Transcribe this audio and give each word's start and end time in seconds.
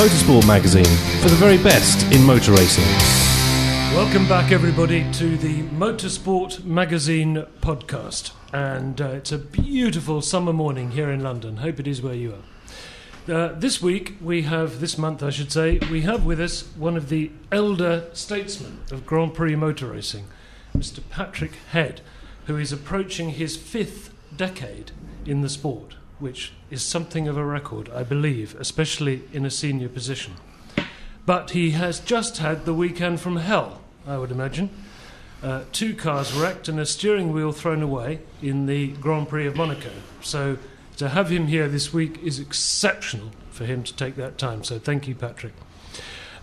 Motorsport 0.00 0.46
magazine 0.46 0.96
for 1.20 1.28
the 1.28 1.36
very 1.36 1.58
best 1.58 2.10
in 2.10 2.24
motor 2.24 2.52
racing. 2.52 2.84
Welcome 3.94 4.26
back, 4.26 4.50
everybody, 4.50 5.04
to 5.12 5.36
the 5.36 5.62
Motorsport 5.64 6.64
Magazine 6.64 7.44
podcast. 7.60 8.32
And 8.50 8.98
uh, 8.98 9.08
it's 9.08 9.30
a 9.30 9.36
beautiful 9.36 10.22
summer 10.22 10.54
morning 10.54 10.92
here 10.92 11.10
in 11.10 11.22
London. 11.22 11.58
Hope 11.58 11.78
it 11.78 11.86
is 11.86 12.00
where 12.00 12.14
you 12.14 12.32
are. 12.32 13.34
Uh, 13.34 13.48
this 13.52 13.82
week, 13.82 14.16
we 14.22 14.40
have, 14.44 14.80
this 14.80 14.96
month 14.96 15.22
I 15.22 15.28
should 15.28 15.52
say, 15.52 15.78
we 15.90 16.00
have 16.00 16.24
with 16.24 16.40
us 16.40 16.62
one 16.78 16.96
of 16.96 17.10
the 17.10 17.30
elder 17.52 18.08
statesmen 18.14 18.80
of 18.90 19.04
Grand 19.04 19.34
Prix 19.34 19.54
motor 19.54 19.88
racing, 19.88 20.28
Mr. 20.74 21.00
Patrick 21.10 21.56
Head, 21.72 22.00
who 22.46 22.56
is 22.56 22.72
approaching 22.72 23.32
his 23.32 23.54
fifth 23.58 24.14
decade 24.34 24.92
in 25.26 25.42
the 25.42 25.50
sport, 25.50 25.96
which 26.20 26.52
is 26.70 26.82
something 26.82 27.26
of 27.26 27.36
a 27.36 27.44
record, 27.44 27.88
I 27.90 28.02
believe, 28.02 28.54
especially 28.60 29.22
in 29.32 29.44
a 29.44 29.50
senior 29.50 29.88
position. 29.88 30.34
But 31.26 31.50
he 31.50 31.70
has 31.70 32.00
just 32.00 32.38
had 32.38 32.64
the 32.64 32.74
weekend 32.74 33.20
from 33.20 33.36
hell, 33.36 33.80
I 34.06 34.18
would 34.18 34.30
imagine. 34.30 34.70
Uh, 35.42 35.62
two 35.72 35.94
cars 35.94 36.32
wrecked 36.34 36.68
and 36.68 36.78
a 36.78 36.86
steering 36.86 37.32
wheel 37.32 37.52
thrown 37.52 37.82
away 37.82 38.20
in 38.42 38.66
the 38.66 38.88
Grand 38.88 39.28
Prix 39.28 39.46
of 39.46 39.56
Monaco. 39.56 39.90
So 40.20 40.58
to 40.98 41.08
have 41.08 41.30
him 41.30 41.46
here 41.46 41.66
this 41.66 41.94
week 41.94 42.22
is 42.22 42.38
exceptional 42.38 43.30
for 43.50 43.64
him 43.64 43.82
to 43.84 43.96
take 43.96 44.16
that 44.16 44.36
time. 44.36 44.62
So 44.64 44.78
thank 44.78 45.08
you, 45.08 45.14
Patrick. 45.14 45.54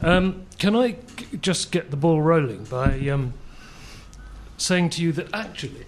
Um, 0.01 0.45
can 0.57 0.75
I 0.75 0.97
just 1.41 1.71
get 1.71 1.91
the 1.91 1.97
ball 1.97 2.21
rolling 2.21 2.63
by 2.65 3.07
um, 3.09 3.33
saying 4.57 4.91
to 4.91 5.03
you 5.03 5.11
that 5.13 5.33
actually, 5.33 5.85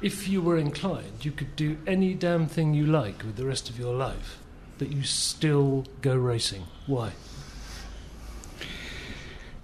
if 0.00 0.28
you 0.28 0.40
were 0.40 0.56
inclined, 0.56 1.24
you 1.24 1.32
could 1.32 1.56
do 1.56 1.78
any 1.86 2.14
damn 2.14 2.46
thing 2.46 2.74
you 2.74 2.86
like 2.86 3.22
with 3.22 3.36
the 3.36 3.46
rest 3.46 3.68
of 3.68 3.78
your 3.78 3.94
life, 3.94 4.38
but 4.78 4.92
you 4.92 5.02
still 5.02 5.86
go 6.02 6.16
racing. 6.16 6.64
Why? 6.86 7.12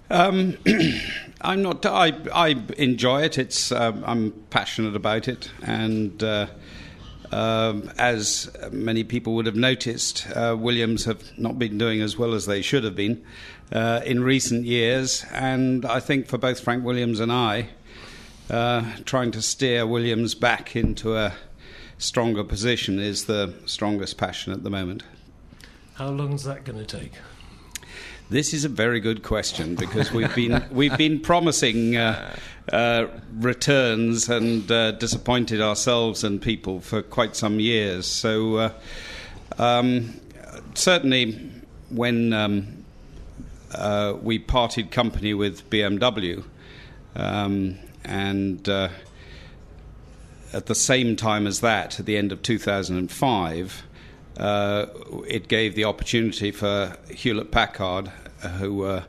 Um, 0.09 0.57
I'm 1.41 1.61
not. 1.61 1.85
I 1.85 2.13
I 2.33 2.49
enjoy 2.77 3.23
it. 3.23 3.37
It's. 3.37 3.71
Um, 3.71 4.03
I'm 4.05 4.31
passionate 4.49 4.95
about 4.95 5.27
it, 5.27 5.51
and 5.63 6.21
uh, 6.23 6.47
um, 7.31 7.91
as 7.97 8.49
many 8.71 9.03
people 9.03 9.35
would 9.35 9.45
have 9.45 9.55
noticed, 9.55 10.27
uh, 10.35 10.55
Williams 10.57 11.05
have 11.05 11.37
not 11.37 11.57
been 11.57 11.77
doing 11.77 12.01
as 12.01 12.17
well 12.17 12.33
as 12.33 12.45
they 12.45 12.61
should 12.61 12.83
have 12.83 12.95
been 12.95 13.23
uh, 13.71 14.01
in 14.05 14.23
recent 14.23 14.65
years, 14.65 15.25
and 15.31 15.85
I 15.85 15.99
think 15.99 16.27
for 16.27 16.37
both 16.37 16.59
Frank 16.59 16.83
Williams 16.83 17.19
and 17.19 17.31
I, 17.31 17.69
uh, 18.49 18.83
trying 19.05 19.31
to 19.31 19.41
steer 19.41 19.85
Williams 19.85 20.35
back 20.35 20.75
into 20.75 21.15
a 21.15 21.33
stronger 21.97 22.43
position 22.43 22.99
is 22.99 23.25
the 23.25 23.53
strongest 23.65 24.17
passion 24.17 24.53
at 24.53 24.63
the 24.63 24.69
moment. 24.69 25.03
How 25.95 26.09
long's 26.09 26.43
that 26.43 26.65
going 26.65 26.77
to 26.77 26.85
take? 26.85 27.13
This 28.29 28.53
is 28.53 28.65
a 28.65 28.69
very 28.69 28.99
good 28.99 29.23
question 29.23 29.75
because 29.75 30.11
we've 30.11 30.33
been 30.33 30.65
we've 30.71 30.97
been 30.97 31.19
promising 31.19 31.95
uh, 31.95 32.35
uh, 32.71 33.05
returns 33.35 34.27
and 34.29 34.69
uh, 34.71 34.91
disappointed 34.93 35.61
ourselves 35.61 36.23
and 36.23 36.41
people 36.41 36.81
for 36.81 37.01
quite 37.01 37.35
some 37.35 37.59
years. 37.59 38.07
So 38.07 38.55
uh, 38.55 38.69
um, 39.59 40.19
certainly 40.73 41.51
when 41.89 42.33
um, 42.33 42.83
uh, 43.73 44.15
we 44.21 44.39
parted 44.39 44.89
company 44.89 45.33
with 45.33 45.69
BMW 45.69 46.43
um, 47.15 47.77
and 48.05 48.67
uh, 48.69 48.89
at 50.53 50.67
the 50.67 50.75
same 50.75 51.15
time 51.15 51.47
as 51.47 51.61
that, 51.61 51.99
at 51.99 52.05
the 52.05 52.17
end 52.17 52.31
of 52.31 52.41
2005 52.41 53.83
uh, 54.37 54.87
it 55.27 55.47
gave 55.47 55.75
the 55.75 55.85
opportunity 55.85 56.51
for 56.51 56.97
Hewlett 57.09 57.51
Packard, 57.51 58.11
uh, 58.43 58.49
who 58.49 58.75
were 58.75 59.05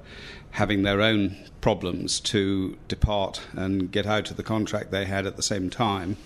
having 0.53 0.83
their 0.83 1.03
own 1.03 1.37
problems, 1.61 2.21
to 2.21 2.77
depart 2.89 3.43
and 3.53 3.91
get 3.91 4.07
out 4.07 4.31
of 4.31 4.37
the 4.37 4.43
contract 4.43 4.91
they 4.91 5.05
had 5.05 5.27
at 5.27 5.37
the 5.37 5.43
same 5.43 5.69
time. 5.69 6.17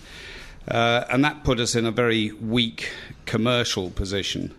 Uh, 0.67 1.05
and 1.09 1.23
that 1.23 1.43
put 1.43 1.59
us 1.59 1.73
in 1.73 1.85
a 1.85 1.91
very 1.91 2.31
weak 2.33 2.91
commercial 3.25 3.89
position. 3.89 4.53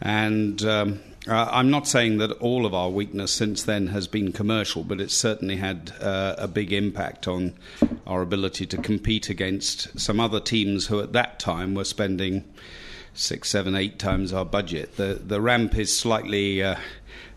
And 0.00 0.62
um, 0.62 1.00
uh, 1.30 1.48
I'm 1.52 1.70
not 1.70 1.86
saying 1.86 2.18
that 2.18 2.32
all 2.32 2.66
of 2.66 2.74
our 2.74 2.90
weakness 2.90 3.32
since 3.32 3.62
then 3.62 3.86
has 3.88 4.08
been 4.08 4.32
commercial, 4.32 4.82
but 4.82 5.00
it's 5.00 5.14
certainly 5.14 5.56
had 5.56 5.92
uh, 6.00 6.34
a 6.36 6.48
big 6.48 6.72
impact 6.72 7.28
on 7.28 7.54
our 8.06 8.20
ability 8.20 8.66
to 8.66 8.76
compete 8.76 9.30
against 9.30 9.98
some 9.98 10.18
other 10.18 10.40
teams 10.40 10.88
who 10.88 11.00
at 11.00 11.12
that 11.12 11.38
time 11.38 11.74
were 11.74 11.84
spending 11.84 12.44
six, 13.14 13.48
seven, 13.48 13.76
eight 13.76 13.98
times 13.98 14.32
our 14.32 14.44
budget. 14.44 14.96
The 14.96 15.20
the 15.24 15.40
ramp 15.40 15.76
is 15.76 15.96
slightly 15.96 16.62
uh, 16.62 16.76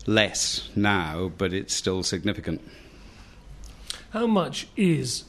less 0.06 0.68
now, 0.74 1.30
but 1.38 1.52
it's 1.52 1.74
still 1.74 2.02
significant. 2.02 2.60
How 4.10 4.26
much 4.26 4.66
is 4.76 5.24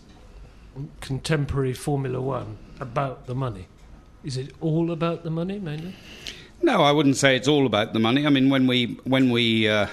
contemporary 1.02 1.74
Formula 1.74 2.20
One 2.20 2.58
about 2.80 3.28
the 3.28 3.36
money? 3.36 3.68
Is 4.24 4.38
it 4.38 4.54
all 4.60 4.90
about 4.90 5.24
the 5.24 5.30
money 5.30 5.60
mainly? 5.60 5.96
No, 6.66 6.82
I 6.82 6.92
wouldn't 6.92 7.16
say 7.16 7.36
it's 7.36 7.48
all 7.48 7.68
about 7.68 7.94
the 7.94 8.00
money. 8.00 8.26
I 8.26 8.32
mean, 8.32 8.50
when 8.50 8.66
we 8.66 8.98
when 9.04 9.30
we 9.30 9.70
uh, 9.70 9.86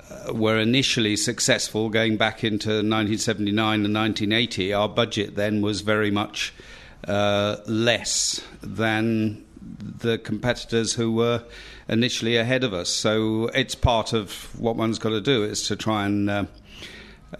uh, 0.00 0.32
were 0.32 0.58
initially 0.58 1.14
successful, 1.14 1.90
going 1.90 2.16
back 2.16 2.42
into 2.42 2.70
1979 2.70 3.84
and 3.84 3.94
1980, 3.94 4.72
our 4.72 4.88
budget 4.88 5.36
then 5.36 5.60
was 5.60 5.82
very 5.82 6.10
much 6.10 6.54
uh, 7.06 7.56
less 7.66 8.40
than 8.62 9.44
the 9.60 10.16
competitors 10.16 10.94
who 10.94 11.12
were 11.12 11.44
initially 11.86 12.38
ahead 12.38 12.64
of 12.64 12.72
us. 12.72 12.88
So 12.88 13.48
it's 13.48 13.74
part 13.74 14.14
of 14.14 14.58
what 14.58 14.74
one's 14.74 14.98
got 14.98 15.10
to 15.10 15.20
do 15.20 15.44
is 15.44 15.68
to 15.68 15.76
try 15.76 16.06
and 16.06 16.30
uh, 16.30 16.44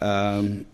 um, 0.02 0.66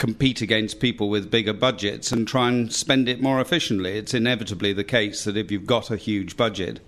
compete 0.00 0.40
against 0.40 0.80
people 0.80 1.10
with 1.10 1.30
bigger 1.30 1.52
budgets 1.52 2.10
and 2.10 2.26
try 2.26 2.48
and 2.48 2.72
spend 2.72 3.06
it 3.06 3.20
more 3.20 3.38
efficiently. 3.38 3.98
It's 3.98 4.14
inevitably 4.14 4.72
the 4.72 4.82
case 4.82 5.24
that 5.24 5.36
if 5.36 5.52
you've 5.52 5.66
got 5.66 5.90
a 5.90 5.96
huge 5.96 6.38
budget, 6.38 6.80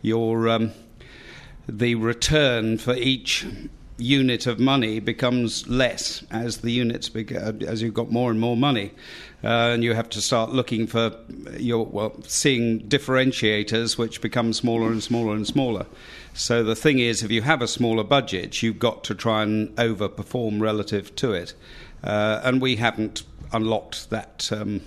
your 0.00 0.48
um, 0.48 0.70
the 1.68 1.96
return 1.96 2.78
for 2.78 2.94
each 2.94 3.44
unit 3.98 4.46
of 4.46 4.58
money 4.58 5.00
becomes 5.00 5.68
less 5.68 6.24
as 6.30 6.58
the 6.58 6.70
units 6.70 7.08
bec- 7.08 7.32
uh, 7.32 7.52
as 7.66 7.82
you've 7.82 7.92
got 7.92 8.10
more 8.10 8.30
and 8.30 8.40
more 8.40 8.56
money, 8.56 8.92
uh, 9.42 9.74
and 9.74 9.82
you 9.82 9.92
have 9.92 10.08
to 10.10 10.20
start 10.20 10.50
looking 10.50 10.86
for 10.86 11.14
your 11.58 11.84
well, 11.84 12.14
seeing 12.22 12.80
differentiators 12.88 13.98
which 13.98 14.20
become 14.20 14.52
smaller 14.52 14.92
and 14.92 15.02
smaller 15.02 15.34
and 15.34 15.46
smaller. 15.46 15.86
So 16.34 16.62
the 16.62 16.76
thing 16.76 17.00
is, 17.00 17.24
if 17.24 17.32
you 17.32 17.42
have 17.42 17.62
a 17.62 17.68
smaller 17.68 18.04
budget, 18.04 18.62
you've 18.62 18.78
got 18.78 19.02
to 19.04 19.14
try 19.14 19.42
and 19.42 19.74
overperform 19.76 20.60
relative 20.60 21.14
to 21.16 21.32
it, 21.32 21.54
uh, 22.04 22.40
and 22.44 22.60
we 22.60 22.76
haven't 22.76 23.22
unlocked 23.52 24.10
that 24.10 24.48
um, 24.52 24.80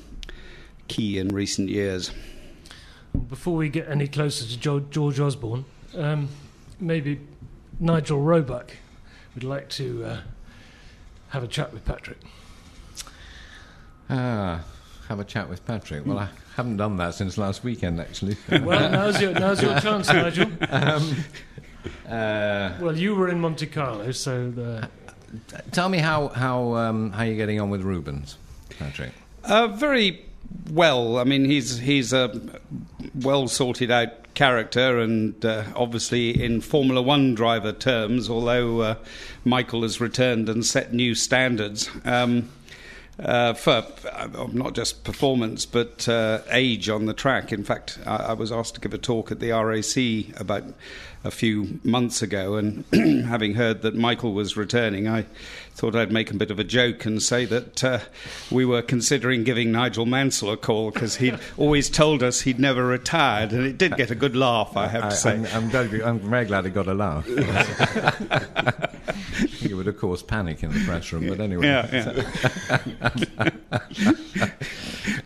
key 0.88 1.18
in 1.18 1.30
recent 1.30 1.70
years. 1.70 2.12
Before 3.30 3.56
we 3.56 3.70
get 3.70 3.88
any 3.90 4.08
closer 4.08 4.46
to 4.46 4.60
jo- 4.60 4.80
George 4.80 5.20
Osborne, 5.20 5.66
um, 5.96 6.30
maybe 6.80 7.20
Nigel 7.80 8.20
Roebuck 8.20 8.72
would 9.36 9.44
like 9.44 9.70
to 9.70 10.04
uh, 10.06 10.18
have 11.30 11.44
a 11.44 11.48
chat 11.48 11.72
with 11.74 11.86
Patrick. 11.86 12.18
Ah, 14.10 14.64
have 15.08 15.20
a 15.20 15.24
chat 15.24 15.50
with 15.50 15.66
Patrick. 15.66 16.06
Well, 16.06 16.20
I 16.20 16.30
haven't 16.56 16.78
done 16.78 16.98
that 16.98 17.14
since 17.16 17.38
last 17.38 17.64
weekend, 17.64 18.00
actually. 18.00 18.38
Well, 18.62 18.90
now's 18.92 19.22
your, 19.22 19.34
now's 19.34 19.62
your 19.62 19.80
chance, 19.80 20.08
Nigel. 20.08 20.52
um, 20.70 21.16
uh, 22.08 22.74
Well, 22.80 22.98
you 22.98 23.16
were 23.16 23.30
in 23.30 23.40
Monte 23.40 23.68
Carlo, 23.68 24.12
so 24.12 24.50
the, 24.52 24.90
tell 25.72 25.90
me 25.90 26.00
how 26.00 26.30
how 26.30 26.76
um, 26.76 27.12
how 27.12 27.24
you're 27.24 27.36
getting 27.36 27.60
on 27.60 27.70
with 27.70 27.82
Rubens, 27.82 28.38
Patrick. 28.80 29.12
Uh, 29.44 29.68
very 29.68 30.24
well. 30.72 31.18
I 31.18 31.24
mean, 31.24 31.46
he's 31.46 31.80
he's 31.80 32.14
a 32.14 32.42
well 33.16 33.48
sorted 33.48 33.92
out 33.92 34.34
character, 34.34 35.00
and 35.00 35.44
uh, 35.46 35.64
obviously 35.76 36.44
in 36.44 36.62
Formula 36.62 37.02
One 37.02 37.36
driver 37.36 37.72
terms, 37.72 38.30
although 38.30 38.82
uh, 38.82 38.96
Michael 39.46 39.84
has 39.84 40.02
returned 40.02 40.50
and 40.50 40.66
set 40.66 40.94
new 40.94 41.16
standards. 41.16 41.90
Um, 42.06 42.50
uh, 43.20 43.54
for 43.54 43.86
uh, 44.12 44.48
not 44.54 44.74
just 44.74 45.04
performance 45.04 45.68
but 45.68 46.10
uh, 46.10 46.40
age 46.50 46.90
on 46.90 47.06
the 47.06 47.14
track. 47.14 47.54
In 47.54 47.64
fact, 47.64 48.00
I, 48.08 48.16
I, 48.16 48.34
was 48.34 48.52
asked 48.52 48.74
to 48.74 48.82
give 48.82 48.92
a 48.94 48.98
talk 48.98 49.32
at 49.32 49.40
the 49.40 49.52
RAC 49.52 50.40
about 50.42 50.64
a 51.24 51.32
few 51.32 51.80
months 51.84 52.22
ago, 52.22 52.56
and 52.56 52.84
having 53.26 53.54
heard 53.54 53.82
that 53.84 53.96
Michael 53.96 54.34
was 54.34 54.58
returning, 54.58 55.08
I 55.08 55.26
thought 55.74 55.96
I'd 55.96 56.12
make 56.12 56.30
a 56.32 56.34
bit 56.34 56.52
of 56.52 56.60
a 56.60 56.64
joke 56.64 57.06
and 57.06 57.24
say 57.24 57.46
that 57.46 57.84
uh, 57.84 58.00
we 58.52 58.66
were 58.66 58.82
considering 58.82 59.44
giving 59.44 59.72
Nigel 59.72 60.06
Mansell 60.06 60.52
a 60.52 60.58
call 60.58 60.92
because 60.92 61.16
he'd 61.16 61.40
always 61.58 61.90
told 61.90 62.22
us 62.22 62.42
he'd 62.42 62.60
never 62.60 62.86
retired, 62.86 63.54
and 63.54 63.66
it 63.66 63.78
did 63.78 63.96
get 63.96 64.12
a 64.12 64.16
good 64.16 64.36
laugh, 64.36 64.76
I 64.76 64.88
have 64.88 65.10
to 65.10 65.16
say. 65.16 65.36
I'm, 65.36 65.46
I'm, 65.46 65.70
very, 65.70 66.04
I'm 66.04 66.20
very 66.20 66.46
glad 66.46 66.66
it 66.66 66.72
got 66.72 66.88
a 66.88 66.94
laugh. 66.94 67.26
it 69.64 69.74
would, 69.74 69.88
of 69.88 69.98
course, 69.98 70.22
panic 70.22 70.62
in 70.62 70.74
the 70.74 70.84
press 70.86 71.12
room, 71.14 71.28
but 71.30 71.40
anyway. 71.40 71.68
Yeah, 71.68 72.24
yeah. 73.40 73.50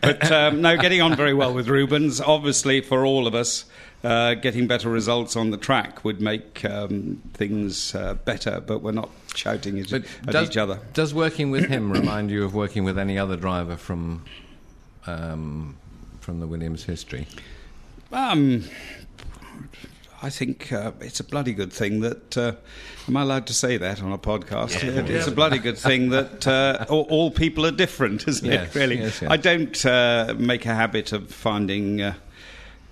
but 0.00 0.30
um, 0.30 0.62
no, 0.62 0.76
getting 0.76 1.02
on 1.02 1.16
very 1.16 1.34
well 1.34 1.52
with 1.52 1.68
Rubens. 1.68 2.20
Obviously, 2.20 2.80
for 2.80 3.04
all 3.04 3.26
of 3.26 3.34
us, 3.34 3.64
uh, 4.04 4.34
getting 4.34 4.66
better 4.66 4.88
results 4.88 5.36
on 5.36 5.50
the 5.50 5.56
track 5.56 6.04
would 6.04 6.20
make 6.20 6.64
um, 6.64 7.20
things 7.34 7.94
uh, 7.94 8.14
better, 8.14 8.60
but 8.60 8.80
we're 8.80 8.92
not 8.92 9.10
shouting 9.34 9.78
at, 9.78 9.92
at 9.92 10.04
does, 10.26 10.48
each 10.48 10.56
other. 10.56 10.80
Does 10.92 11.12
working 11.12 11.50
with 11.50 11.66
him 11.66 11.92
remind 11.92 12.30
you 12.30 12.44
of 12.44 12.54
working 12.54 12.84
with 12.84 12.98
any 12.98 13.18
other 13.18 13.36
driver 13.36 13.76
from 13.76 14.24
um, 15.06 15.76
from 16.20 16.40
the 16.40 16.46
Williams 16.46 16.84
history? 16.84 17.26
Um, 18.12 18.64
I 20.22 20.30
think 20.30 20.72
uh, 20.72 20.92
it's 21.00 21.20
a 21.20 21.24
bloody 21.24 21.52
good 21.52 21.72
thing 21.72 22.00
that. 22.00 22.36
Uh, 22.36 22.52
am 23.08 23.16
I 23.16 23.22
allowed 23.22 23.46
to 23.48 23.54
say 23.54 23.76
that 23.78 24.02
on 24.02 24.12
a 24.12 24.18
podcast? 24.18 24.82
Yeah. 24.82 25.16
It's 25.16 25.26
a 25.26 25.32
bloody 25.32 25.58
good 25.58 25.78
thing 25.78 26.10
that 26.10 26.46
uh, 26.46 26.86
all, 26.88 27.06
all, 27.08 27.30
people 27.30 27.64
are 27.66 27.70
different, 27.72 28.28
isn't 28.28 28.46
yes, 28.46 28.74
it? 28.74 28.78
Really, 28.78 28.98
yes, 28.98 29.22
yes. 29.22 29.30
I 29.30 29.36
don't 29.36 29.86
uh, 29.86 30.34
make 30.38 30.66
a 30.66 30.74
habit 30.74 31.12
of 31.12 31.30
finding 31.30 32.02
uh, 32.02 32.14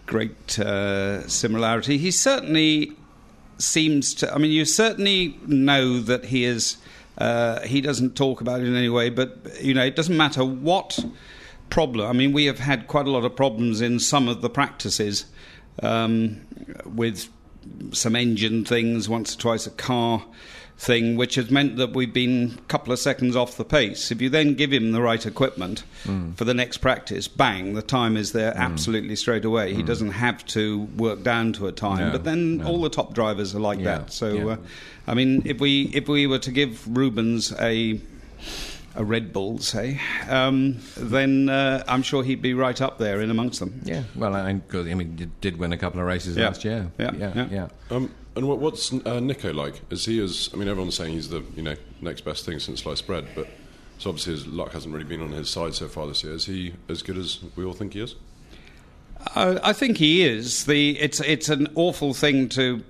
great 0.06 0.58
uh, 0.58 1.26
similarity. 1.28 1.98
He 1.98 2.10
certainly 2.10 2.92
seems 3.58 4.14
to. 4.14 4.32
I 4.32 4.38
mean, 4.38 4.50
you 4.50 4.64
certainly 4.64 5.38
know 5.46 6.00
that 6.00 6.26
he 6.26 6.44
is. 6.44 6.78
Uh, 7.18 7.60
he 7.60 7.80
doesn't 7.80 8.14
talk 8.14 8.40
about 8.40 8.60
it 8.60 8.66
in 8.66 8.76
any 8.76 8.88
way, 8.88 9.08
but 9.10 9.62
you 9.62 9.74
know, 9.74 9.84
it 9.84 9.96
doesn't 9.96 10.16
matter 10.16 10.44
what 10.44 11.04
problem. 11.70 12.08
I 12.08 12.12
mean, 12.12 12.32
we 12.32 12.44
have 12.46 12.58
had 12.58 12.86
quite 12.86 13.06
a 13.06 13.10
lot 13.10 13.24
of 13.24 13.34
problems 13.34 13.80
in 13.80 13.98
some 13.98 14.28
of 14.28 14.42
the 14.42 14.50
practices 14.50 15.24
um, 15.82 16.46
with 16.84 17.28
some 17.92 18.14
engine 18.14 18.64
things. 18.64 19.08
Once 19.08 19.34
or 19.34 19.38
twice, 19.38 19.66
a 19.66 19.70
car 19.70 20.24
thing, 20.78 21.16
which 21.16 21.36
has 21.36 21.50
meant 21.50 21.76
that 21.76 21.92
we've 21.92 22.12
been 22.12 22.58
a 22.58 22.62
couple 22.68 22.92
of 22.92 22.98
seconds 22.98 23.34
off 23.34 23.56
the 23.56 23.64
pace. 23.64 24.10
If 24.10 24.20
you 24.20 24.28
then 24.28 24.54
give 24.54 24.72
him 24.72 24.92
the 24.92 25.00
right 25.00 25.24
equipment 25.24 25.84
mm. 26.04 26.36
for 26.36 26.44
the 26.44 26.52
next 26.52 26.78
practice, 26.78 27.28
bang, 27.28 27.74
the 27.74 27.82
time 27.82 28.16
is 28.16 28.32
there 28.32 28.52
mm. 28.52 28.56
absolutely 28.56 29.16
straight 29.16 29.44
away. 29.44 29.72
Mm. 29.72 29.76
He 29.76 29.82
doesn't 29.82 30.10
have 30.10 30.44
to 30.48 30.82
work 30.96 31.22
down 31.22 31.54
to 31.54 31.66
a 31.66 31.72
time. 31.72 32.08
No, 32.08 32.12
but 32.12 32.24
then 32.24 32.58
no. 32.58 32.66
all 32.66 32.82
the 32.82 32.90
top 32.90 33.14
drivers 33.14 33.54
are 33.54 33.60
like 33.60 33.78
yeah. 33.78 33.98
that. 33.98 34.12
So, 34.12 34.32
yeah. 34.32 34.46
uh, 34.46 34.56
I 35.06 35.14
mean, 35.14 35.42
if 35.46 35.60
we 35.60 35.90
if 35.94 36.08
we 36.08 36.26
were 36.26 36.40
to 36.40 36.50
give 36.50 36.86
Rubens 36.94 37.52
a 37.58 38.00
a 38.94 39.04
Red 39.04 39.32
Bull, 39.32 39.58
say, 39.58 40.00
um, 40.28 40.78
then 40.96 41.48
uh, 41.48 41.84
I'm 41.86 42.02
sure 42.02 42.22
he'd 42.22 42.40
be 42.40 42.54
right 42.54 42.80
up 42.80 42.98
there 42.98 43.20
in 43.20 43.30
amongst 43.30 43.60
them. 43.60 43.80
Yeah, 43.84 44.04
well, 44.14 44.34
I, 44.34 44.48
I 44.48 44.52
mean, 44.94 45.16
did, 45.16 45.40
did 45.40 45.58
win 45.58 45.72
a 45.72 45.78
couple 45.78 46.00
of 46.00 46.06
races 46.06 46.36
yeah. 46.36 46.46
last 46.46 46.64
year. 46.64 46.90
Yeah, 46.98 47.10
yeah, 47.14 47.32
yeah. 47.34 47.48
yeah. 47.50 47.68
Um, 47.94 48.10
and 48.36 48.46
what, 48.46 48.58
what's 48.58 48.92
uh, 48.92 49.18
Nico 49.20 49.52
like? 49.52 49.80
Is 49.90 50.04
he 50.04 50.22
as? 50.22 50.50
I 50.52 50.56
mean, 50.56 50.68
everyone's 50.68 50.94
saying 50.94 51.14
he's 51.14 51.30
the 51.30 51.42
you 51.56 51.62
know 51.62 51.74
next 52.00 52.20
best 52.20 52.44
thing 52.44 52.58
since 52.58 52.82
sliced 52.82 53.06
bread, 53.06 53.26
but 53.34 53.48
so 53.98 54.10
obviously 54.10 54.34
his 54.34 54.46
luck 54.46 54.72
hasn't 54.72 54.92
really 54.92 55.06
been 55.06 55.22
on 55.22 55.32
his 55.32 55.48
side 55.48 55.74
so 55.74 55.88
far 55.88 56.06
this 56.06 56.22
year. 56.22 56.34
Is 56.34 56.44
he 56.46 56.74
as 56.88 57.02
good 57.02 57.16
as 57.16 57.40
we 57.56 57.64
all 57.64 57.72
think 57.72 57.94
he 57.94 58.00
is? 58.00 58.14
Uh, 59.34 59.58
I 59.64 59.72
think 59.72 59.96
he 59.96 60.24
is. 60.24 60.66
The 60.66 60.98
it's 60.98 61.20
it's 61.20 61.48
an 61.48 61.68
awful 61.74 62.12
thing 62.12 62.50
to 62.50 62.82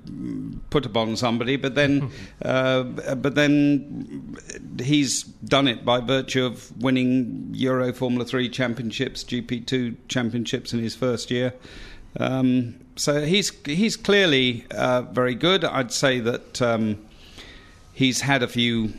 put 0.71 0.85
upon 0.85 1.17
somebody, 1.17 1.57
but 1.57 1.77
then 1.77 2.11
uh, 2.43 2.83
but 2.83 3.37
then 3.37 4.37
he's 4.81 5.23
done 5.23 5.69
it 5.69 5.85
by 5.85 6.01
virtue 6.01 6.45
of 6.45 6.77
winning 6.83 7.51
Euro 7.53 7.93
Formula 7.93 8.25
Three 8.25 8.49
championships, 8.49 9.23
GP 9.23 9.67
Two 9.67 9.97
championships 10.09 10.73
in 10.73 10.81
his 10.81 10.97
first 10.97 11.31
year. 11.31 11.55
Um, 12.19 12.81
so 12.97 13.25
he's 13.25 13.53
he's 13.65 13.97
clearly 13.97 14.65
uh, 14.71 15.03
very 15.03 15.35
good. 15.35 15.65
I'd 15.65 15.93
say 15.93 16.21
that 16.21 16.63
um, 16.63 16.99
he's 17.93 18.23
had 18.23 18.43
a 18.43 18.49
few 18.49 18.93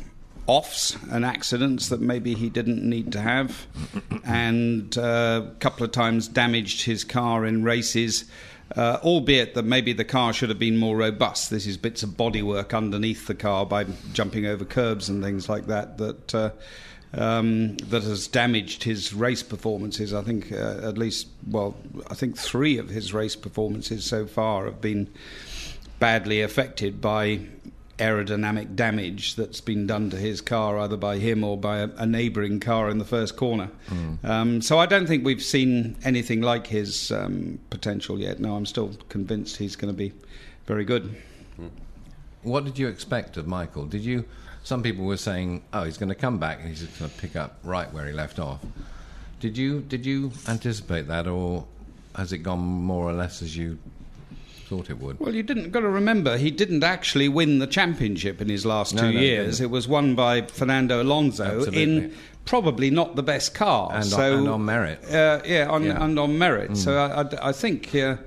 offs 0.46 0.96
and 1.12 1.26
accidents 1.26 1.90
that 1.90 2.00
maybe 2.00 2.34
he 2.34 2.50
didn't 2.50 2.88
need 2.88 3.12
to 3.12 3.22
have, 3.22 3.68
and 4.24 4.98
uh, 4.98 5.42
a 5.46 5.56
couple 5.60 5.86
of 5.86 5.92
times 5.92 6.28
damaged 6.28 6.84
his 6.84 7.04
car 7.04 7.46
in 7.46 7.64
races. 7.64 8.26
Uh, 8.76 9.00
albeit 9.02 9.56
that 9.56 9.64
maybe 9.64 9.94
the 9.94 10.04
car 10.04 10.34
should 10.34 10.50
have 10.50 10.60
been 10.60 10.76
more 10.76 10.98
robust. 10.98 11.50
This 11.50 11.66
is 11.66 11.78
bits 11.78 12.04
of 12.04 12.10
bodywork 12.12 12.76
underneath 12.76 13.26
the 13.26 13.34
car 13.34 13.66
by 13.66 13.86
jumping 14.12 14.46
over 14.46 14.66
curbs 14.66 15.08
and 15.08 15.24
things 15.24 15.48
like 15.48 15.68
that 15.68 15.98
that 16.00 16.36
uh, 16.36 16.50
um, 17.14 17.78
that 17.78 18.04
has 18.04 18.28
damaged 18.28 18.84
his 18.84 19.14
race 19.14 19.44
performances. 19.44 20.14
I 20.14 20.22
think 20.22 20.52
uh, 20.52 20.80
at 20.84 20.98
least, 20.98 21.28
well, 21.50 21.76
I 22.10 22.14
think 22.14 22.38
three 22.38 22.78
of 22.78 22.90
his 22.90 23.14
race 23.14 23.36
performances 23.36 24.06
so 24.06 24.26
far 24.26 24.66
have 24.66 24.82
been 24.82 25.10
badly 26.00 26.42
affected 26.42 27.02
by 27.02 27.40
aerodynamic 27.98 28.76
damage 28.76 29.36
that's 29.36 29.60
been 29.60 29.88
done 29.88 30.10
to 30.12 30.18
his 30.18 30.40
car, 30.40 30.78
either 30.78 30.98
by 30.98 31.18
him 31.18 31.44
or 31.44 31.58
by 31.58 31.80
a, 31.80 31.90
a 31.98 32.06
neighbouring 32.06 32.60
car 32.60 32.90
in 32.90 33.00
the 33.00 33.06
first 33.06 33.36
corner. 33.36 33.70
Mm. 33.90 34.24
Um, 34.24 34.62
so 34.62 34.78
I 34.78 34.86
don't 34.86 35.08
think 35.08 35.26
we've 35.26 35.42
seen 35.42 35.96
anything 36.04 36.42
like 36.42 36.68
his 36.68 37.12
um, 37.12 37.60
potential 37.72 38.20
yet. 38.20 38.40
No, 38.40 38.56
I'm 38.56 38.68
still 38.68 38.92
convinced 39.10 39.58
he's 39.58 39.76
going 39.76 39.92
to 39.92 39.98
be 39.98 40.14
very 40.68 40.86
good. 40.86 41.16
What 42.44 42.66
did 42.66 42.78
you 42.78 42.88
expect 42.88 43.36
of 43.38 43.48
Michael? 43.48 43.86
Did 43.86 44.06
you? 44.06 44.24
Some 44.68 44.84
people 44.84 45.06
were 45.06 45.16
saying, 45.16 45.64
"Oh, 45.72 45.86
he's 45.86 45.98
going 45.98 46.10
to 46.10 46.16
come 46.16 46.40
back 46.40 46.60
and 46.60 46.68
he's 46.68 46.84
going 46.84 47.10
to 47.10 47.18
pick 47.18 47.38
up 47.38 47.58
right 47.64 47.92
where 47.94 48.06
he 48.06 48.12
left 48.12 48.38
off." 48.38 48.60
Did 49.40 49.58
you 49.58 49.80
did 49.80 50.06
you 50.06 50.34
anticipate 50.48 51.08
that, 51.08 51.26
or 51.26 51.66
has 52.16 52.34
it 52.34 52.40
gone 52.40 52.60
more 52.60 53.06
or 53.06 53.14
less 53.14 53.42
as 53.42 53.56
you 53.56 53.78
thought 54.66 54.90
it 54.90 55.00
would? 55.00 55.22
Well, 55.22 55.34
you 55.34 55.42
didn't 55.42 55.72
got 55.72 55.82
to 55.82 55.88
remember 55.88 56.38
he 56.38 56.52
didn't 56.52 56.84
actually 56.84 57.30
win 57.30 57.60
the 57.60 57.68
championship 57.68 58.42
in 58.42 58.50
his 58.50 58.66
last 58.66 58.94
no, 58.94 59.04
two 59.04 59.14
no, 59.14 59.20
years. 59.20 59.62
It 59.62 59.70
was 59.70 59.88
won 59.88 60.16
by 60.16 60.42
Fernando 60.42 61.02
Alonso 61.02 61.46
Absolutely. 61.46 61.84
in 61.84 62.14
probably 62.44 62.90
not 62.90 63.16
the 63.16 63.24
best 63.24 63.54
car, 63.54 63.90
and, 63.94 64.06
so, 64.06 64.34
on, 64.34 64.40
and 64.40 64.50
on 64.50 64.66
merit. 64.66 65.02
Uh, 65.06 65.42
yeah, 65.46 65.70
on, 65.70 65.86
yeah, 65.86 66.04
and 66.04 66.20
on 66.20 66.38
merit. 66.38 66.72
Mm. 66.72 66.78
So 66.78 66.98
I, 66.98 67.22
I, 67.22 67.50
I 67.50 67.52
think. 67.54 67.96
Uh, 67.96 68.18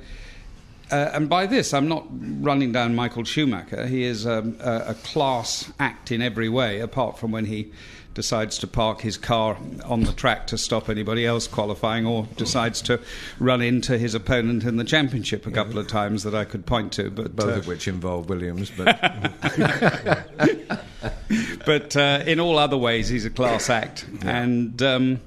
uh, 0.90 1.10
and 1.14 1.28
by 1.28 1.46
this, 1.46 1.72
I'm 1.72 1.88
not 1.88 2.06
running 2.10 2.72
down 2.72 2.94
Michael 2.94 3.24
Schumacher. 3.24 3.86
He 3.86 4.02
is 4.02 4.26
um, 4.26 4.56
a, 4.60 4.86
a, 4.88 4.94
class 4.94 5.72
act 5.78 6.10
in 6.10 6.20
every 6.22 6.48
way, 6.48 6.80
apart 6.80 7.18
from 7.18 7.30
when 7.30 7.44
he 7.44 7.72
decides 8.14 8.58
to 8.58 8.66
park 8.66 9.00
his 9.00 9.16
car 9.16 9.56
on 9.84 10.02
the 10.02 10.12
track 10.12 10.46
to 10.48 10.58
stop 10.58 10.88
anybody 10.88 11.24
else 11.24 11.46
qualifying, 11.46 12.06
or 12.06 12.26
decides 12.36 12.82
to 12.82 13.00
run 13.38 13.62
into 13.62 13.98
his 13.98 14.14
opponent 14.14 14.64
in 14.64 14.76
the 14.76 14.84
championship 14.84 15.46
a 15.46 15.50
couple 15.50 15.78
of 15.78 15.86
times 15.86 16.24
that 16.24 16.34
I 16.34 16.44
could 16.44 16.66
point 16.66 16.92
to. 16.94 17.10
But 17.10 17.36
both 17.36 17.48
uh, 17.48 17.58
of 17.58 17.66
which 17.66 17.86
involve 17.86 18.28
Williams. 18.28 18.70
But 18.70 19.00
but 21.66 21.96
uh, 21.96 22.24
in 22.26 22.40
all 22.40 22.58
other 22.58 22.76
ways, 22.76 23.08
he's 23.08 23.24
a 23.24 23.30
class 23.30 23.70
act, 23.70 24.06
yeah. 24.24 24.42
and. 24.42 24.82
Um, 24.82 25.20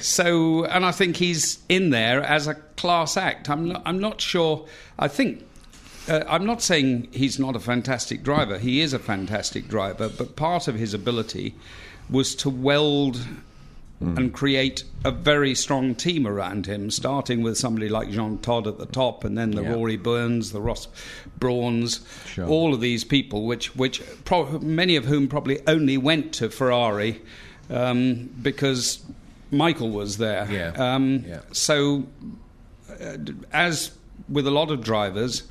so, 0.00 0.64
and 0.64 0.84
I 0.84 0.92
think 0.92 1.16
he's 1.16 1.58
in 1.68 1.90
there 1.90 2.22
as 2.22 2.46
a 2.46 2.54
class 2.54 3.16
act. 3.16 3.48
I'm 3.48 3.68
not, 3.68 3.82
I'm 3.84 3.98
not 3.98 4.20
sure. 4.20 4.66
I 4.98 5.08
think 5.08 5.44
uh, 6.08 6.24
I'm 6.28 6.44
not 6.44 6.62
saying 6.62 7.08
he's 7.12 7.38
not 7.38 7.56
a 7.56 7.60
fantastic 7.60 8.22
driver. 8.22 8.58
He 8.58 8.80
is 8.80 8.92
a 8.92 8.98
fantastic 8.98 9.68
driver, 9.68 10.08
but 10.08 10.36
part 10.36 10.68
of 10.68 10.74
his 10.74 10.94
ability 10.94 11.54
was 12.10 12.34
to 12.36 12.50
weld 12.50 13.16
mm. 14.02 14.16
and 14.16 14.32
create 14.32 14.84
a 15.04 15.10
very 15.10 15.54
strong 15.54 15.94
team 15.94 16.26
around 16.26 16.66
him, 16.66 16.90
starting 16.90 17.42
with 17.42 17.56
somebody 17.56 17.88
like 17.88 18.10
Jean 18.10 18.38
Todt 18.38 18.66
at 18.66 18.78
the 18.78 18.86
top, 18.86 19.24
and 19.24 19.38
then 19.38 19.52
the 19.52 19.62
yeah. 19.62 19.72
Rory 19.72 19.96
Byrnes, 19.96 20.52
the 20.52 20.60
Ross 20.60 20.88
Brawns, 21.38 22.04
sure. 22.26 22.46
all 22.46 22.74
of 22.74 22.80
these 22.80 23.04
people, 23.04 23.46
which 23.46 23.74
which 23.76 24.02
pro- 24.24 24.58
many 24.58 24.96
of 24.96 25.04
whom 25.04 25.28
probably 25.28 25.60
only 25.66 25.96
went 25.96 26.32
to 26.34 26.50
Ferrari 26.50 27.22
um, 27.70 28.28
because 28.42 29.04
Michael 29.52 29.90
was 29.90 30.16
there. 30.18 30.48
Yeah. 30.50 30.72
Um, 30.76 31.24
yeah. 31.26 31.40
So, 31.52 32.06
uh, 33.00 33.18
as 33.52 33.92
with 34.28 34.46
a 34.46 34.50
lot 34.50 34.70
of 34.70 34.82
drivers, 34.82 35.44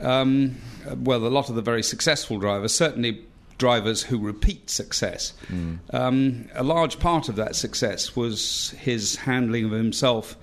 um, 0.00 0.56
well, 0.96 1.26
a 1.26 1.28
lot 1.28 1.48
of 1.48 1.54
the 1.54 1.62
very 1.62 1.82
successful 1.82 2.38
drivers, 2.38 2.74
certainly 2.74 3.24
drivers 3.58 4.02
who 4.02 4.18
repeat 4.18 4.68
success. 4.68 5.32
Um, 5.90 6.48
a 6.54 6.62
large 6.62 6.98
part 6.98 7.28
of 7.30 7.36
that 7.36 7.56
success 7.56 8.14
was 8.14 8.74
his 8.78 9.16
handling 9.16 9.66
of 9.66 9.70
himself 9.70 10.36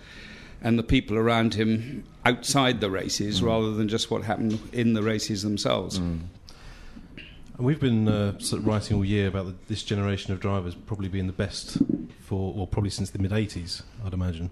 and 0.64 0.80
the 0.80 0.84
people 0.84 1.18
around 1.18 1.54
him 1.54 2.06
outside 2.26 2.80
the 2.82 2.90
races 2.90 3.44
rather 3.44 3.72
than 3.72 3.88
just 3.88 4.10
what 4.10 4.24
happened 4.24 4.60
in 4.72 4.94
the 4.94 5.04
races 5.04 5.44
themselves. 5.44 5.98
And 7.58 7.68
we've 7.68 7.80
been 7.80 8.08
uh, 8.08 8.40
sort 8.40 8.62
of 8.62 8.68
writing 8.68 8.98
all 8.98 9.06
year 9.06 9.28
about 9.28 9.46
the, 9.46 9.56
this 9.68 9.84
generation 9.84 10.34
of 10.34 10.40
drivers 10.40 10.74
probably 10.74 11.10
being 11.10 11.28
the 11.28 11.34
best 11.34 11.78
for, 12.34 12.52
or 12.58 12.66
probably 12.66 12.90
since 12.90 13.12
the 13.12 13.20
mid 13.20 13.30
'80s, 13.32 13.84
I'd 14.04 14.14
imagine. 14.14 14.50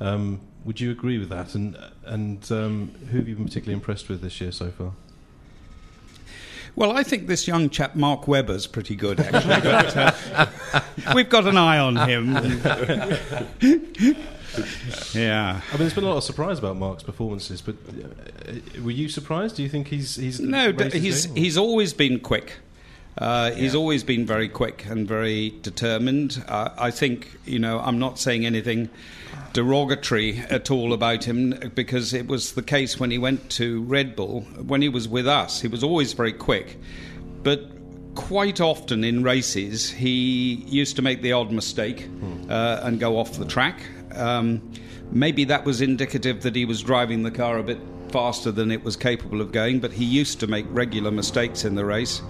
Um, 0.00 0.40
would 0.66 0.80
you 0.80 0.90
agree 0.90 1.18
with 1.18 1.30
that? 1.30 1.54
And 1.54 1.78
and 2.04 2.52
um, 2.52 2.92
who 3.10 3.16
have 3.16 3.26
you 3.26 3.36
been 3.36 3.46
particularly 3.46 3.72
impressed 3.72 4.10
with 4.10 4.20
this 4.20 4.38
year 4.38 4.52
so 4.52 4.70
far? 4.70 4.92
Well, 6.76 6.92
I 6.92 7.02
think 7.02 7.28
this 7.28 7.48
young 7.48 7.70
chap, 7.70 7.94
Mark 7.94 8.28
Webber's 8.28 8.66
pretty 8.66 8.96
good, 8.96 9.20
actually. 9.20 9.60
but, 9.62 9.96
uh, 10.74 10.80
we've 11.14 11.28
got 11.28 11.46
an 11.46 11.58
eye 11.58 11.78
on 11.78 11.96
him. 11.96 12.32
yeah. 15.14 15.60
I 15.68 15.72
mean, 15.72 15.78
there's 15.78 15.94
been 15.94 16.04
a 16.04 16.08
lot 16.08 16.16
of 16.16 16.24
surprise 16.24 16.58
about 16.58 16.76
Mark's 16.76 17.02
performances, 17.02 17.60
but 17.60 17.76
uh, 17.76 18.54
were 18.82 18.90
you 18.90 19.08
surprised? 19.08 19.56
Do 19.56 19.62
you 19.62 19.68
think 19.70 19.88
he's 19.88 20.16
he's 20.16 20.40
No, 20.40 20.72
d- 20.72 20.98
he's 20.98 21.24
he's 21.34 21.58
always 21.58 21.92
been 21.94 22.20
quick. 22.20 22.58
Uh, 23.18 23.50
He's 23.50 23.74
always 23.74 24.02
been 24.02 24.24
very 24.24 24.48
quick 24.48 24.86
and 24.86 25.06
very 25.06 25.50
determined. 25.62 26.42
Uh, 26.48 26.70
I 26.78 26.90
think 26.90 27.28
you 27.44 27.58
know 27.58 27.78
I'm 27.80 27.98
not 27.98 28.18
saying 28.18 28.46
anything 28.46 28.88
derogatory 29.52 30.38
at 30.50 30.70
all 30.70 30.92
about 30.92 31.24
him 31.24 31.50
because 31.74 32.14
it 32.14 32.26
was 32.26 32.52
the 32.52 32.62
case 32.62 32.98
when 32.98 33.10
he 33.10 33.18
went 33.18 33.50
to 33.50 33.82
Red 33.82 34.16
Bull. 34.16 34.42
When 34.66 34.80
he 34.80 34.88
was 34.88 35.08
with 35.08 35.26
us, 35.28 35.60
he 35.60 35.68
was 35.68 35.84
always 35.84 36.14
very 36.14 36.32
quick, 36.32 36.78
but 37.42 37.68
quite 38.14 38.60
often 38.60 39.04
in 39.04 39.22
races 39.22 39.90
he 39.90 40.64
used 40.66 40.96
to 40.96 41.02
make 41.02 41.22
the 41.22 41.32
odd 41.32 41.50
mistake 41.50 42.08
uh, 42.48 42.80
and 42.82 43.00
go 43.00 43.18
off 43.18 43.38
the 43.38 43.44
track. 43.46 43.80
Um, 44.14 44.70
maybe 45.10 45.44
that 45.44 45.64
was 45.64 45.80
indicative 45.80 46.42
that 46.42 46.54
he 46.54 46.64
was 46.64 46.82
driving 46.82 47.22
the 47.22 47.30
car 47.30 47.58
a 47.58 47.62
bit 47.62 47.78
faster 48.10 48.52
than 48.52 48.70
it 48.70 48.84
was 48.84 48.96
capable 48.96 49.40
of 49.40 49.52
going, 49.52 49.80
but 49.80 49.92
he 49.92 50.04
used 50.04 50.40
to 50.40 50.46
make 50.46 50.66
regular 50.68 51.10
mistakes 51.10 51.64
in 51.64 51.74
the 51.74 51.84
race. 51.84 52.20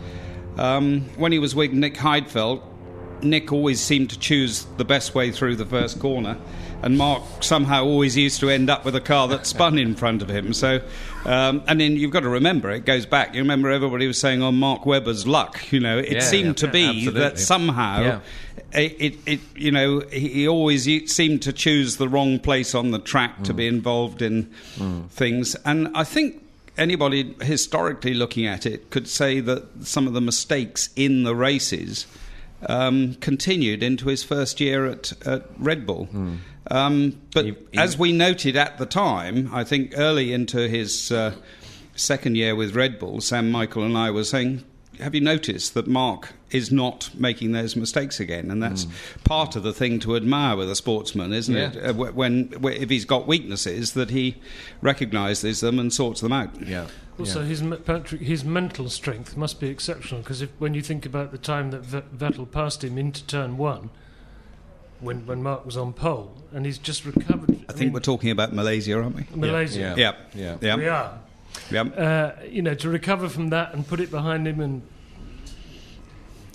Um, 0.59 1.02
when 1.16 1.32
he 1.32 1.38
was 1.38 1.54
with 1.54 1.73
Nick 1.73 1.94
Heidfeld, 1.94 2.62
Nick 3.23 3.52
always 3.52 3.80
seemed 3.80 4.11
to 4.11 4.18
choose 4.18 4.66
the 4.76 4.85
best 4.85 5.14
way 5.14 5.30
through 5.30 5.56
the 5.56 5.64
first 5.64 6.00
corner, 6.00 6.37
and 6.82 6.99
Mark 6.99 7.23
somehow 7.40 7.85
always 7.85 8.16
used 8.16 8.40
to 8.40 8.50
end 8.50 8.68
up 8.68 8.85
with 8.85 8.97
a 8.97 9.00
car 9.00 9.28
that 9.28 9.47
spun 9.47 9.78
in 9.78 9.94
front 9.94 10.21
of 10.23 10.28
him. 10.28 10.52
So, 10.52 10.80
um, 11.25 11.62
and 11.68 11.80
then 11.80 11.92
you've 11.97 12.11
got 12.11 12.21
to 12.21 12.28
remember, 12.28 12.71
it 12.73 12.85
goes 12.85 13.06
back. 13.06 13.35
You 13.35 13.40
remember 13.42 13.71
everybody 13.71 14.09
was 14.09 14.18
saying 14.18 14.42
on 14.42 14.56
Mark 14.56 14.85
Webber's 14.85 15.25
luck. 15.26 15.71
You 15.73 15.78
know, 15.78 15.99
it 15.99 16.11
Yeah, 16.14 16.21
seemed 16.21 16.47
yeah, 16.49 16.52
to 16.66 16.68
be 16.68 16.85
absolutely. 16.87 17.21
that 17.21 17.38
somehow. 17.38 18.00
Yeah. 18.02 18.21
It, 18.75 19.18
it, 19.26 19.40
you 19.54 19.71
know, 19.71 20.00
he 20.11 20.49
always 20.49 20.85
seemed 21.12 21.42
to 21.42 21.52
choose 21.52 21.97
the 21.99 22.09
wrong 22.09 22.38
place 22.40 22.75
on 22.75 22.90
the 22.90 22.99
track 22.99 23.38
Mm. 23.38 23.44
to 23.44 23.54
be 23.54 23.66
involved 23.68 24.21
in 24.21 24.50
things, 25.11 25.54
and 25.64 25.88
I 25.94 26.02
think 26.04 26.41
anybody 26.78 27.34
historically 27.42 28.14
looking 28.14 28.46
at 28.46 28.66
it 28.66 28.90
could 28.90 29.06
say 29.08 29.40
that 29.40 29.64
some 29.86 30.06
of 30.06 30.12
the 30.12 30.20
mistakes 30.20 30.90
in 30.96 31.22
the 31.24 31.34
races 31.34 32.06
um, 32.68 33.14
continued 33.14 33.82
into 33.82 34.08
his 34.08 34.22
first 34.22 34.60
year 34.60 34.86
at, 34.86 35.12
at 35.26 35.46
Red 35.58 35.86
Bull. 35.86 36.08
Um, 36.70 37.20
but 37.34 37.44
He- 37.44 37.50
he- 37.72 37.78
as 37.78 37.98
we 37.98 38.12
noted 38.12 38.56
at 38.56 38.78
the 38.78 38.86
time, 38.86 39.50
I 39.52 39.64
think 39.64 39.94
early 39.96 40.32
into 40.32 40.68
his 40.68 41.10
uh, 41.10 41.34
second 41.96 42.36
year 42.36 42.54
with 42.54 42.74
Red 42.74 42.98
Bull, 42.98 43.20
Sam 43.20 43.50
Michael 43.50 43.82
and 43.84 43.98
I 43.98 44.10
were 44.10 44.24
saying, 44.24 44.62
have 45.02 45.14
you 45.14 45.21
noticed 45.21 45.75
that 45.75 45.87
Mark 45.87 46.32
is 46.50 46.71
not 46.73 47.11
making 47.14 47.52
those 47.52 47.76
mistakes 47.76 48.21
again? 48.21 48.50
And 48.50 48.62
that's 48.62 48.87
part 49.25 49.56
of 49.56 49.62
the 49.62 49.73
thing 49.73 49.99
to 50.00 50.16
admire 50.16 50.56
with 50.56 50.71
a 50.71 50.75
sportsman, 50.75 51.32
isn't 51.32 51.54
Yeah. 51.54 51.73
it? 51.73 51.85
Uh, 51.85 51.92
wh- 51.92 52.16
when, 52.16 52.52
if 52.64 52.88
he's 52.90 53.04
got 53.04 53.26
weaknesses, 53.26 53.92
that 53.92 54.11
he 54.11 54.37
recognises 54.80 55.61
them 55.61 55.78
and 55.78 55.92
sorts 55.92 56.21
them 56.21 56.32
out. 56.32 56.50
Yeah. 56.66 56.87
Also, 57.18 57.40
yeah. 57.42 57.47
his 57.49 57.62
Patrick, 57.85 58.23
his 58.23 58.44
mental 58.44 58.88
strength 58.88 59.37
must 59.37 59.61
be 59.61 59.68
exceptional 59.68 60.23
because 60.23 60.40
when 60.59 60.73
you 60.75 60.80
think 60.82 61.04
about 61.04 61.30
the 61.30 61.38
time 61.38 61.71
that 61.71 61.82
v- 61.82 62.00
Vettel 62.16 62.50
passed 62.50 62.82
him 62.82 62.97
into 62.97 63.25
turn 63.26 63.59
one, 63.59 63.90
when 65.00 65.26
when 65.26 65.42
Mark 65.42 65.66
was 65.66 65.76
on 65.76 65.92
pole, 65.92 66.32
and 66.52 66.64
he's 66.64 66.78
just 66.78 67.04
recovered. 67.04 67.64
I 67.68 67.73
think 67.73 67.92
we're 67.92 68.00
talking 68.00 68.30
about 68.30 68.52
Malaysia, 68.54 68.94
aren't 68.94 69.16
we? 69.16 69.26
Malaysia. 69.35 69.78
Yeah. 69.80 69.94
Yeah. 69.97 70.12
Yeah. 70.35 70.56
Yeah. 70.62 70.76
We 70.76 70.88
are. 70.88 71.18
Yeah. 71.71 71.82
Uh, 71.82 72.32
you 72.49 72.62
know, 72.62 72.75
to 72.75 72.88
recover 72.88 73.28
from 73.28 73.50
that 73.50 73.75
and 73.75 73.87
put 73.87 74.00
it 74.00 74.11
behind 74.11 74.47
him, 74.47 74.61
and 74.61 74.82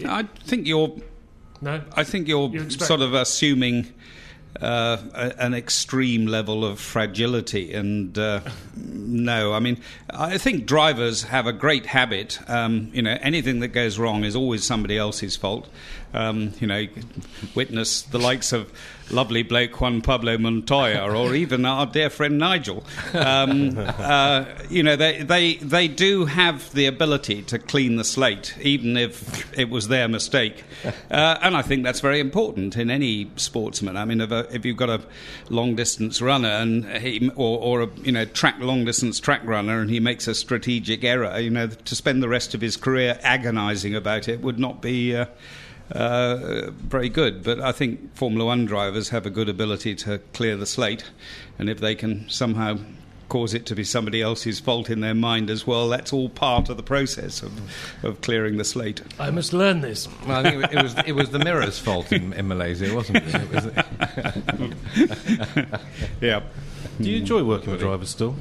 I 0.05 0.23
think 0.43 0.67
you're 0.67 0.95
no, 1.61 1.81
I 1.95 2.03
think 2.03 2.27
you're 2.27 2.49
You 2.49 2.61
expect- 2.63 2.87
sort 2.87 3.01
of 3.01 3.13
assuming 3.13 3.93
uh, 4.61 4.97
a, 5.13 5.41
an 5.43 5.53
extreme 5.53 6.25
level 6.25 6.65
of 6.65 6.79
fragility, 6.79 7.73
and 7.73 8.17
uh, 8.17 8.41
no, 8.75 9.53
I 9.53 9.59
mean, 9.59 9.79
I 10.09 10.37
think 10.37 10.65
drivers 10.65 11.23
have 11.23 11.45
a 11.47 11.53
great 11.53 11.85
habit. 11.87 12.39
Um, 12.47 12.89
you 12.93 13.01
know, 13.01 13.17
anything 13.21 13.59
that 13.59 13.69
goes 13.69 13.99
wrong 13.99 14.23
is 14.23 14.35
always 14.35 14.63
somebody 14.63 14.97
else's 14.97 15.35
fault. 15.35 15.69
Um, 16.13 16.53
you 16.59 16.67
know, 16.67 16.87
witness 17.53 18.01
the 18.03 18.17
likes 18.17 18.53
of 18.53 18.71
lovely 19.11 19.43
bloke 19.43 19.79
Juan 19.79 20.01
Pablo 20.01 20.37
Montoya, 20.37 21.13
or 21.13 21.35
even 21.35 21.65
our 21.65 21.85
dear 21.85 22.09
friend 22.09 22.37
Nigel. 22.37 22.83
Um, 23.13 23.77
uh, 23.77 24.45
you 24.69 24.83
know, 24.83 24.95
they, 24.95 25.23
they 25.23 25.55
they 25.55 25.87
do 25.87 26.25
have 26.25 26.71
the 26.73 26.85
ability 26.85 27.41
to 27.43 27.59
clean 27.59 27.97
the 27.97 28.03
slate, 28.03 28.55
even 28.61 28.97
if 28.97 29.57
it 29.57 29.69
was 29.69 29.87
their 29.87 30.07
mistake. 30.07 30.63
Uh, 31.11 31.37
and 31.41 31.55
I 31.55 31.61
think 31.61 31.83
that's 31.83 31.99
very 31.99 32.19
important 32.19 32.77
in 32.77 32.89
any 32.89 33.29
sportsman. 33.35 33.97
I 33.97 34.05
mean, 34.05 34.21
if, 34.21 34.31
a, 34.31 34.47
if 34.53 34.65
you've 34.65 34.77
got 34.77 34.89
a 34.89 35.01
long 35.49 35.75
distance 35.75 36.21
runner 36.21 36.49
and 36.49 36.85
he, 36.85 37.29
or, 37.35 37.59
or 37.59 37.81
a 37.81 37.89
you 38.01 38.11
know 38.11 38.25
track 38.25 38.59
long 38.59 38.85
distance 38.85 39.19
track 39.19 39.41
runner, 39.43 39.81
and 39.81 39.89
he 39.89 39.99
makes 39.99 40.27
a 40.27 40.35
strategic 40.35 41.03
error, 41.03 41.37
you 41.39 41.49
know, 41.49 41.67
to 41.67 41.95
spend 41.95 42.23
the 42.23 42.29
rest 42.29 42.53
of 42.53 42.61
his 42.61 42.77
career 42.77 43.19
agonising 43.23 43.95
about 43.95 44.27
it 44.27 44.41
would 44.41 44.59
not 44.59 44.81
be. 44.81 45.15
Uh, 45.15 45.25
uh, 45.91 46.71
very 46.71 47.09
good, 47.09 47.43
but 47.43 47.59
I 47.59 47.71
think 47.71 48.15
Formula 48.15 48.45
One 48.45 48.65
drivers 48.65 49.09
have 49.09 49.25
a 49.25 49.29
good 49.29 49.49
ability 49.49 49.95
to 49.95 50.19
clear 50.33 50.55
the 50.57 50.65
slate, 50.65 51.03
and 51.57 51.69
if 51.69 51.79
they 51.79 51.95
can 51.95 52.29
somehow 52.29 52.77
cause 53.29 53.53
it 53.53 53.65
to 53.65 53.75
be 53.75 53.83
somebody 53.83 54.21
else's 54.21 54.57
fault 54.59 54.89
in 54.89 55.01
their 55.01 55.13
mind 55.13 55.49
as 55.49 55.67
well, 55.67 55.89
that's 55.89 56.13
all 56.13 56.29
part 56.29 56.69
of 56.69 56.77
the 56.77 56.83
process 56.83 57.43
of, 57.43 57.51
of 58.03 58.21
clearing 58.21 58.57
the 58.57 58.63
slate. 58.63 59.01
I 59.19 59.31
must 59.31 59.51
learn 59.53 59.81
this. 59.81 60.07
Well, 60.25 60.45
I 60.45 60.49
think 60.49 60.73
it 60.73 60.81
was 60.81 60.95
it 61.05 61.11
was 61.13 61.29
the 61.31 61.39
mirror's 61.39 61.79
fault 61.79 62.11
in, 62.11 62.33
in 62.33 62.47
Malaysia, 62.47 62.93
wasn't 62.93 63.17
it? 63.23 63.35
it 63.35 63.51
was, 63.51 63.67
Yeah. 66.21 66.41
Do 67.01 67.09
you 67.09 67.17
enjoy 67.17 67.43
working 67.43 67.71
with 67.71 67.81
drivers 67.81 68.09
still, 68.09 68.35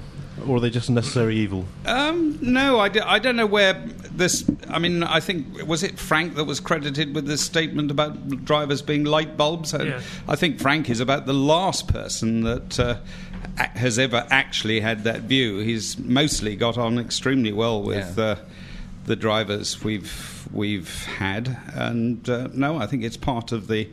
or 0.47 0.57
are 0.57 0.61
they 0.61 0.71
just 0.71 0.89
a 0.89 0.93
necessary 0.93 1.37
evil? 1.37 1.65
Um, 1.87 2.39
no, 2.43 2.79
I, 2.81 2.89
d- 2.89 3.01
I 3.01 3.19
don't 3.19 3.37
know 3.37 3.47
where 3.47 3.75
this. 4.13 4.45
I 4.69 4.79
mean, 4.79 5.03
I 5.03 5.21
think 5.21 5.67
was 5.67 5.83
it 5.83 5.99
Frank 5.99 6.35
that 6.35 6.45
was 6.45 6.61
credited 6.61 7.15
with 7.15 7.27
this 7.27 7.41
statement 7.43 7.91
about 7.91 8.45
drivers 8.45 8.83
being 8.83 9.05
light 9.05 9.37
bulbs. 9.37 9.73
I, 9.75 9.83
Yeah. 9.85 10.01
I 10.29 10.37
think 10.37 10.61
Frank 10.61 10.91
is 10.91 11.01
about 11.01 11.27
the 11.27 11.33
last 11.35 11.89
person 11.89 12.43
that 12.43 12.79
uh, 12.81 12.97
has 13.57 13.99
ever 13.99 14.27
actually 14.31 14.81
had 14.81 15.05
that 15.05 15.23
view. 15.23 15.59
He's 15.59 15.99
mostly 15.99 16.57
got 16.57 16.77
on 16.77 16.99
extremely 16.99 17.53
well 17.53 17.83
with 17.83 18.19
Yeah. 18.19 18.25
uh, 18.25 18.37
the 19.07 19.17
drivers 19.17 19.83
we've 19.85 20.47
we've 20.53 21.05
had, 21.05 21.57
and 21.75 22.29
uh, 22.29 22.49
no, 22.53 22.77
I 22.79 22.87
think 22.87 23.05
it's 23.05 23.17
part 23.17 23.53
of 23.53 23.69
the 23.69 23.89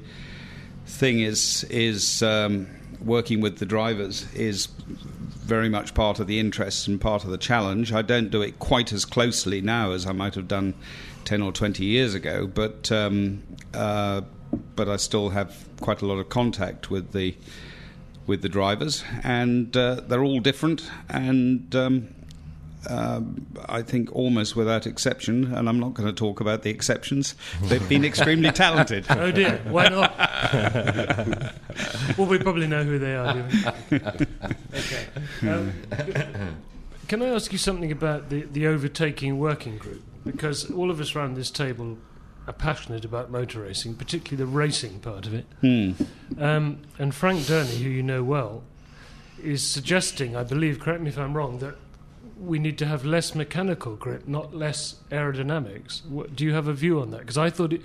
thing. 0.87 1.19
Is 1.21 1.63
is 1.69 2.21
um, 2.23 2.67
working 3.05 3.41
with 3.41 3.57
the 3.57 3.65
drivers 3.65 4.31
is 4.33 4.67
very 4.67 5.69
much 5.69 5.93
part 5.93 6.19
of 6.19 6.27
the 6.27 6.39
interest 6.39 6.87
and 6.87 6.99
part 7.01 7.23
of 7.23 7.29
the 7.29 7.37
challenge. 7.37 7.91
I 7.91 8.01
don't 8.01 8.29
do 8.29 8.41
it 8.41 8.59
quite 8.59 8.93
as 8.93 9.05
closely 9.05 9.61
now 9.61 9.91
as 9.91 10.05
I 10.05 10.13
might 10.13 10.35
have 10.35 10.47
done 10.47 10.73
ten 11.25 11.41
or 11.41 11.51
twenty 11.51 11.85
years 11.85 12.13
ago, 12.13 12.47
but 12.47 12.91
um, 12.91 13.43
uh, 13.73 14.21
but 14.75 14.87
I 14.87 14.97
still 14.97 15.29
have 15.29 15.67
quite 15.81 16.01
a 16.01 16.05
lot 16.05 16.19
of 16.19 16.29
contact 16.29 16.89
with 16.89 17.11
the 17.11 17.35
with 18.25 18.41
the 18.41 18.49
drivers, 18.49 19.03
and 19.23 19.75
uh, 19.75 19.95
they're 20.07 20.23
all 20.23 20.39
different, 20.39 20.89
and 21.09 21.75
um, 21.75 22.07
um, 22.89 23.45
I 23.67 23.81
think 23.81 24.13
almost 24.13 24.55
without 24.55 24.87
exception, 24.87 25.53
and 25.53 25.69
I'm 25.69 25.79
not 25.79 25.93
going 25.93 26.07
to 26.07 26.13
talk 26.13 26.41
about 26.41 26.63
the 26.63 26.69
exceptions. 26.69 27.35
They've 27.63 27.87
been 27.87 28.05
extremely 28.05 28.51
talented. 28.51 29.05
Oh 29.09 29.31
dear, 29.31 29.61
why 29.67 29.89
not? 29.89 30.17
well, 32.17 32.27
we 32.27 32.39
probably 32.39 32.67
know 32.67 32.83
who 32.83 32.99
they 32.99 33.15
are. 33.15 33.33
do 33.33 33.43
we? 33.91 33.97
okay. 34.77 35.49
Um, 35.49 35.73
can 37.07 37.21
I 37.21 37.27
ask 37.27 37.51
you 37.51 37.57
something 37.57 37.91
about 37.91 38.29
the, 38.29 38.43
the 38.43 38.67
overtaking 38.67 39.39
working 39.39 39.77
group? 39.77 40.03
Because 40.25 40.71
all 40.71 40.89
of 40.89 40.99
us 40.99 41.15
around 41.15 41.35
this 41.35 41.51
table 41.51 41.97
are 42.47 42.53
passionate 42.53 43.05
about 43.05 43.29
motor 43.29 43.61
racing, 43.61 43.95
particularly 43.95 44.37
the 44.37 44.57
racing 44.57 44.99
part 44.99 45.25
of 45.25 45.33
it. 45.33 45.45
Um, 46.39 46.79
and 46.99 47.13
Frank 47.13 47.41
Dernie, 47.41 47.81
who 47.81 47.89
you 47.89 48.03
know 48.03 48.23
well, 48.23 48.63
is 49.41 49.65
suggesting, 49.65 50.35
I 50.35 50.43
believe, 50.43 50.79
correct 50.79 51.01
me 51.01 51.09
if 51.09 51.17
I'm 51.17 51.35
wrong, 51.35 51.59
that 51.59 51.75
we 52.43 52.59
need 52.59 52.77
to 52.77 52.85
have 52.85 53.05
less 53.05 53.33
mechanical 53.33 53.95
grip, 53.95 54.27
not 54.27 54.53
less 54.53 54.95
aerodynamics. 55.11 56.05
What, 56.05 56.35
do 56.35 56.43
you 56.43 56.53
have 56.53 56.67
a 56.67 56.73
view 56.73 56.99
on 56.99 57.11
that? 57.11 57.21
Because 57.21 57.37
I 57.37 57.49
thought 57.49 57.73
it, 57.73 57.81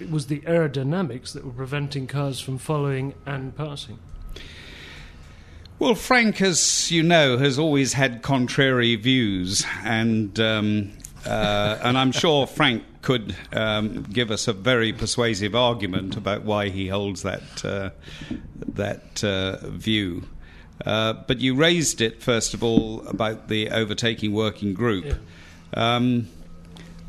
it 0.00 0.10
was 0.10 0.26
the 0.26 0.40
aerodynamics 0.40 1.32
that 1.32 1.44
were 1.44 1.52
preventing 1.52 2.06
cars 2.06 2.40
from 2.40 2.58
following 2.58 3.14
and 3.24 3.56
passing. 3.56 3.98
Well, 5.78 5.94
Frank, 5.94 6.40
as 6.40 6.90
you 6.90 7.02
know, 7.02 7.36
has 7.38 7.58
always 7.58 7.92
had 7.92 8.22
contrary 8.22 8.94
views, 8.96 9.66
and 9.84 10.38
um, 10.38 10.92
uh, 11.26 11.78
and 11.82 11.98
I'm 11.98 12.12
sure 12.12 12.46
Frank 12.46 12.84
could 13.02 13.36
um, 13.52 14.04
give 14.04 14.30
us 14.30 14.46
a 14.46 14.52
very 14.52 14.92
persuasive 14.92 15.54
argument 15.54 16.16
about 16.16 16.42
why 16.42 16.68
he 16.68 16.88
holds 16.88 17.22
that 17.22 17.64
uh, 17.64 17.90
that 18.68 19.24
uh, 19.24 19.58
view. 19.68 20.22
Uh, 20.84 21.12
but 21.12 21.40
you 21.40 21.54
raised 21.54 22.00
it 22.00 22.22
first 22.22 22.54
of 22.54 22.62
all 22.62 23.06
about 23.06 23.48
the 23.48 23.70
overtaking 23.70 24.32
working 24.32 24.74
group. 24.74 25.04
Yeah. 25.04 25.96
Um, 25.96 26.28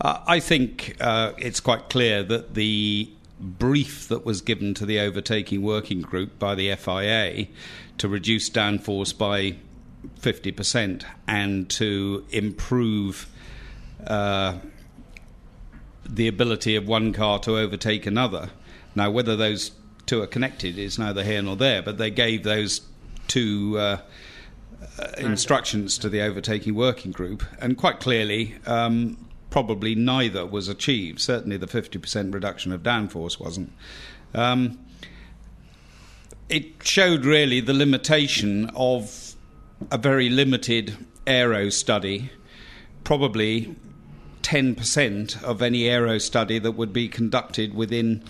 I 0.02 0.42
think 0.42 0.98
uh, 1.00 1.32
it's 1.38 1.62
quite 1.62 1.90
clear 1.90 2.22
that 2.24 2.54
the 2.54 3.10
brief 3.40 4.08
that 4.10 4.26
was 4.26 4.42
given 4.42 4.74
to 4.74 4.86
the 4.86 5.00
overtaking 5.00 5.62
working 5.62 6.02
group 6.02 6.38
by 6.38 6.54
the 6.54 6.76
FIA 6.76 7.48
to 7.98 8.08
reduce 8.08 8.50
downforce 8.50 9.18
by 9.18 9.56
50% 10.20 11.04
and 11.28 11.70
to 11.70 12.26
improve 12.30 13.28
uh, 14.06 14.58
the 16.08 16.28
ability 16.28 16.76
of 16.76 16.88
one 16.88 17.14
car 17.14 17.40
to 17.40 17.58
overtake 17.58 18.06
another. 18.06 18.50
Now, 18.96 19.10
whether 19.12 19.36
those 19.36 19.72
two 20.06 20.22
are 20.22 20.28
connected 20.28 20.78
is 20.78 21.00
neither 21.00 21.24
here 21.24 21.42
nor 21.42 21.56
there, 21.56 21.82
but 21.82 21.98
they 21.98 22.12
gave 22.12 22.44
those 22.44 22.82
two 23.28 23.78
uh, 23.78 23.98
uh, 25.00 25.08
instructions 25.18 25.98
to 26.00 26.10
the 26.10 26.22
overtaking 26.22 26.76
working 26.76 27.12
group, 27.12 27.44
and 27.60 27.78
quite 27.78 28.00
clearly, 28.00 28.56
um, 28.66 29.18
probably 29.50 29.96
neither 29.96 30.46
was 30.46 30.68
achieved. 30.68 31.20
Certainly, 31.20 31.58
the 31.58 31.68
50% 31.68 32.34
reduction 32.34 32.72
of 32.72 32.84
downforce 32.84 33.40
wasn't. 33.40 33.72
Um, 34.34 34.80
it 36.50 36.84
showed 36.84 37.26
really 37.26 37.60
the 37.60 37.74
limitation 37.74 38.70
of 38.76 39.36
a 39.92 39.98
very 39.98 40.30
limited 40.30 40.96
aero 41.26 41.70
study, 41.70 42.32
probably 43.04 43.76
10% 44.44 45.44
of 45.44 45.62
any 45.64 45.90
aero 45.90 46.20
study 46.20 46.60
that 46.60 46.74
would 46.74 46.94
be 46.94 47.08
conducted 47.08 47.74
within 47.74 48.24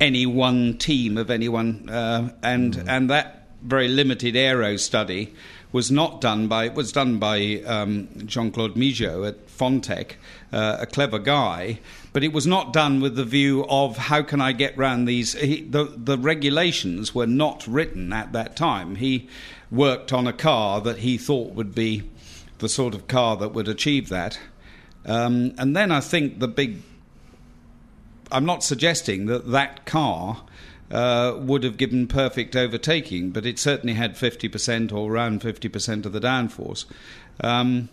any 0.00 0.26
one 0.26 0.76
team 0.76 1.16
of 1.16 1.30
anyone, 1.30 1.88
uh, 1.88 2.32
and 2.42 2.82
and 2.88 3.08
that 3.10 3.41
very 3.62 3.88
limited 3.88 4.36
aero 4.36 4.76
study 4.76 5.32
was 5.72 5.90
not 5.90 6.20
done 6.20 6.48
by 6.48 6.66
it 6.66 6.74
was 6.74 6.92
done 6.92 7.18
by 7.18 7.62
um, 7.66 8.08
Jean 8.26 8.50
Claude 8.50 8.74
Migeot 8.74 9.26
at 9.26 9.46
Fondtech, 9.48 10.12
uh, 10.52 10.76
a 10.80 10.86
clever 10.86 11.18
guy, 11.18 11.80
but 12.12 12.22
it 12.22 12.32
was 12.32 12.46
not 12.46 12.72
done 12.72 13.00
with 13.00 13.16
the 13.16 13.24
view 13.24 13.64
of 13.68 13.96
how 13.96 14.22
can 14.22 14.40
I 14.40 14.52
get 14.52 14.76
round 14.76 15.08
these. 15.08 15.32
He, 15.32 15.62
the 15.62 15.84
the 15.84 16.18
regulations 16.18 17.14
were 17.14 17.26
not 17.26 17.66
written 17.66 18.12
at 18.12 18.32
that 18.32 18.54
time. 18.54 18.96
He 18.96 19.28
worked 19.70 20.12
on 20.12 20.26
a 20.26 20.32
car 20.32 20.80
that 20.82 20.98
he 20.98 21.16
thought 21.16 21.54
would 21.54 21.74
be 21.74 22.02
the 22.58 22.68
sort 22.68 22.94
of 22.94 23.08
car 23.08 23.36
that 23.38 23.48
would 23.48 23.68
achieve 23.68 24.08
that. 24.10 24.38
Um, 25.06 25.54
and 25.58 25.74
then 25.74 25.90
I 25.90 26.00
think 26.00 26.38
the 26.38 26.48
big. 26.48 26.82
I'm 28.30 28.46
not 28.46 28.62
suggesting 28.62 29.26
that 29.26 29.50
that 29.50 29.84
car 29.84 30.42
uh, 30.92 31.34
would 31.38 31.64
have 31.64 31.78
given 31.78 32.06
perfect 32.06 32.54
overtaking, 32.54 33.30
but 33.30 33.46
it 33.46 33.58
certainly 33.58 33.94
had 33.94 34.14
50% 34.14 34.92
or 34.92 35.10
around 35.10 35.40
50% 35.40 36.06
of 36.06 36.12
the 36.12 36.20
downforce. 36.20 36.84
Um, 37.40 37.88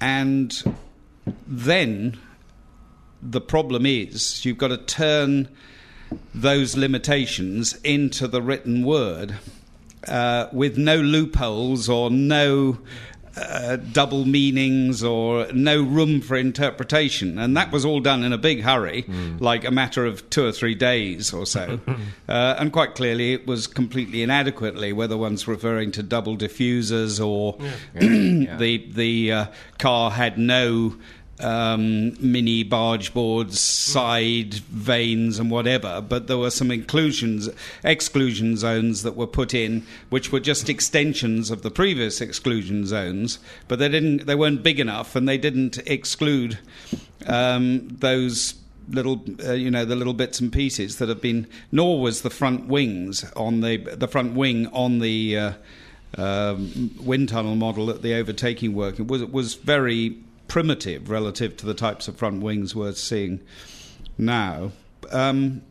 and 0.00 0.74
then 1.46 2.18
the 3.22 3.40
problem 3.40 3.84
is 3.84 4.44
you've 4.44 4.58
got 4.58 4.68
to 4.68 4.78
turn 4.78 5.48
those 6.34 6.76
limitations 6.76 7.74
into 7.84 8.26
the 8.26 8.40
written 8.40 8.84
word 8.84 9.36
uh, 10.08 10.48
with 10.50 10.78
no 10.78 10.96
loopholes 10.96 11.88
or 11.88 12.10
no 12.10 12.78
uh, 13.36 13.76
double 13.76 14.24
meanings 14.24 15.04
or 15.04 15.46
no 15.52 15.82
room 15.82 16.20
for 16.20 16.36
interpretation. 16.36 17.38
And 17.38 17.56
that 17.56 17.70
was 17.72 17.84
all 17.84 18.00
done 18.00 18.24
in 18.24 18.32
a 18.32 18.38
big 18.38 18.62
hurry, 18.62 19.04
like 19.38 19.64
a 19.64 19.70
matter 19.70 20.04
of 20.04 20.28
two 20.30 20.46
or 20.46 20.52
three 20.52 20.74
days 20.74 21.32
or 21.32 21.46
so. 21.46 21.80
uh, 22.28 22.56
and 22.58 22.72
quite 22.72 22.94
clearly, 22.94 23.32
it 23.32 23.46
was 23.46 23.66
completely 23.66 24.22
inadequately, 24.22 24.92
whether 24.92 25.16
one's 25.16 25.46
referring 25.46 25.92
to 25.92 26.02
double 26.02 26.36
diffusers 26.36 27.24
or 27.24 27.58
the, 27.94 28.84
the 28.90 29.32
uh, 29.32 29.46
car 29.78 30.10
had 30.10 30.38
no. 30.38 30.96
Um, 31.40 32.16
mini 32.20 32.62
barge 32.62 33.14
boards, 33.14 33.58
side 33.58 34.54
vanes, 34.54 35.38
and 35.38 35.50
whatever. 35.50 36.00
But 36.00 36.26
there 36.26 36.38
were 36.38 36.50
some 36.50 36.70
inclusions, 36.70 37.48
exclusion 37.82 38.56
zones 38.56 39.02
that 39.02 39.16
were 39.16 39.26
put 39.26 39.54
in, 39.54 39.86
which 40.10 40.32
were 40.32 40.40
just 40.40 40.68
extensions 40.68 41.50
of 41.50 41.62
the 41.62 41.70
previous 41.70 42.20
exclusion 42.20 42.86
zones. 42.86 43.38
But 43.68 43.78
they 43.78 43.88
didn't, 43.88 44.26
they 44.26 44.34
weren't 44.34 44.62
big 44.62 44.78
enough, 44.78 45.16
and 45.16 45.28
they 45.28 45.38
didn't 45.38 45.78
exclude 45.86 46.58
um, 47.26 47.88
those 47.88 48.54
little, 48.88 49.22
uh, 49.44 49.52
you 49.52 49.70
know, 49.70 49.84
the 49.84 49.96
little 49.96 50.14
bits 50.14 50.40
and 50.40 50.52
pieces 50.52 50.98
that 50.98 51.08
have 51.08 51.20
been. 51.20 51.46
Nor 51.72 52.00
was 52.00 52.22
the 52.22 52.30
front 52.30 52.66
wings 52.66 53.24
on 53.32 53.60
the 53.60 53.76
the 53.76 54.08
front 54.08 54.34
wing 54.34 54.66
on 54.68 54.98
the. 54.98 55.38
Uh, 55.38 55.52
um, 56.18 56.90
wind 57.00 57.28
tunnel 57.28 57.54
model 57.54 57.86
that 57.86 58.02
the 58.02 58.14
overtaking 58.14 58.74
work 58.74 58.96
was 58.98 59.24
was 59.26 59.54
very 59.54 60.18
primitive 60.50 61.08
relative 61.08 61.56
to 61.56 61.64
the 61.64 61.74
types 61.74 62.08
of 62.08 62.16
front 62.16 62.42
wings 62.42 62.74
we're 62.74 62.92
seeing 62.92 63.40
now. 64.18 64.72
Um, 65.12 65.62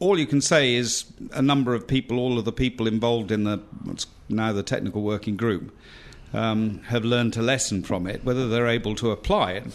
all 0.00 0.18
you 0.18 0.26
can 0.26 0.40
say 0.40 0.74
is 0.74 1.04
a 1.32 1.40
number 1.40 1.74
of 1.74 1.86
people, 1.86 2.18
all 2.18 2.36
of 2.36 2.44
the 2.44 2.52
people 2.52 2.88
involved 2.88 3.30
in 3.30 3.44
the 3.44 3.58
what's 3.84 4.08
now 4.28 4.52
the 4.52 4.64
technical 4.64 5.02
working 5.02 5.36
group, 5.36 5.72
um, 6.34 6.80
have 6.88 7.04
learned 7.04 7.36
a 7.36 7.42
lesson 7.42 7.84
from 7.84 8.08
it. 8.08 8.24
Whether 8.24 8.48
they're 8.48 8.66
able 8.66 8.96
to 8.96 9.12
apply 9.12 9.52
it 9.52 9.66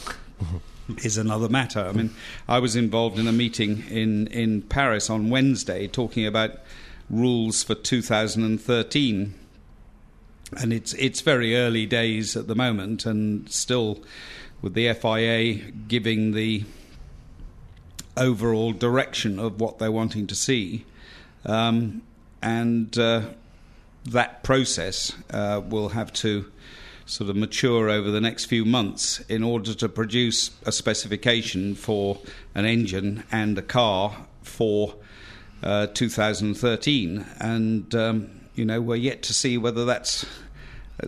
is 1.06 1.17
another 1.17 1.48
matter. 1.48 1.80
I 1.80 1.93
mean, 1.93 2.13
I 2.45 2.60
was 2.60 2.76
involved 2.76 3.17
in 3.17 3.30
a 3.30 3.32
meeting 3.32 3.86
in, 3.89 4.28
in 4.28 4.63
Paris 4.63 5.10
on 5.10 5.30
Wednesday 5.30 5.88
talking 5.88 6.26
about 6.26 6.60
rules 7.10 7.63
for 7.63 7.74
2013 7.74 9.34
and 10.57 10.73
it's 10.73 10.93
it's 10.93 11.21
very 11.21 11.55
early 11.55 11.85
days 11.85 12.35
at 12.35 12.47
the 12.47 12.55
moment, 12.55 13.05
and 13.05 13.49
still 13.49 13.99
with 14.61 14.73
the 14.73 14.93
FIA 14.93 15.55
giving 15.87 16.31
the 16.31 16.63
overall 18.17 18.71
direction 18.71 19.39
of 19.39 19.59
what 19.59 19.79
they're 19.79 19.91
wanting 19.91 20.27
to 20.27 20.35
see, 20.35 20.85
um, 21.45 22.01
and 22.41 22.97
uh, 22.97 23.21
that 24.05 24.43
process 24.43 25.13
uh, 25.31 25.61
will 25.67 25.89
have 25.89 26.11
to 26.13 26.51
sort 27.05 27.29
of 27.29 27.35
mature 27.35 27.89
over 27.89 28.09
the 28.09 28.21
next 28.21 28.45
few 28.45 28.65
months 28.65 29.19
in 29.29 29.43
order 29.43 29.73
to 29.73 29.87
produce 29.87 30.51
a 30.65 30.71
specification 30.71 31.75
for 31.75 32.19
an 32.55 32.65
engine 32.65 33.23
and 33.31 33.57
a 33.57 33.61
car 33.61 34.25
for 34.41 34.95
uh, 35.63 35.87
2013, 35.87 37.25
and 37.39 37.95
um, 37.95 38.29
you 38.55 38.65
know 38.65 38.81
we're 38.81 38.95
yet 38.95 39.21
to 39.23 39.33
see 39.33 39.57
whether 39.57 39.85
that's 39.85 40.25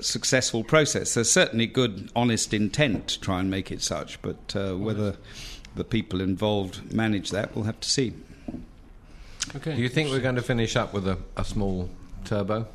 successful 0.01 0.63
process. 0.63 1.13
There's 1.13 1.31
certainly 1.31 1.65
good, 1.65 2.09
honest 2.15 2.53
intent 2.53 3.07
to 3.09 3.21
try 3.21 3.39
and 3.39 3.49
make 3.49 3.71
it 3.71 3.81
such, 3.81 4.21
but 4.21 4.55
uh, 4.55 4.75
whether 4.75 5.15
the 5.75 5.83
people 5.83 6.21
involved 6.21 6.93
manage 6.93 7.31
that, 7.31 7.55
we'll 7.55 7.65
have 7.65 7.79
to 7.79 7.89
see. 7.89 8.13
Okay. 9.55 9.75
Do 9.75 9.81
you 9.81 9.89
think 9.89 10.09
we're 10.09 10.19
going 10.19 10.35
to 10.35 10.41
finish 10.41 10.75
up 10.75 10.93
with 10.93 11.07
a, 11.07 11.17
a 11.37 11.45
small 11.45 11.89
turbo 12.25 12.67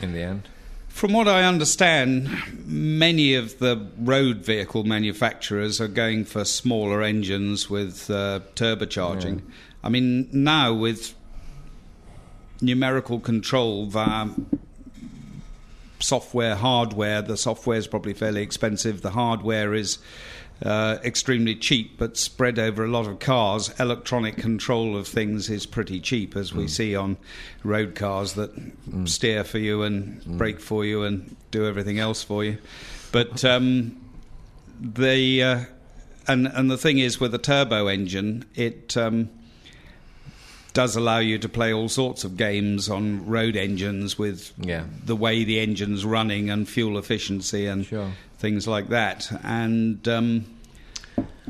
in 0.00 0.12
the 0.12 0.22
end? 0.22 0.48
From 0.88 1.12
what 1.12 1.28
I 1.28 1.44
understand, 1.44 2.30
many 2.64 3.34
of 3.34 3.58
the 3.58 3.86
road 3.98 4.38
vehicle 4.38 4.82
manufacturers 4.84 5.78
are 5.78 5.88
going 5.88 6.24
for 6.24 6.42
smaller 6.46 7.02
engines 7.02 7.68
with 7.68 8.08
uh, 8.08 8.40
turbocharging. 8.54 9.42
I 9.84 9.90
mean, 9.90 10.30
now 10.32 10.72
with 10.72 11.14
numerical 12.62 13.20
control 13.20 13.86
via 13.86 14.28
software, 16.06 16.54
hardware, 16.54 17.20
the 17.20 17.36
software 17.36 17.78
is 17.78 17.86
probably 17.86 18.14
fairly 18.14 18.42
expensive. 18.42 19.02
The 19.02 19.10
hardware 19.10 19.74
is 19.74 19.98
uh, 20.62 20.98
extremely 21.04 21.54
cheap, 21.54 21.98
but 21.98 22.16
spread 22.16 22.58
over 22.58 22.84
a 22.84 22.88
lot 22.88 23.06
of 23.06 23.18
cars. 23.18 23.78
Electronic 23.78 24.36
control 24.36 24.96
of 24.96 25.06
things 25.06 25.50
is 25.50 25.66
pretty 25.66 26.00
cheap, 26.00 26.36
as 26.36 26.54
we 26.54 26.68
see 26.68 26.94
on 26.96 27.16
road 27.62 27.94
cars 27.94 28.34
that 28.34 28.50
steer 29.04 29.44
for 29.44 29.58
you 29.58 29.82
and 29.82 30.24
brake 30.38 30.60
for 30.60 30.84
you 30.84 31.02
and 31.02 31.36
do 31.50 31.66
everything 31.66 31.98
else 31.98 32.22
for 32.22 32.44
you. 32.44 32.56
But 33.12 33.44
um, 33.44 34.00
the 34.80 35.42
uh, 35.42 35.64
and 36.28 36.46
and 36.46 36.70
the 36.70 36.78
thing 36.78 36.98
is 36.98 37.20
with 37.20 37.34
a 37.34 37.38
turbo 37.38 37.88
engine, 37.88 38.44
it 38.54 38.96
um, 38.96 39.28
does 40.76 40.94
allow 40.94 41.18
you 41.18 41.38
to 41.38 41.48
play 41.48 41.72
all 41.72 41.88
sorts 41.88 42.22
of 42.24 42.36
games 42.36 42.88
on 42.90 43.26
road 43.26 43.56
engines 43.56 44.18
with 44.18 44.52
Yeah. 44.60 44.84
the 45.04 45.16
way 45.16 45.42
the 45.42 45.58
engine's 45.58 46.04
running 46.04 46.50
and 46.50 46.68
fuel 46.68 46.98
efficiency 46.98 47.66
and 47.66 47.86
Sure. 47.86 48.12
things 48.38 48.66
like 48.68 48.88
that. 48.90 49.30
And 49.42 50.06
um, 50.06 50.44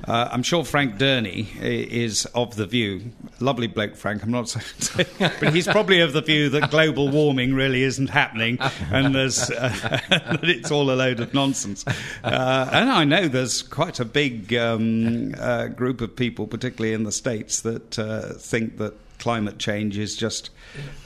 uh, 0.07 0.29
I'm 0.31 0.45
sure 0.45 0.65
Frank 0.65 0.99
Dernie 0.99 1.47
is 1.61 2.25
of 2.35 2.55
the 2.55 2.67
view, 2.67 3.11
lovely 3.41 3.67
bloke, 3.67 3.97
Frank, 3.97 4.23
I'm 4.23 4.31
not 4.31 4.49
saying, 4.49 5.09
but 5.19 5.53
he's 5.53 5.67
probably 5.67 6.01
of 6.01 6.13
the 6.13 6.21
view 6.23 6.49
that 6.51 6.71
global 6.71 7.09
warming 7.09 7.53
really 7.55 7.83
isn't 7.83 8.11
happening 8.11 8.59
and 8.93 9.13
there's, 9.13 9.51
uh, 9.51 9.69
that 10.11 10.41
it's 10.45 10.71
all 10.71 10.89
a 10.91 10.95
load 10.95 11.19
of 11.19 11.35
nonsense. 11.35 11.85
Uh, 12.23 12.71
and 12.73 12.91
I 12.91 13.03
know 13.05 13.27
there's 13.27 13.63
quite 13.63 13.99
a 13.99 14.05
big 14.05 14.55
um, 14.55 15.35
uh, 15.37 15.67
group 15.67 16.01
of 16.01 16.15
people, 16.15 16.47
particularly 16.47 16.95
in 16.95 17.03
the 17.03 17.11
States, 17.13 17.63
that 17.63 17.99
uh, 17.99 18.35
think 18.35 18.79
that 18.79 18.95
climate 19.19 19.59
change 19.59 19.99
is 19.99 20.17
just 20.17 20.51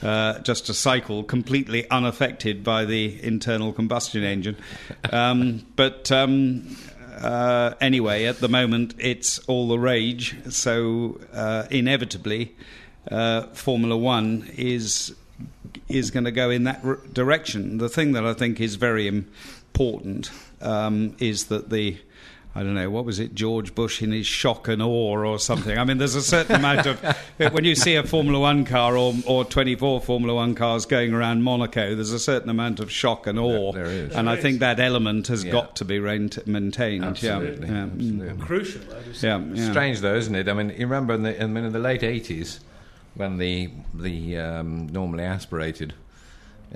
uh, 0.01 0.39
just 0.39 0.69
a 0.69 0.73
cycle 0.73 1.23
completely 1.23 1.89
unaffected 1.89 2.63
by 2.63 2.85
the 2.85 3.23
internal 3.23 3.71
combustion 3.73 4.23
engine. 4.23 4.57
Um, 5.11 5.65
but 5.75 6.11
um, 6.11 6.75
uh, 7.21 7.73
anyway, 7.79 8.25
at 8.25 8.39
the 8.39 8.49
moment, 8.49 8.95
it's 8.97 9.39
all 9.47 9.67
the 9.67 9.79
rage. 9.79 10.35
So 10.49 11.19
uh, 11.33 11.65
inevitably, 11.69 12.55
uh, 13.09 13.43
Formula 13.53 13.97
One 13.97 14.49
is 14.57 15.15
is 15.87 16.11
going 16.11 16.25
to 16.25 16.31
go 16.31 16.49
in 16.49 16.63
that 16.63 17.13
direction. 17.13 17.77
The 17.77 17.89
thing 17.89 18.13
that 18.13 18.25
I 18.25 18.33
think 18.33 18.59
is 18.59 18.75
very 18.75 19.07
important 19.07 20.31
um, 20.61 21.15
is 21.19 21.45
that 21.45 21.69
the 21.69 21.97
I 22.53 22.63
don't 22.63 22.73
know 22.75 22.89
what 22.89 23.05
was 23.05 23.17
it 23.19 23.33
George 23.33 23.73
Bush 23.73 24.01
in 24.01 24.11
his 24.11 24.27
shock 24.27 24.67
and 24.67 24.81
awe 24.81 25.23
or 25.23 25.39
something. 25.39 25.77
I 25.77 25.85
mean, 25.85 25.99
there's 25.99 26.15
a 26.15 26.21
certain 26.21 26.57
amount 26.57 26.85
of 26.85 26.99
when 27.53 27.63
you 27.63 27.75
see 27.75 27.95
a 27.95 28.03
Formula 28.03 28.37
One 28.39 28.65
car 28.65 28.97
or 28.97 29.13
or 29.25 29.45
24 29.45 30.01
Formula 30.01 30.35
One 30.35 30.53
cars 30.53 30.85
going 30.85 31.13
around 31.13 31.43
Monaco, 31.43 31.95
there's 31.95 32.11
a 32.11 32.19
certain 32.19 32.49
amount 32.49 32.81
of 32.81 32.91
shock 32.91 33.25
and 33.25 33.39
awe, 33.39 33.71
There- 33.71 33.85
there 33.85 33.93
is. 34.07 34.15
and 34.15 34.29
I 34.29 34.35
think 34.35 34.59
that 34.59 34.79
element 34.81 35.27
has 35.27 35.45
Yeah. 35.45 35.53
got 35.53 35.77
to 35.77 35.85
be 35.85 35.99
rent- 35.99 36.45
maintained. 36.45 37.05
Absolutely. 37.05 37.67
Yeah, 37.67 37.73
yeah. 37.73 37.79
Mm. 37.85 37.93
Absolutely. 37.93 38.45
Crucial. 38.45 38.81
Just 39.05 39.23
yeah, 39.23 39.39
yeah. 39.53 39.69
Strange 39.71 40.01
though, 40.01 40.15
isn't 40.15 40.35
it? 40.35 40.49
I 40.49 40.53
mean, 40.53 40.69
you 40.71 40.85
remember 40.87 41.13
in 41.13 41.23
the, 41.23 41.41
I 41.41 41.47
mean, 41.47 41.63
in 41.63 41.71
the 41.71 41.79
late 41.79 42.01
'80s 42.01 42.59
when 43.15 43.37
the 43.37 43.69
the 43.93 44.37
um, 44.37 44.87
normally 44.87 45.23
aspirated 45.23 45.93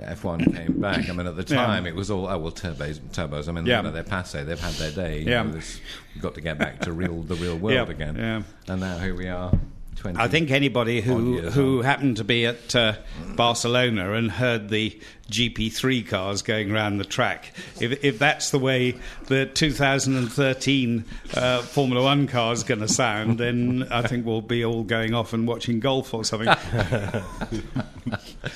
F1 0.00 0.54
came 0.54 0.80
back. 0.80 1.08
I 1.08 1.12
mean, 1.12 1.26
at 1.26 1.36
the 1.36 1.44
Yeah. 1.54 1.64
time 1.66 1.86
it 1.86 1.94
was 1.94 2.10
all 2.10 2.26
oh 2.28 2.38
well 2.38 2.52
turbos, 2.52 2.98
turbos. 3.12 3.48
I 3.48 3.52
mean, 3.52 3.66
Yeah. 3.66 3.78
you 3.78 3.82
know, 3.84 3.90
they're 3.92 4.02
passe. 4.02 4.44
They've 4.44 4.60
had 4.60 4.74
their 4.74 4.90
day. 4.90 5.20
You 5.20 5.30
Yeah. 5.30 5.42
know, 5.44 5.52
we've 5.52 6.22
got 6.22 6.34
to 6.34 6.40
get 6.40 6.58
back 6.58 6.80
to 6.80 6.92
real 6.92 7.22
the 7.22 7.34
real 7.36 7.56
world 7.56 7.88
Yeah, 7.88 7.94
again. 7.94 8.16
yeah. 8.16 8.42
And 8.72 8.80
now 8.80 8.98
here 8.98 9.14
we 9.14 9.28
are. 9.28 9.52
20 9.96 10.18
I 10.20 10.28
think 10.28 10.50
anybody 10.50 11.00
who 11.00 11.38
who 11.40 11.78
on. 11.78 11.84
happened 11.84 12.16
to 12.18 12.24
be 12.24 12.44
at 12.44 12.76
uh, 12.76 12.96
Barcelona 13.34 14.12
and 14.12 14.30
heard 14.30 14.68
the 14.68 15.00
GP3 15.30 16.06
cars 16.06 16.42
going 16.42 16.70
around 16.70 16.98
the 16.98 17.04
track, 17.04 17.52
if, 17.80 18.04
if 18.04 18.18
that's 18.18 18.50
the 18.50 18.58
way 18.58 18.94
the 19.26 19.46
2013 19.46 21.04
uh, 21.34 21.62
Formula 21.62 22.02
One 22.02 22.26
car 22.26 22.52
is 22.52 22.62
going 22.62 22.80
to 22.80 22.88
sound, 22.88 23.38
then 23.38 23.86
I 23.90 24.02
think 24.02 24.24
we'll 24.26 24.40
be 24.40 24.64
all 24.64 24.82
going 24.84 25.14
off 25.14 25.32
and 25.32 25.46
watching 25.46 25.80
golf 25.80 26.14
or 26.14 26.24
something. 26.24 26.54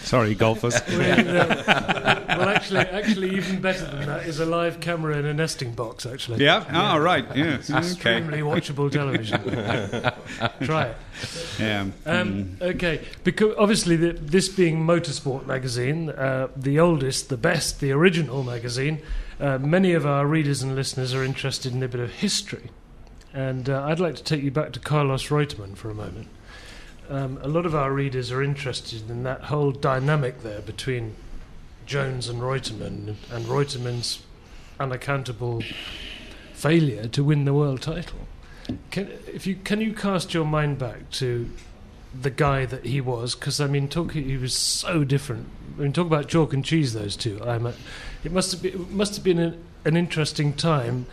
Sorry, 0.02 0.34
golfers. 0.34 0.80
well, 0.88 2.48
actually, 2.48 2.80
actually, 2.80 3.36
even 3.36 3.60
better 3.60 3.84
than 3.84 4.06
that 4.06 4.26
is 4.26 4.38
a 4.40 4.46
live 4.46 4.80
camera 4.80 5.16
in 5.18 5.26
a 5.26 5.34
nesting 5.34 5.72
box. 5.72 6.06
Actually, 6.06 6.44
Yeah. 6.44 6.64
Oh, 6.72 6.98
right. 6.98 7.24
Yeah. 7.36 7.58
Okay. 7.68 7.78
extremely 7.78 8.38
watchable 8.38 8.90
television. 8.90 9.40
Try 10.66 10.86
it. 10.86 10.96
Yeah. 11.58 11.86
Um, 12.06 12.56
okay, 12.60 13.04
because 13.24 13.54
obviously 13.58 13.96
the, 13.96 14.12
this 14.12 14.48
being 14.48 14.78
Motorsport 14.78 15.46
magazine, 15.46 16.10
uh, 16.10 16.48
the 16.62 16.78
oldest, 16.78 17.28
the 17.28 17.36
best, 17.36 17.80
the 17.80 17.92
original 17.92 18.42
magazine, 18.42 19.00
uh, 19.38 19.58
many 19.58 19.92
of 19.92 20.06
our 20.06 20.26
readers 20.26 20.62
and 20.62 20.74
listeners 20.74 21.14
are 21.14 21.24
interested 21.24 21.72
in 21.72 21.82
a 21.82 21.88
bit 21.88 22.00
of 22.00 22.10
history, 22.10 22.70
and 23.32 23.68
uh, 23.68 23.84
I'd 23.84 24.00
like 24.00 24.16
to 24.16 24.24
take 24.24 24.42
you 24.42 24.50
back 24.50 24.72
to 24.72 24.80
Carlos 24.80 25.28
Reutemann 25.28 25.76
for 25.76 25.90
a 25.90 25.94
moment. 25.94 26.28
Um, 27.08 27.38
a 27.42 27.48
lot 27.48 27.66
of 27.66 27.74
our 27.74 27.92
readers 27.92 28.30
are 28.30 28.42
interested 28.42 29.10
in 29.10 29.24
that 29.24 29.44
whole 29.44 29.72
dynamic 29.72 30.42
there 30.42 30.60
between 30.60 31.16
Jones 31.86 32.28
and 32.28 32.40
Reutemann, 32.40 33.16
and 33.32 33.46
Reutemann's 33.46 34.22
unaccountable 34.78 35.62
failure 36.52 37.08
to 37.08 37.24
win 37.24 37.46
the 37.46 37.54
world 37.54 37.82
title. 37.82 38.28
Can, 38.90 39.10
if 39.26 39.46
you 39.46 39.56
can 39.56 39.80
you 39.80 39.92
cast 39.92 40.32
your 40.34 40.44
mind 40.44 40.78
back 40.78 41.10
to 41.12 41.50
the 42.14 42.30
guy 42.30 42.66
that 42.66 42.84
he 42.84 43.00
was? 43.00 43.34
Because 43.34 43.60
I 43.60 43.66
mean, 43.66 43.88
talk 43.88 44.12
he 44.12 44.36
was 44.36 44.54
so 44.54 45.02
different. 45.02 45.48
I 45.80 45.84
mean, 45.84 45.92
talk 45.92 46.06
about 46.06 46.28
chalk 46.28 46.52
and 46.52 46.64
cheese. 46.64 46.92
Those 46.92 47.16
two. 47.16 47.40
I'm. 47.42 47.66
A, 47.66 47.74
it 48.22 48.32
must 48.32 48.52
have 48.52 48.62
been. 48.62 48.74
It 48.74 48.90
must 48.90 49.14
have 49.14 49.24
been 49.24 49.38
an, 49.38 49.64
an 49.84 49.96
interesting 49.96 50.52
time 50.52 51.06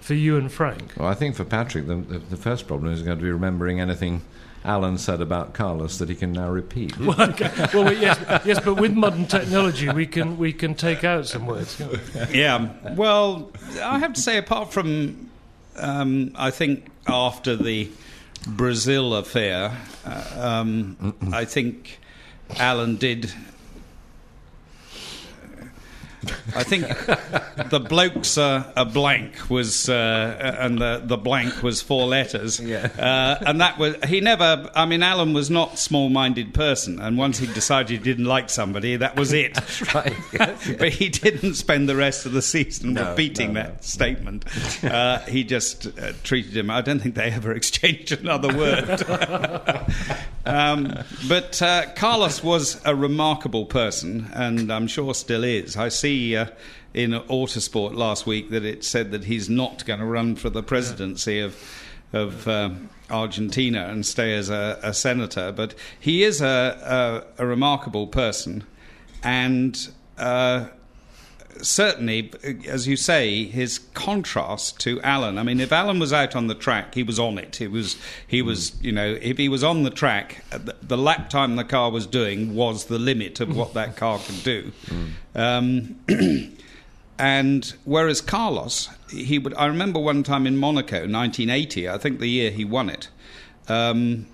for 0.00 0.14
you 0.14 0.36
and 0.36 0.52
Frank. 0.52 0.92
Well, 0.96 1.08
I 1.08 1.14
think 1.14 1.36
for 1.36 1.44
Patrick, 1.44 1.86
the, 1.86 1.96
the, 1.96 2.18
the 2.18 2.36
first 2.36 2.66
problem 2.66 2.92
is 2.92 3.02
going 3.02 3.18
to 3.18 3.22
be 3.22 3.30
remembering 3.30 3.80
anything 3.80 4.22
Alan 4.64 4.98
said 4.98 5.20
about 5.20 5.54
Carlos 5.54 5.98
that 5.98 6.08
he 6.08 6.14
can 6.14 6.32
now 6.32 6.50
repeat. 6.50 6.98
well, 7.00 7.30
okay. 7.30 7.50
well, 7.72 7.92
yes, 7.92 8.18
yes, 8.44 8.60
but 8.60 8.74
with 8.74 8.92
modern 8.92 9.26
technology, 9.26 9.88
we 9.88 10.06
can 10.06 10.36
we 10.36 10.52
can 10.52 10.74
take 10.74 11.02
out 11.04 11.26
some 11.26 11.46
words. 11.46 11.82
Yeah. 12.30 12.70
Well, 12.94 13.50
I 13.82 13.98
have 13.98 14.12
to 14.12 14.20
say, 14.20 14.36
apart 14.36 14.72
from, 14.72 15.30
um, 15.76 16.32
I 16.36 16.50
think 16.50 16.86
after 17.06 17.56
the 17.56 17.88
Brazil 18.46 19.14
affair, 19.14 19.76
uh, 20.04 20.34
um, 20.36 21.14
I 21.32 21.44
think 21.44 21.98
Alan 22.56 22.96
did. 22.96 23.32
I 26.54 26.62
think 26.64 26.86
the 27.70 27.80
blokes 27.80 28.36
uh, 28.36 28.70
a 28.76 28.84
blank 28.84 29.48
was, 29.48 29.88
uh, 29.88 30.56
and 30.60 30.78
the 30.78 31.00
the 31.04 31.16
blank 31.16 31.62
was 31.62 31.80
four 31.80 32.06
letters. 32.06 32.60
Yeah. 32.60 32.88
Uh, 32.98 33.42
and 33.46 33.60
that 33.60 33.78
was 33.78 33.96
he 34.06 34.20
never. 34.20 34.70
I 34.74 34.84
mean, 34.86 35.02
Alan 35.02 35.32
was 35.32 35.48
not 35.50 35.74
a 35.74 35.76
small-minded 35.76 36.52
person, 36.52 37.00
and 37.00 37.16
once 37.16 37.38
he 37.38 37.46
decided 37.46 37.90
he 37.90 37.98
didn't 37.98 38.26
like 38.26 38.50
somebody, 38.50 38.96
that 38.96 39.16
was 39.16 39.32
it. 39.32 39.54
That's 39.60 39.94
right. 39.94 40.14
but 40.78 40.90
he 40.90 41.08
didn't 41.08 41.54
spend 41.54 41.88
the 41.88 41.96
rest 41.96 42.26
of 42.26 42.32
the 42.32 42.42
season 42.42 42.94
No, 42.94 43.10
repeating 43.10 43.54
no, 43.54 43.62
that 43.62 43.72
no. 43.74 43.80
statement. 43.80 44.44
Uh, 44.90 45.20
he 45.20 45.44
just 45.44 45.86
uh, 45.98 46.12
treated 46.24 46.56
him. 46.56 46.70
I 46.70 46.80
don't 46.80 47.00
think 47.00 47.14
they 47.14 47.30
ever 47.30 47.52
exchanged 47.52 48.12
another 48.12 48.54
word. 48.56 49.02
um, 50.46 50.98
but 51.28 51.60
uh, 51.62 51.86
Carlos 51.94 52.42
was 52.42 52.80
a 52.84 52.94
remarkable 52.94 53.66
person, 53.66 54.28
and 54.34 54.72
I'm 54.72 54.86
sure 54.86 55.14
still 55.14 55.44
is. 55.44 55.76
I 55.76 55.88
see 55.88 56.09
uh, 56.36 56.46
in 56.94 57.10
Autosport 57.12 57.94
last 57.94 58.26
week 58.26 58.50
that 58.50 58.64
it 58.64 58.84
said 58.84 59.10
that 59.12 59.24
he's 59.24 59.48
not 59.48 59.84
going 59.84 60.00
to 60.00 60.06
run 60.06 60.36
for 60.36 60.50
the 60.50 60.62
presidency 60.62 61.40
of 61.40 61.56
of 62.12 62.48
um, 62.48 62.90
Argentina 63.08 63.86
and 63.86 64.04
stay 64.04 64.34
as 64.34 64.50
a, 64.50 64.80
a 64.82 64.92
senator. 64.92 65.52
But 65.52 65.74
he 65.98 66.24
is 66.24 66.40
a, 66.40 67.24
a, 67.38 67.42
a 67.42 67.46
remarkable 67.46 68.06
person, 68.06 68.64
and. 69.22 69.88
Uh, 70.18 70.66
certainly, 71.62 72.32
as 72.66 72.86
you 72.86 72.96
say, 72.96 73.44
his 73.44 73.78
contrast 73.94 74.80
to 74.80 75.00
Alan. 75.02 75.38
I 75.38 75.42
mean, 75.42 75.60
if 75.60 75.72
Alan 75.72 75.98
was 75.98 76.12
out 76.12 76.36
on 76.36 76.46
the 76.46 76.54
track, 76.54 76.94
he 76.94 77.02
was 77.02 77.18
on 77.18 77.38
it. 77.38 77.60
It 77.60 77.70
was 77.70 77.96
he 78.26 78.42
was 78.42 78.80
you 78.82 78.92
know 78.92 79.18
if 79.20 79.38
he 79.38 79.48
was 79.48 79.64
on 79.64 79.82
the 79.82 79.90
track, 79.90 80.44
uh, 80.52 80.58
the, 80.58 80.76
the 80.82 80.98
lap 80.98 81.30
time 81.30 81.56
the 81.56 81.64
car 81.64 81.90
was 81.90 82.06
doing 82.06 82.54
was 82.54 82.86
the 82.86 82.98
limit 82.98 83.40
of 83.40 83.56
what 83.56 83.74
that 83.74 83.96
car 83.96 84.18
could 84.18 84.42
do. 84.42 84.72
Um, 85.32 86.00
and 87.18 87.72
whereas 87.84 88.20
Carlos, 88.20 88.88
he 89.10 89.38
would. 89.38 89.54
I 89.54 89.66
remember 89.66 90.00
one 90.00 90.24
time 90.24 90.44
in 90.44 90.56
Monaco, 90.56 90.96
1980. 90.96 91.88
I 91.88 91.98
think 91.98 92.18
the 92.18 92.26
year 92.28 92.50
he 92.50 92.64
won 92.64 92.90
it. 92.90 93.08
Um, 93.68 94.26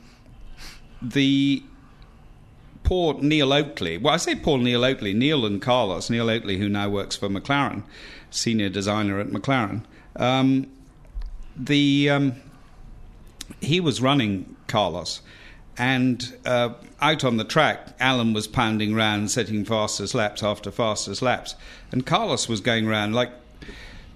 the 1.02 1.62
poor 2.86 3.14
Neil 3.20 3.48
Oatley. 3.48 4.00
Well, 4.00 4.14
I 4.14 4.16
say 4.16 4.36
poor 4.36 4.58
Neil 4.58 4.80
Oatley. 4.80 5.12
Neil 5.12 5.44
and 5.44 5.60
Carlos. 5.60 6.08
Neil 6.08 6.26
Oatley, 6.26 6.56
who 6.56 6.68
now 6.68 6.88
works 6.88 7.16
for 7.16 7.28
McLaren, 7.28 7.82
senior 8.30 8.68
designer 8.68 9.18
at 9.18 9.26
McLaren. 9.26 9.82
Um, 10.14 10.68
the 11.56 12.08
um, 12.08 12.34
he 13.60 13.80
was 13.80 14.00
running 14.00 14.54
Carlos, 14.68 15.20
and 15.76 16.32
uh, 16.46 16.74
out 17.00 17.24
on 17.24 17.38
the 17.38 17.44
track, 17.44 17.88
Alan 17.98 18.32
was 18.32 18.46
pounding 18.46 18.94
round, 18.94 19.32
setting 19.32 19.64
fastest 19.64 20.14
laps 20.14 20.44
after 20.44 20.70
fastest 20.70 21.22
laps, 21.22 21.56
and 21.90 22.06
Carlos 22.06 22.48
was 22.48 22.60
going 22.60 22.86
round 22.86 23.16
like 23.16 23.32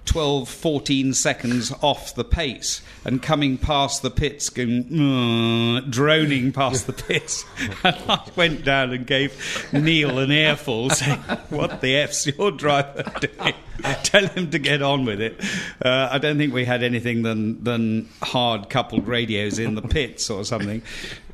12, 0.05 0.49
14 0.49 1.13
seconds 1.13 1.71
off 1.81 2.15
the 2.15 2.23
pace 2.23 2.81
and 3.05 3.21
coming 3.21 3.57
past 3.57 4.01
the 4.01 4.09
pits, 4.09 4.49
going, 4.49 4.83
"Mm," 4.85 5.89
droning 5.89 6.51
past 6.51 6.87
the 6.87 6.93
pits. 6.93 7.45
And 7.83 7.95
I 8.07 8.21
went 8.35 8.63
down 8.65 8.91
and 8.91 9.07
gave 9.07 9.67
Neil 9.71 10.19
an 10.19 10.31
earful 10.31 10.89
saying, 10.91 11.19
What 11.49 11.81
the 11.81 11.95
F's 11.97 12.27
your 12.27 12.51
driver 12.51 13.03
doing? 13.19 13.53
Tell 14.03 14.27
him 14.27 14.51
to 14.51 14.59
get 14.59 14.81
on 14.81 15.05
with 15.05 15.21
it. 15.21 15.39
Uh, 15.83 16.09
I 16.11 16.17
don't 16.19 16.37
think 16.37 16.53
we 16.53 16.65
had 16.65 16.83
anything 16.83 17.23
than, 17.23 17.63
than 17.63 18.09
hard 18.21 18.69
coupled 18.69 19.07
radios 19.07 19.57
in 19.57 19.73
the 19.75 19.81
pits 19.81 20.29
or 20.29 20.43
something. 20.43 20.83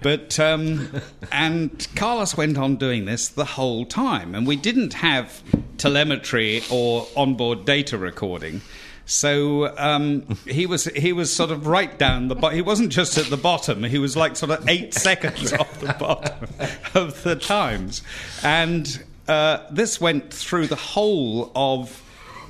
But, 0.08 0.40
um, 0.40 0.90
and 1.34 1.86
Carlos 1.98 2.38
went 2.38 2.58
on 2.58 2.78
doing 2.78 3.04
this 3.04 3.28
the 3.28 3.44
whole 3.44 3.86
time. 3.86 4.36
And 4.36 4.48
we 4.48 4.56
didn't 4.56 4.94
have 4.94 5.44
telemetry 5.78 6.64
or 6.72 7.06
onboard 7.18 7.66
data 7.66 7.98
recording. 7.98 8.62
So 9.06 9.78
um, 9.78 10.38
he 10.48 10.66
was 10.66 10.86
he 10.86 11.12
was 11.12 11.36
sort 11.36 11.52
of 11.52 11.68
right 11.68 11.98
down 11.98 12.30
the 12.30 12.36
bottom. 12.36 12.56
He 12.56 12.62
wasn't 12.62 12.90
just 12.94 13.18
at 13.18 13.26
the 13.26 13.36
bottom. 13.36 13.84
He 13.84 14.00
was 14.00 14.16
like 14.16 14.38
sort 14.38 14.52
of 14.52 14.70
eight 14.70 14.94
seconds 15.08 15.52
off 15.52 15.78
the 15.82 15.94
bottom 16.00 16.48
of 16.94 17.22
the 17.24 17.36
times, 17.36 18.02
and 18.44 19.04
uh, 19.28 19.66
this 19.72 20.00
went 20.00 20.34
through 20.34 20.68
the 20.68 20.78
whole 20.78 21.52
of 21.54 22.02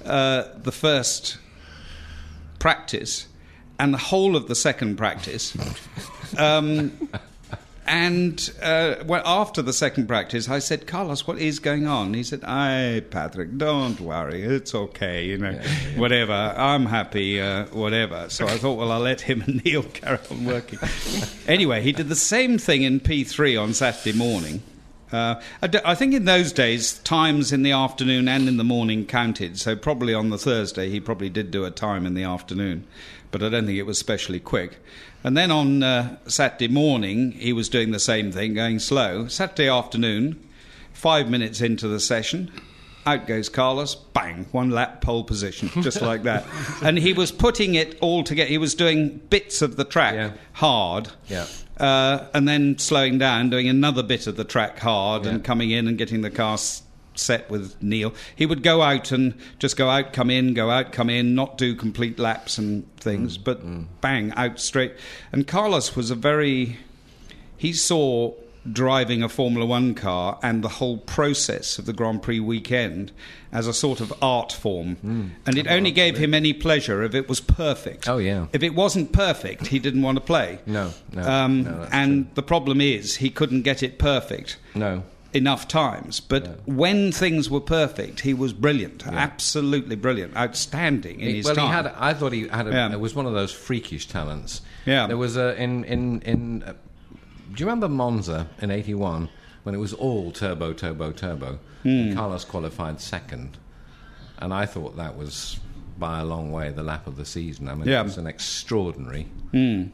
uh, 0.06 0.44
the 0.62 0.72
first 0.72 1.40
practice 2.60 3.26
and 3.80 3.96
the 3.96 4.00
whole 4.00 4.36
of 4.36 4.48
the 4.48 4.56
second 4.56 4.96
practice. 4.98 5.58
Um, 6.38 7.10
and 7.88 8.52
uh, 8.62 8.96
well, 9.06 9.22
after 9.26 9.62
the 9.62 9.74
second 9.74 10.08
practice, 10.08 10.50
I 10.50 10.60
said, 10.60 10.88
Carlos, 10.88 11.26
what 11.26 11.38
is 11.40 11.60
going 11.60 11.88
on? 11.88 12.14
He 12.14 12.24
said, 12.24 12.44
Aye, 12.44 13.04
Patrick, 13.10 13.58
don't 13.58 14.00
worry. 14.02 14.44
It's 14.44 14.76
okay, 14.76 15.26
you 15.26 15.38
know, 15.38 15.54
whatever. 15.96 16.34
I'm 16.34 16.86
happy, 16.86 17.40
uh, 17.42 17.66
whatever. 17.68 18.30
So 18.30 18.46
I 18.46 18.58
thought, 18.58 18.78
well, 18.78 18.92
I'll 18.92 19.00
let 19.00 19.22
him 19.22 19.42
and 19.42 19.64
Neil 19.66 19.84
carry 19.84 20.20
on 20.30 20.46
working. 20.46 20.80
anyway, 21.48 21.82
he 21.82 21.94
did 21.94 22.10
the 22.10 22.16
same 22.16 22.58
thing 22.58 22.84
in 22.84 23.00
P3 23.00 23.62
on 23.62 23.74
Saturday 23.74 24.18
morning. 24.18 24.62
Uh, 25.12 25.42
I, 25.62 25.68
d- 25.68 25.80
I 25.86 25.96
think 25.96 26.14
in 26.14 26.26
those 26.26 26.52
days, 26.52 26.98
times 27.00 27.52
in 27.54 27.64
the 27.64 27.72
afternoon 27.72 28.28
and 28.28 28.48
in 28.48 28.58
the 28.58 28.64
morning 28.64 29.06
counted. 29.06 29.58
So 29.58 29.76
probably 29.76 30.14
on 30.14 30.30
the 30.30 30.38
Thursday, 30.38 30.90
he 30.90 31.00
probably 31.00 31.30
did 31.30 31.50
do 31.52 31.64
a 31.66 31.72
time 31.72 32.06
in 32.06 32.14
the 32.14 32.24
afternoon, 32.24 32.86
but 33.32 33.42
I 33.42 33.50
don't 33.50 33.66
think 33.66 33.78
it 33.78 33.84
was 33.84 33.98
especially 33.98 34.40
quick. 34.42 34.80
And 35.24 35.36
then 35.38 35.50
on 35.52 35.82
uh, 35.82 36.18
Saturday 36.28 36.68
morning, 36.68 37.32
he 37.32 37.54
was 37.54 37.70
doing 37.70 37.92
the 37.92 38.00
same 38.00 38.32
thing, 38.32 38.54
going 38.54 38.80
slow. 38.80 39.28
Saturday 39.28 39.70
afternoon, 39.70 40.46
five 40.94 41.30
minutes 41.30 41.62
into 41.62 41.88
the 41.88 42.00
session, 42.00 42.52
out 43.06 43.26
goes 43.28 43.48
Carlos, 43.48 43.96
bang, 43.96 44.46
one 44.52 44.70
lap 44.70 45.00
pole 45.02 45.24
position, 45.24 45.70
just 45.82 46.02
like 46.02 46.24
that. 46.24 46.46
And 46.84 46.98
he 46.98 47.14
was 47.14 47.32
putting 47.32 47.76
it 47.76 47.98
all 48.02 48.24
together. 48.26 48.50
He 48.50 48.58
was 48.58 48.76
doing 48.76 49.22
bits 49.30 49.62
of 49.62 49.78
the 49.78 49.86
track 49.86 50.16
Yeah. 50.16 50.32
hard. 50.54 51.10
Yeah. 51.30 51.46
Uh, 51.80 52.26
and 52.34 52.48
then 52.48 52.78
slowing 52.80 53.18
down, 53.18 53.50
doing 53.50 53.68
another 53.70 54.02
bit 54.04 54.26
of 54.28 54.36
the 54.36 54.44
track 54.44 54.80
hard, 54.80 55.26
Yeah. 55.26 55.32
and 55.32 55.44
coming 55.44 55.72
in 55.72 55.88
and 55.88 55.98
getting 55.98 56.22
the 56.22 56.30
car 56.32 56.54
s- 56.56 56.82
set 57.14 57.50
with 57.52 57.76
Neil. 57.82 58.14
He 58.36 58.46
would 58.46 58.64
go 58.64 58.82
out 58.82 59.12
and 59.12 59.34
just 59.60 59.78
go 59.78 59.90
out, 59.90 60.12
come 60.14 60.30
in, 60.30 60.54
go 60.54 60.70
out, 60.72 60.92
come 60.92 61.10
in, 61.10 61.36
not 61.36 61.58
do 61.58 61.76
complete 61.76 62.18
laps 62.20 62.58
and 62.58 62.84
Mm. 62.84 63.00
things, 63.00 63.38
but 63.38 63.62
bang, 64.02 64.32
out 64.36 64.60
straight. 64.60 64.94
And 65.32 65.46
Carlos 65.48 65.96
was 65.96 66.10
a 66.12 66.16
very. 66.16 66.78
He 67.58 67.74
saw 67.74 68.34
driving 68.72 69.24
a 69.24 69.30
Formula 69.30 69.66
One 69.66 69.94
car 69.94 70.38
and 70.44 70.64
the 70.64 70.68
whole 70.70 70.98
process 70.98 71.78
of 71.80 71.86
the 71.86 71.94
Grand 71.94 72.22
Prix 72.22 72.40
weekend 72.40 73.12
as 73.52 73.68
a 73.68 73.74
sort 73.74 74.02
of 74.02 74.14
art 74.22 74.52
form. 74.52 74.98
And 75.46 75.58
it 75.58 75.68
only 75.68 75.92
gave 75.92 76.18
him 76.18 76.34
any 76.34 76.54
pleasure 76.54 77.04
if 77.04 77.16
it 77.16 77.30
was 77.30 77.40
perfect. 77.40 78.06
Mm. 78.06 78.14
Oh, 78.14 78.18
yeah. 78.18 78.48
If 78.54 78.64
it 78.64 78.76
wasn't 78.76 79.12
perfect, 79.14 79.68
he 79.68 79.80
didn't 79.80 80.02
want 80.02 80.18
to 80.18 80.22
play. 80.24 80.60
No, 80.66 80.92
no, 81.14 81.22
Um, 81.24 81.64
no, 81.64 81.88
and 81.92 82.28
the 82.36 82.44
problem 82.44 82.82
is, 82.82 83.16
he 83.18 83.30
couldn't 83.30 83.62
get 83.62 83.82
it 83.84 83.98
perfect 84.00 84.58
No. 84.76 85.04
enough 85.34 85.68
times. 85.68 86.20
But 86.20 86.60
when 86.68 87.12
things 87.12 87.50
were 87.50 87.62
perfect, 87.62 88.22
he 88.22 88.34
was 88.34 88.52
brilliant, 88.54 89.06
absolutely 89.08 89.96
brilliant, 89.96 90.36
outstanding 90.36 91.20
in 91.20 91.30
He- 91.30 91.36
his 91.38 91.46
well, 91.46 91.56
time. 91.56 91.68
he 91.68 91.72
had. 91.74 91.94
I 91.98 92.14
thought 92.14 92.34
he 92.34 92.48
had. 92.48 92.68
A, 92.68 92.72
Yeah. 92.72 92.92
It 92.92 93.00
was 93.00 93.16
one 93.16 93.26
of 93.26 93.34
those 93.34 93.52
freakish 93.52 94.08
talents. 94.08 94.62
Yeah. 94.86 95.08
There 95.08 95.18
was 95.18 95.38
a 95.38 95.56
in 95.62 95.84
in 95.86 96.22
in. 96.22 96.64
Do 97.54 97.62
you 97.64 97.66
remember 97.66 97.88
Monza 97.90 98.48
in 98.62 98.72
'81 98.72 99.30
when 99.64 99.74
it 99.76 99.78
was 99.80 99.94
all 99.94 100.32
turbo, 100.32 100.74
turbo, 100.74 101.12
turbo? 101.12 101.60
And 101.84 102.16
Carlos 102.16 102.44
qualified 102.46 103.00
second, 103.00 103.58
and 104.40 104.54
I 104.54 104.66
thought 104.66 104.98
that 104.98 105.16
was 105.18 105.60
by 106.00 106.20
a 106.20 106.26
long 106.26 106.52
way 106.52 106.70
the 106.72 106.84
lap 106.84 107.08
of 107.08 107.16
the 107.18 107.26
season. 107.26 107.68
I 107.70 107.76
mean, 107.76 107.88
Yeah. 107.88 108.02
It 108.02 108.04
was 108.04 108.18
an 108.18 108.28
extraordinary 108.28 109.28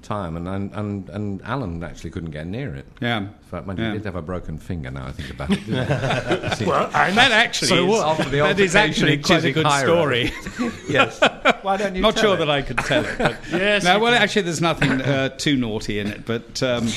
time, 0.02 0.36
and, 0.36 0.48
and 0.48 0.72
and 0.74 1.10
and 1.10 1.42
Alan 1.44 1.84
actually 1.84 2.10
couldn't 2.10 2.32
get 2.32 2.46
near 2.48 2.76
it. 2.76 2.86
Yeah. 3.02 3.20
In 3.20 3.30
fact, 3.50 3.66
man, 3.68 3.78
Yeah. 3.78 3.92
he 3.92 3.98
did 4.00 4.06
have 4.06 4.16
a 4.16 4.22
broken 4.22 4.58
finger. 4.58 4.92
Now 4.92 5.06
I 5.08 5.12
think 5.12 5.30
about 5.30 5.52
it. 5.52 5.66
didn't? 5.66 6.68
Well, 6.68 6.90
and 6.94 7.18
that 7.18 7.32
actually 7.32 7.68
so 7.70 7.94
is. 7.94 8.00
After 8.02 8.24
the 8.30 8.38
that 8.40 8.60
is 8.60 8.76
altercation 8.76 9.08
actually 9.10 9.18
quite 9.24 9.44
a 9.46 9.52
good 9.52 9.66
High 9.66 9.82
story. 9.84 10.32
yes. 10.90 11.20
Why 11.62 11.78
don't 11.78 11.96
you? 11.96 12.02
Not 12.02 12.16
tell 12.16 12.24
sure 12.24 12.34
it? 12.36 12.38
that 12.40 12.50
I 12.50 12.62
could 12.62 12.78
tell 12.80 13.06
it. 13.06 13.18
But 13.18 13.38
Yes, 13.52 13.84
no, 13.84 14.00
well, 14.00 14.12
can. 14.14 14.22
actually, 14.22 14.42
there's 14.44 14.62
nothing 14.62 14.92
uh, 15.02 15.30
too 15.30 15.56
naughty 15.56 16.00
in 16.00 16.08
it. 16.08 16.26
But 16.26 16.62
um, 16.64 16.88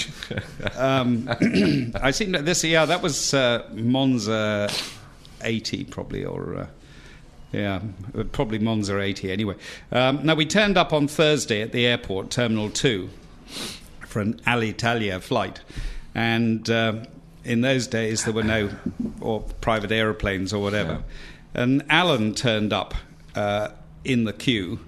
um, 0.77 1.29
I 2.03 2.11
think 2.13 2.33
that 2.33 2.45
this, 2.45 2.65
yeah, 2.65 2.85
that 2.87 3.03
was 3.03 3.35
uh, 3.35 3.69
Monza 3.73 4.69
80, 5.43 5.85
probably, 5.85 6.25
or. 6.25 6.57
Uh, 6.57 6.67
yeah, 7.53 7.81
uh, 8.17 8.25
probably 8.25 8.59
Monza 8.59 9.01
80 9.01 9.31
anyway. 9.31 9.55
Um, 9.93 10.25
now, 10.25 10.35
we 10.35 10.47
turned 10.47 10.77
up 10.77 10.93
on 10.93 11.09
Thursday 11.09 11.63
at 11.63 11.73
the 11.73 11.87
airport, 11.87 12.31
Terminal 12.31 12.71
2, 12.71 13.09
for 14.07 14.21
an 14.21 14.35
Alitalia 14.47 15.21
flight. 15.21 15.61
And 16.15 16.69
uh, 16.69 17.05
in 17.45 17.61
those 17.61 17.87
days, 17.87 18.25
there 18.25 18.35
were 18.35 18.43
no 18.43 18.71
or 19.21 19.43
private 19.61 19.93
aeroplanes 19.93 20.53
or 20.53 20.63
whatever. 20.63 21.03
And 21.55 21.85
Alan 21.89 22.35
turned 22.35 22.73
up 22.73 22.95
uh, 23.35 23.69
in 24.05 24.25
the 24.25 24.33
queue. 24.33 24.81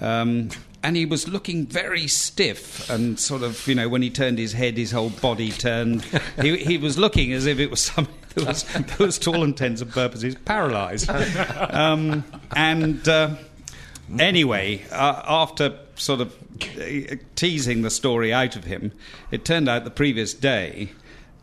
Um, 0.00 0.50
and 0.82 0.96
he 0.96 1.06
was 1.06 1.28
looking 1.28 1.66
very 1.66 2.08
stiff 2.08 2.90
and 2.90 3.18
sort 3.18 3.42
of, 3.42 3.66
you 3.68 3.74
know, 3.74 3.88
when 3.88 4.02
he 4.02 4.10
turned 4.10 4.38
his 4.38 4.52
head, 4.52 4.76
his 4.76 4.90
whole 4.90 5.10
body 5.10 5.50
turned. 5.50 6.02
he, 6.40 6.56
he 6.56 6.76
was 6.76 6.98
looking 6.98 7.32
as 7.32 7.46
if 7.46 7.60
it 7.60 7.70
was 7.70 7.80
something 7.80 8.14
that 8.34 8.96
was, 8.98 9.18
to 9.20 9.30
all 9.30 9.42
intents 9.44 9.80
and 9.80 9.90
purposes, 9.90 10.34
paralysed. 10.44 11.08
Um, 11.10 12.24
and 12.54 13.06
uh, 13.08 13.36
anyway, 14.18 14.82
uh, 14.90 15.22
after 15.26 15.76
sort 15.96 16.20
of 16.20 16.34
uh, 16.78 17.16
teasing 17.36 17.82
the 17.82 17.90
story 17.90 18.32
out 18.32 18.56
of 18.56 18.64
him, 18.64 18.92
it 19.30 19.44
turned 19.44 19.68
out 19.68 19.84
the 19.84 19.90
previous 19.90 20.34
day 20.34 20.90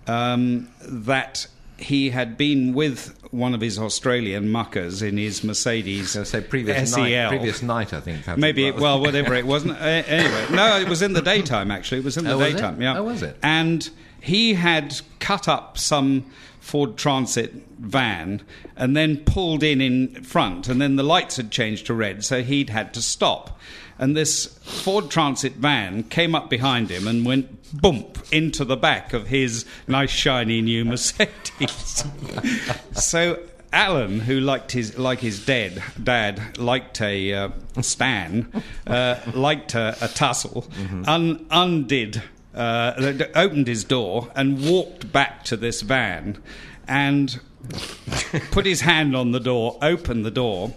um, 0.07 0.69
that 0.81 1.47
he 1.77 2.09
had 2.09 2.37
been 2.37 2.73
with 2.73 3.15
one 3.31 3.53
of 3.53 3.61
his 3.61 3.79
Australian 3.79 4.49
muckers 4.49 5.01
in 5.01 5.15
his 5.17 5.43
Mercedes 5.45 6.17
I 6.17 6.23
say 6.23 6.41
previous 6.41 6.91
SEL. 6.91 7.03
night. 7.05 7.29
Previous 7.29 7.61
night, 7.61 7.93
I 7.93 8.01
think. 8.01 8.27
E 8.27 8.31
Maybe, 8.35 8.69
was. 8.71 8.81
well, 8.81 8.99
whatever 8.99 9.33
it 9.35 9.45
wasn't. 9.45 9.73
Uh, 9.79 9.85
anyway, 9.85 10.45
no, 10.51 10.77
it 10.79 10.89
was 10.89 11.01
in 11.01 11.13
the 11.13 11.21
daytime, 11.21 11.71
actually. 11.71 11.99
It 11.99 12.03
was 12.03 12.17
in 12.17 12.25
the 12.25 12.33
Oh, 12.33 12.39
it? 12.41 12.53
daytime, 12.53 12.81
yeah. 12.81 12.97
Oh, 12.97 13.03
was 13.03 13.21
it? 13.23 13.37
And 13.43 13.89
he 14.19 14.55
had 14.55 14.99
cut 15.19 15.47
up 15.47 15.77
some 15.77 16.25
Ford 16.59 16.97
Transit 16.97 17.53
van 17.79 18.41
and 18.75 18.95
then 18.95 19.17
pulled 19.17 19.63
in 19.63 19.81
in 19.81 20.23
front, 20.23 20.67
and 20.67 20.81
then 20.81 20.95
the 20.95 21.03
lights 21.03 21.37
had 21.37 21.51
changed 21.51 21.85
to 21.87 21.93
red, 21.93 22.23
so 22.23 22.43
he'd 22.43 22.69
had 22.69 22.93
to 22.93 23.01
stop. 23.01 23.59
And 23.97 24.15
this 24.15 24.45
Ford 24.63 25.09
Transit 25.09 25.53
van 25.53 26.03
came 26.03 26.33
up 26.33 26.49
behind 26.49 26.89
him 26.89 27.07
and 27.07 27.25
went 27.25 27.81
bump 27.81 28.17
into 28.31 28.63
the 28.63 28.77
back 28.77 29.13
of 29.13 29.27
his 29.27 29.65
nice 29.87 30.09
shiny 30.09 30.61
new 30.61 30.85
Mercedes. 30.85 32.05
so 32.93 33.39
Alan, 33.71 34.21
who 34.21 34.39
liked 34.39 34.71
his 34.71 34.97
like 34.97 35.19
his 35.19 35.45
dad, 35.45 35.83
dad 36.01 36.57
liked 36.57 37.01
a 37.01 37.33
uh, 37.33 37.49
Stan, 37.81 38.51
uh, 38.87 39.19
liked 39.33 39.75
a, 39.75 39.95
a 40.01 40.07
tussle, 40.07 40.65
un, 41.05 41.45
undid, 41.51 42.23
uh, 42.53 43.13
opened 43.35 43.67
his 43.67 43.83
door 43.83 44.31
and 44.35 44.65
walked 44.65 45.11
back 45.11 45.43
to 45.45 45.57
this 45.57 45.81
van, 45.81 46.41
and 46.87 47.39
put 48.51 48.65
his 48.65 48.81
hand 48.81 49.15
on 49.15 49.31
the 49.31 49.39
door, 49.39 49.77
opened 49.81 50.25
the 50.25 50.31
door, 50.31 50.73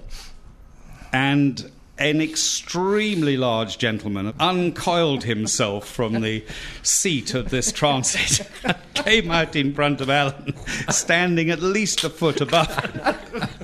and 1.12 1.70
an 1.98 2.20
extremely 2.20 3.36
large 3.36 3.78
gentleman 3.78 4.32
uncoiled 4.40 5.24
himself 5.24 5.86
from 5.86 6.20
the 6.20 6.44
seat 6.82 7.34
of 7.34 7.50
this 7.50 7.70
transit 7.72 8.48
and 8.64 8.76
came 8.94 9.30
out 9.30 9.54
in 9.54 9.72
front 9.72 10.00
of 10.00 10.10
Alan, 10.10 10.54
standing 10.90 11.50
at 11.50 11.60
least 11.62 12.02
a 12.02 12.10
foot 12.10 12.40
above 12.40 12.74
him. 12.76 13.48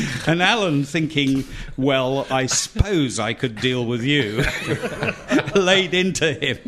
and 0.26 0.42
Alan 0.42 0.84
thinking, 0.84 1.44
well, 1.76 2.26
I 2.30 2.46
suppose 2.46 3.18
I 3.18 3.34
could 3.34 3.56
deal 3.56 3.84
with 3.84 4.02
you. 4.02 4.44
laid 5.54 5.92
into 5.92 6.32
him 6.32 6.58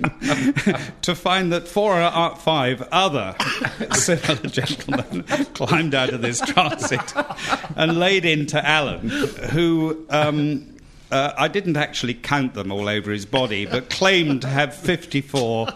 to 1.03 1.15
find 1.15 1.53
that 1.53 1.67
four 1.67 2.01
or 2.03 2.37
five 2.37 2.83
other 2.93 3.35
similar 3.93 4.49
gentlemen 4.49 5.23
climbed 5.55 5.95
out 5.95 6.11
of 6.11 6.23
this 6.23 6.41
transit 6.41 7.15
and 7.77 7.99
laid 7.99 8.25
into 8.25 8.65
Alan, 8.67 9.09
who. 9.09 10.07
Um, 10.11 10.71
uh, 11.11 11.33
I 11.37 11.47
didn't 11.47 11.77
actually 11.77 12.15
count 12.15 12.55
them 12.55 12.73
all 12.73 12.89
over 12.89 13.13
his 13.13 13.25
body, 13.25 13.67
but 13.67 13.89
claimed 13.89 14.43
to 14.43 14.49
have 14.49 14.75
54 14.75 15.69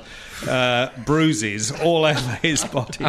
uh, 0.47 0.91
bruises 1.05 1.71
all 1.73 2.05
over 2.05 2.39
his 2.43 2.65
body. 2.65 3.05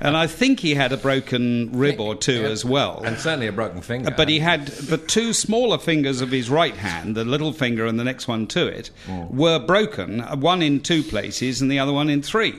And 0.00 0.16
I 0.16 0.26
think 0.26 0.60
he 0.60 0.74
had 0.74 0.92
a 0.92 0.96
broken 0.96 1.70
rib 1.72 2.00
or 2.00 2.14
two 2.14 2.42
Yeah. 2.42 2.48
as 2.48 2.64
well. 2.64 3.02
And 3.04 3.18
certainly 3.18 3.46
a 3.48 3.52
broken 3.52 3.80
finger. 3.82 4.10
But 4.16 4.28
he 4.28 4.38
had 4.38 4.66
the 4.68 4.98
two 4.98 5.32
smaller 5.32 5.78
fingers 5.78 6.20
of 6.20 6.30
his 6.30 6.48
right 6.48 6.76
hand, 6.76 7.16
the 7.16 7.24
little 7.24 7.52
finger 7.52 7.86
and 7.86 7.98
the 7.98 8.04
next 8.04 8.28
one 8.28 8.46
to 8.48 8.66
it, 8.66 8.90
were 9.30 9.58
broken, 9.58 10.20
one 10.40 10.62
in 10.62 10.80
two 10.80 11.02
places 11.02 11.60
and 11.60 11.70
the 11.70 11.78
other 11.78 11.92
one 11.92 12.08
in 12.08 12.22
three. 12.22 12.54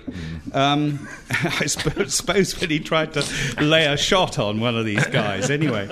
Um, 0.53 1.07
I 1.29 1.65
suppose 1.67 2.59
when 2.59 2.69
he 2.69 2.79
tried 2.79 3.13
to 3.13 3.23
lay 3.61 3.85
a 3.85 3.97
shot 3.97 4.37
on 4.39 4.59
one 4.59 4.75
of 4.77 4.85
these 4.85 5.05
guys, 5.07 5.49
anyway. 5.49 5.89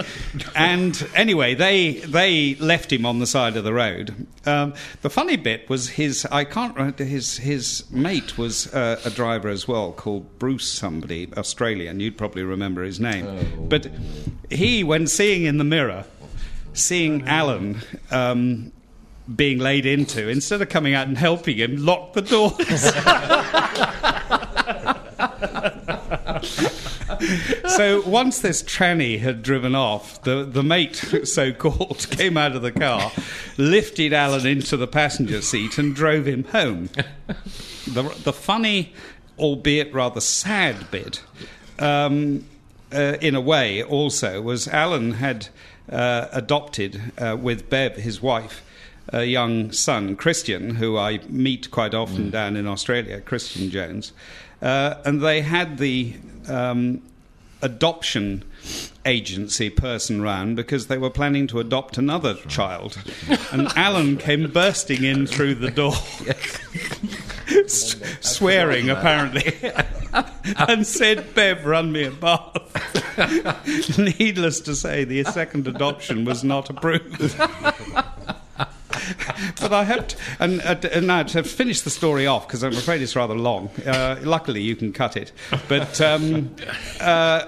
And 0.56 1.08
anyway, 1.16 1.56
they, 1.56 1.94
they 1.94 2.56
left 2.56 2.92
him 2.92 3.06
on 3.06 3.20
the 3.20 3.28
side 3.28 3.56
of 3.58 3.64
the 3.64 3.74
road. 3.74 4.28
Um, 4.46 4.74
the 5.02 5.10
funny 5.10 5.38
bit 5.38 5.70
was 5.70 5.90
his, 5.90 6.26
I 6.32 6.44
can't 6.44 6.76
remember, 6.76 7.04
his, 7.04 7.38
his 7.38 7.84
mate 8.04 8.38
was 8.38 8.72
uh, 8.74 9.00
a 9.06 9.10
driver 9.10 9.48
as 9.48 9.68
well 9.68 9.94
called 9.94 10.38
Bruce 10.38 10.68
somebody, 10.68 11.30
Australian. 11.38 12.00
You'd 12.00 12.18
probably 12.18 12.44
remember 12.44 12.84
his 12.84 13.00
name. 13.00 13.68
But 13.70 13.88
he, 14.50 14.84
when 14.84 15.08
seeing 15.08 15.46
in 15.46 15.58
the 15.58 15.64
mirror, 15.64 16.06
seeing 16.74 17.28
Alan 17.28 17.82
um, 18.12 18.72
being 19.34 19.60
laid 19.60 19.86
into, 19.86 20.28
instead 20.28 20.62
of 20.62 20.70
coming 20.70 20.94
out 20.94 21.08
and 21.08 21.18
helping 21.18 21.58
him, 21.58 21.84
locked 21.84 22.14
the 22.14 22.22
doors. 22.22 22.58
so 27.68 28.02
once 28.08 28.40
this 28.40 28.62
tranny 28.64 29.20
had 29.20 29.44
driven 29.44 29.76
off, 29.76 30.22
the, 30.24 30.44
the 30.44 30.64
mate, 30.64 30.96
so 31.24 31.52
called, 31.54 32.08
came 32.12 32.38
out 32.38 32.56
of 32.56 32.62
the 32.62 32.72
car, 32.72 33.12
lifted 33.58 34.14
Alan 34.14 34.46
into 34.46 34.78
the 34.78 34.88
passenger 34.88 35.42
seat, 35.42 35.78
and 35.78 35.96
drove 35.96 36.28
him 36.28 36.44
home. 36.46 36.90
The, 37.88 38.04
the 38.24 38.34
funny, 38.34 38.94
albeit 39.38 39.94
rather 39.94 40.22
sad 40.22 40.90
bit, 40.92 41.24
um, 41.80 42.46
uh, 42.92 43.18
in 43.22 43.36
a 43.36 43.42
way, 43.42 43.84
also, 43.84 44.42
was 44.42 44.68
Alan 44.68 45.14
had 45.14 45.48
uh, 45.92 46.28
adopted 46.32 47.02
uh, 47.18 47.36
with 47.40 47.70
Bev, 47.70 47.96
his 47.96 48.22
wife, 48.22 48.64
a 49.10 49.26
young 49.26 49.72
son, 49.72 50.16
Christian, 50.16 50.76
who 50.76 50.98
I 50.98 51.20
meet 51.28 51.72
quite 51.72 51.94
often 51.94 52.30
down 52.30 52.56
in 52.56 52.68
Australia, 52.68 53.20
Christian 53.20 53.70
Jones. 53.70 54.14
Uh, 54.62 54.96
and 55.04 55.22
they 55.22 55.42
had 55.42 55.78
the 55.78 56.16
um, 56.48 57.02
adoption 57.64 58.44
agency 59.06 59.70
person 59.70 60.22
round 60.22 60.56
because 60.56 60.88
they 60.88 60.98
were 60.98 61.10
planning 61.10 61.48
to 61.48 61.60
adopt 61.60 61.98
another 61.98 62.36
child. 62.48 62.98
And 63.52 63.68
Alan 63.76 64.18
came 64.28 64.50
bursting 64.52 65.04
in 65.04 65.26
through 65.26 65.56
the 65.56 65.72
door. 65.72 65.96
S- 67.66 67.96
swearing 68.22 68.90
apparently, 68.90 69.54
and 70.68 70.86
said, 70.88 71.34
"Bev, 71.34 71.66
run 71.66 71.92
me 71.92 72.06
a 72.06 72.12
bath." 72.12 73.98
Needless 73.98 74.62
to 74.62 74.76
say, 74.76 75.04
the 75.04 75.24
second 75.26 75.68
adoption 75.68 76.26
was 76.26 76.44
not 76.44 76.70
approved. 76.70 77.36
but 79.60 79.74
I 79.74 79.84
have 79.84 80.08
to, 80.08 80.18
and, 80.40 80.62
uh, 80.62 80.76
and 80.92 81.08
now 81.08 81.24
to 81.24 81.44
finish 81.44 81.82
the 81.82 81.90
story 81.90 82.28
off 82.28 82.48
because 82.48 82.64
I'm 82.64 82.74
afraid 82.74 83.02
it's 83.02 83.16
rather 83.16 83.36
long. 83.36 83.70
Uh, 83.86 84.20
luckily, 84.24 84.62
you 84.62 84.76
can 84.76 84.94
cut 84.94 85.18
it. 85.18 85.32
But 85.68 86.00
um, 86.02 86.56
uh, 87.02 87.46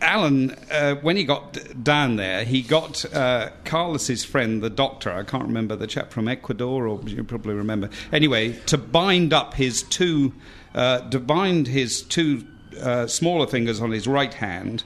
Alan, 0.00 0.52
uh, 0.70 0.94
when 0.96 1.16
he 1.16 1.24
got 1.24 1.52
d- 1.52 1.60
down 1.82 2.16
there, 2.16 2.44
he 2.44 2.62
got 2.62 3.04
uh, 3.14 3.50
Carlos's 3.64 4.24
friend, 4.24 4.62
the 4.62 4.70
doctor. 4.70 5.12
I 5.12 5.24
can't 5.24 5.44
remember 5.44 5.76
the 5.76 5.86
chap 5.86 6.10
from 6.10 6.28
Ecuador, 6.28 6.86
or 6.86 7.00
you 7.06 7.22
probably 7.24 7.54
remember. 7.54 7.90
Anyway, 8.12 8.52
to 8.66 8.78
bind 8.78 9.32
up 9.32 9.54
his 9.54 9.82
two, 9.82 10.32
uh, 10.74 11.08
to 11.10 11.20
bind 11.20 11.66
his 11.66 12.02
two 12.02 12.46
uh, 12.80 13.06
smaller 13.06 13.46
fingers 13.46 13.80
on 13.80 13.90
his 13.90 14.06
right 14.06 14.32
hand 14.32 14.84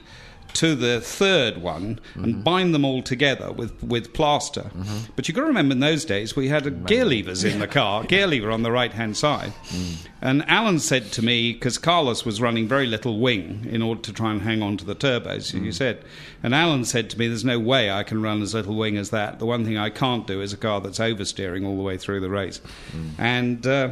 to 0.55 0.73
the 0.73 1.01
third 1.01 1.57
one 1.57 1.99
and 2.15 2.25
mm-hmm. 2.25 2.41
bind 2.41 2.73
them 2.73 2.85
all 2.85 3.01
together 3.01 3.51
with, 3.51 3.81
with 3.83 4.13
plaster. 4.13 4.61
Mm-hmm. 4.61 5.11
But 5.15 5.27
you've 5.27 5.35
got 5.35 5.41
to 5.41 5.47
remember 5.47 5.73
in 5.73 5.79
those 5.79 6.05
days 6.05 6.35
we 6.35 6.47
had 6.47 6.85
gear 6.85 7.05
levers 7.05 7.43
in 7.43 7.59
the 7.59 7.67
car, 7.67 8.03
gear 8.07 8.25
lever 8.25 8.51
on 8.51 8.63
the 8.63 8.71
right 8.71 8.91
hand 8.91 9.17
side. 9.17 9.53
Mm. 9.69 10.07
And 10.21 10.49
Alan 10.49 10.79
said 10.79 11.11
to 11.13 11.21
me, 11.21 11.53
because 11.53 11.77
Carlos 11.77 12.25
was 12.25 12.41
running 12.41 12.67
very 12.67 12.87
little 12.87 13.19
wing 13.19 13.67
in 13.69 13.81
order 13.81 14.01
to 14.01 14.13
try 14.13 14.31
and 14.31 14.41
hang 14.41 14.61
on 14.61 14.77
to 14.77 14.85
the 14.85 14.95
turbos, 14.95 15.53
you 15.53 15.61
mm. 15.61 15.73
said. 15.73 16.03
And 16.41 16.55
Alan 16.55 16.85
said 16.85 17.09
to 17.11 17.19
me, 17.19 17.27
There's 17.27 17.45
no 17.45 17.59
way 17.59 17.91
I 17.91 18.03
can 18.03 18.21
run 18.21 18.41
as 18.41 18.53
little 18.53 18.75
wing 18.75 18.97
as 18.97 19.09
that. 19.09 19.39
The 19.39 19.45
one 19.45 19.65
thing 19.65 19.77
I 19.77 19.89
can't 19.89 20.25
do 20.25 20.41
is 20.41 20.53
a 20.53 20.57
car 20.57 20.79
that's 20.81 20.99
oversteering 20.99 21.65
all 21.65 21.75
the 21.75 21.83
way 21.83 21.97
through 21.97 22.21
the 22.21 22.29
race. 22.29 22.61
Mm. 22.91 23.09
And. 23.17 23.67
Uh, 23.67 23.89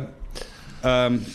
um, 0.83 1.25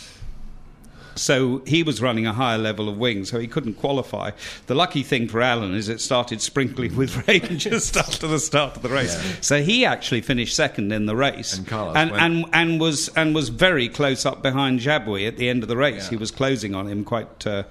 so 1.19 1.61
he 1.65 1.83
was 1.83 2.01
running 2.01 2.25
a 2.25 2.33
higher 2.33 2.57
level 2.57 2.89
of 2.89 2.97
wing, 2.97 3.25
so 3.25 3.39
he 3.39 3.47
couldn't 3.47 3.75
qualify. 3.75 4.31
The 4.67 4.75
lucky 4.75 5.03
thing 5.03 5.27
for 5.27 5.41
Alan 5.41 5.73
is 5.75 5.89
it 5.89 5.99
started 6.01 6.41
sprinkling 6.41 6.95
with 6.95 7.27
rain 7.27 7.59
just 7.59 7.97
after 7.97 8.27
the 8.27 8.39
start 8.39 8.75
of 8.75 8.81
the 8.81 8.89
race. 8.89 9.17
So 9.41 9.61
he 9.61 9.85
actually 9.85 10.21
finished 10.21 10.55
second 10.55 10.91
in 10.91 11.05
the 11.05 11.15
race, 11.15 11.57
And 11.57 11.67
Carlos 11.67 11.95
and, 11.95 12.11
and, 12.11 12.45
and 12.53 12.79
was 12.79 13.09
and 13.09 13.35
was 13.35 13.49
very 13.49 13.89
close 13.89 14.25
up 14.25 14.41
behind 14.41 14.79
Jabouille 14.79 15.27
at 15.27 15.37
the 15.37 15.49
end 15.49 15.63
of 15.63 15.69
the 15.69 15.77
race. 15.77 16.05
Yeah. 16.05 16.09
He 16.11 16.15
was 16.17 16.31
closing 16.31 16.75
on 16.75 16.87
him 16.87 17.03
quite 17.03 17.45
uh, 17.45 17.63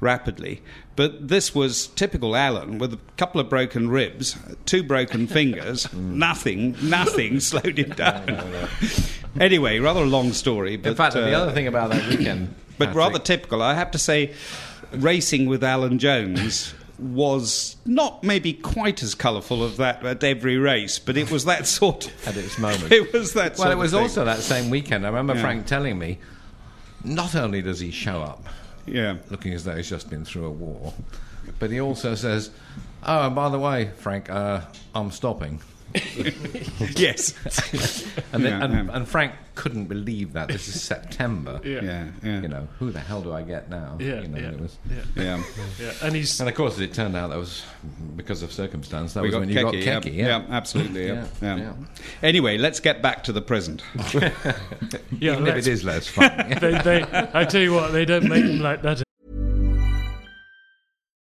rapidly. 0.00 0.62
But 0.94 1.28
this 1.28 1.54
was 1.54 1.88
typical 1.88 2.34
Alan 2.34 2.78
with 2.78 2.94
a 2.94 2.98
couple 3.18 3.38
of 3.40 3.50
broken 3.50 3.90
ribs, 3.90 4.36
two 4.64 4.82
broken 4.82 5.26
fingers, 5.38 5.92
nothing, 5.92 6.74
nothing 6.82 7.40
slowed 7.50 7.78
him 7.78 7.90
down. 7.90 8.68
anyway, 9.38 9.78
rather 9.78 10.00
a 10.02 10.06
long 10.06 10.32
story. 10.32 10.76
But, 10.76 10.90
In 10.90 10.94
fact, 10.96 11.14
the 11.14 11.34
uh, 11.34 11.40
other 11.42 11.52
thing 11.52 11.66
about 11.66 11.90
that 11.90 12.08
weekend. 12.08 12.54
But 12.78 12.86
Patrick, 12.86 12.96
rather 12.96 13.18
typical. 13.18 13.62
I 13.62 13.74
have 13.74 13.90
to 13.92 13.98
say, 13.98 14.32
racing 14.92 15.46
with 15.46 15.62
Alan 15.64 15.98
Jones 15.98 16.74
was 16.98 17.76
not 17.84 18.24
maybe 18.24 18.54
quite 18.54 19.02
as 19.02 19.14
colourful 19.14 19.62
of 19.62 19.76
that 19.76 20.04
at 20.04 20.24
every 20.24 20.56
race, 20.56 20.98
but 20.98 21.16
it 21.16 21.30
was 21.30 21.44
that 21.44 21.66
sort 21.78 22.06
of. 22.06 22.28
At 22.28 22.36
its 22.36 22.58
moment. 22.58 22.90
It 22.92 23.12
was 23.12 23.34
that. 23.34 23.56
Sort. 23.56 23.68
Well, 23.68 23.76
it 23.78 23.80
was 23.80 23.92
also 23.94 24.24
that 24.24 24.38
same 24.38 24.70
weekend. 24.70 25.04
I 25.04 25.08
remember 25.08 25.34
Yeah. 25.34 25.42
Frank 25.42 25.66
telling 25.66 25.98
me, 25.98 26.18
not 27.04 27.34
only 27.34 27.60
does 27.62 27.80
he 27.80 27.90
show 27.90 28.22
up 28.22 28.46
Yeah. 28.86 29.16
looking 29.30 29.52
as 29.52 29.64
though 29.64 29.76
he's 29.76 29.90
just 29.90 30.08
been 30.08 30.24
through 30.24 30.46
a 30.46 30.50
war, 30.50 30.94
but 31.58 31.70
he 31.70 31.80
also 31.80 32.14
says, 32.14 32.50
"Oh, 33.04 33.26
and 33.26 33.34
by 33.34 33.48
the 33.50 33.58
way, 33.58 33.90
Frank, 33.98 34.30
uh, 34.30 34.62
I'm 34.94 35.10
stopping." 35.10 35.60
Yes. 36.96 37.34
And, 38.32 38.44
then, 38.44 38.52
Yeah, 38.60 38.64
and, 38.64 38.88
yeah. 38.88 38.96
and 38.96 39.08
Frank 39.08 39.32
couldn't 39.54 39.86
believe 39.86 40.32
that. 40.34 40.48
This 40.48 40.68
is 40.68 40.82
September. 40.82 41.60
Yeah. 41.64 41.80
yeah. 41.82 42.04
Yeah. 42.22 42.40
You 42.42 42.48
know, 42.48 42.68
who 42.78 42.90
the 42.90 43.00
hell 43.00 43.22
do 43.22 43.32
I 43.32 43.42
get 43.42 43.68
now? 43.70 43.96
Yeah, 43.98 44.20
You 44.20 44.28
know, 44.28 44.38
yeah. 44.38 44.48
it 44.50 44.60
was. 44.60 44.76
Yeah, 44.88 44.96
Yeah. 45.16 45.42
yeah. 45.80 45.92
And 46.02 46.14
he's 46.14 46.38
And 46.40 46.48
of 46.48 46.54
course, 46.54 46.78
it 46.78 46.92
turned 46.94 47.16
out, 47.16 47.30
that 47.30 47.38
was 47.38 47.64
because 48.16 48.42
of 48.42 48.52
circumstance. 48.52 49.14
That 49.14 49.22
We 49.22 49.28
was 49.28 49.34
got 49.34 49.40
when 49.40 49.48
you 49.48 49.54
got 49.54 49.74
Keke. 50.04 50.14
yeah. 50.14 50.26
Yeah. 50.26 50.44
absolutely. 50.50 51.06
Yeah. 51.06 51.26
Yeah, 51.42 51.56
Yeah. 51.56 51.62
yeah. 51.64 51.72
Anyway, 52.22 52.58
let's 52.58 52.80
get 52.80 53.02
back 53.02 53.24
to 53.24 53.32
the 53.32 53.42
present. 53.42 53.82
yeah. 54.14 54.30
Even 55.20 55.46
if 55.46 55.56
it 55.56 55.66
is 55.66 55.84
less 55.84 56.06
fun. 56.08 56.30
they, 56.60 56.78
they, 56.82 57.04
I 57.34 57.44
tell 57.44 57.60
you 57.62 57.72
what, 57.72 57.92
they 57.92 58.04
don't 58.04 58.28
make 58.28 58.44
them 58.44 58.60
like 58.60 58.82
that 58.82 59.02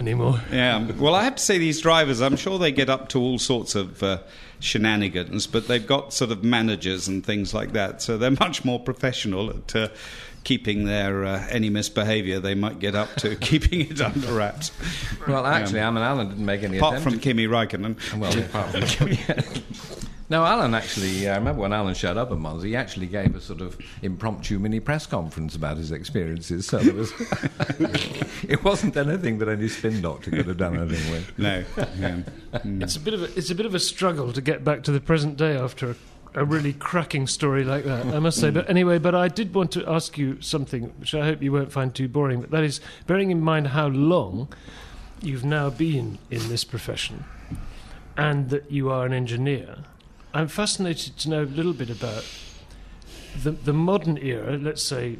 Anymore. 0.00 0.40
Yeah, 0.50 0.90
well, 0.92 1.14
I 1.14 1.24
have 1.24 1.36
to 1.36 1.42
say, 1.42 1.58
these 1.58 1.80
drivers, 1.80 2.22
I'm 2.22 2.36
sure 2.36 2.58
they 2.58 2.72
get 2.72 2.88
up 2.88 3.10
to 3.10 3.20
all 3.20 3.38
sorts 3.38 3.74
of 3.74 4.02
uh, 4.02 4.18
shenanigans, 4.58 5.46
but 5.46 5.68
they've 5.68 5.86
got 5.86 6.14
sort 6.14 6.30
of 6.30 6.42
managers 6.42 7.06
and 7.06 7.24
things 7.24 7.52
like 7.52 7.72
that, 7.72 8.00
so 8.00 8.16
they're 8.16 8.30
much 8.40 8.64
more 8.64 8.80
professional 8.80 9.50
at 9.50 9.76
uh, 9.76 9.88
keeping 10.42 10.84
their 10.86 11.26
uh, 11.26 11.46
any 11.50 11.68
misbehaviour 11.68 12.40
they 12.40 12.54
might 12.54 12.78
get 12.78 12.94
up 12.94 13.14
to, 13.16 13.36
keeping 13.40 13.82
it 13.82 14.00
under 14.00 14.32
wraps. 14.32 14.72
Well, 15.28 15.44
actually, 15.44 15.80
I 15.82 15.90
mean, 15.90 16.02
Alan 16.02 16.28
didn't 16.30 16.46
make 16.46 16.62
any 16.62 16.78
Apart 16.78 16.94
attempt 16.94 17.04
from 17.04 17.18
to- 17.18 17.24
Kimi 17.24 17.46
Raikkonen. 17.46 18.18
Well, 18.18 18.38
apart 18.38 18.70
from 18.70 19.10
No, 20.30 20.44
Alan 20.44 20.74
actually, 20.74 21.28
uh, 21.28 21.32
I 21.32 21.38
remember 21.38 21.62
when 21.62 21.72
Alan 21.72 21.92
showed 21.92 22.16
up 22.16 22.30
at 22.30 22.38
Monza, 22.38 22.68
he 22.68 22.76
actually 22.76 23.08
gave 23.08 23.34
a 23.34 23.40
sort 23.40 23.60
of 23.60 23.76
impromptu 24.00 24.60
mini 24.60 24.78
press 24.78 25.04
conference 25.04 25.56
about 25.56 25.76
his 25.76 25.90
experiences. 25.90 26.66
So 26.66 26.78
there 26.78 26.94
was, 26.94 27.12
it 28.48 28.62
wasn't 28.62 28.96
anything 28.96 29.38
that 29.38 29.48
any 29.48 29.66
spin 29.66 30.00
doctor 30.00 30.30
could 30.30 30.46
have 30.46 30.56
done 30.56 30.78
anything 30.78 31.10
with. 31.10 31.36
No. 31.36 31.64
Yeah. 31.98 32.20
Hmm. 32.62 32.80
It's 32.80 32.94
a 32.94 33.00
bit 33.00 33.14
of 33.14 33.22
a, 33.24 33.36
it's 33.36 33.50
a 33.50 33.56
bit 33.56 33.66
of 33.66 33.74
a 33.74 33.80
struggle 33.80 34.32
to 34.32 34.40
get 34.40 34.62
back 34.62 34.84
to 34.84 34.92
the 34.92 35.00
present 35.00 35.36
day 35.36 35.56
after 35.56 35.90
a, 35.90 35.96
a 36.34 36.44
really 36.44 36.74
cracking 36.74 37.26
story 37.26 37.64
like 37.64 37.84
that, 37.84 38.06
I 38.06 38.20
must 38.20 38.38
say. 38.38 38.50
Hmm. 38.50 38.54
But 38.54 38.70
anyway, 38.70 38.98
but 38.98 39.16
I 39.16 39.26
did 39.26 39.52
want 39.52 39.72
to 39.72 39.84
ask 39.90 40.16
you 40.16 40.40
something, 40.40 40.92
which 41.00 41.12
I 41.12 41.24
hope 41.24 41.42
you 41.42 41.52
won't 41.52 41.72
find 41.72 41.92
too 41.92 42.06
boring. 42.06 42.40
But 42.40 42.52
that 42.52 42.62
is, 42.62 42.80
bearing 43.08 43.32
in 43.32 43.40
mind 43.40 43.68
how 43.68 43.88
long 43.88 44.48
you've 45.20 45.44
now 45.44 45.70
been 45.70 46.18
in 46.30 46.48
this 46.48 46.62
profession, 46.62 47.24
and 48.16 48.50
that 48.50 48.70
you 48.70 48.90
are 48.90 49.04
an 49.06 49.12
engineer, 49.12 49.78
I'm 50.32 50.48
fascinated 50.48 51.16
to 51.18 51.30
know 51.30 51.42
a 51.42 51.44
little 51.44 51.72
bit 51.72 51.90
about 51.90 52.24
the 53.42 53.52
the 53.52 53.72
modern 53.72 54.18
era. 54.18 54.56
Let's 54.56 54.82
say 54.82 55.18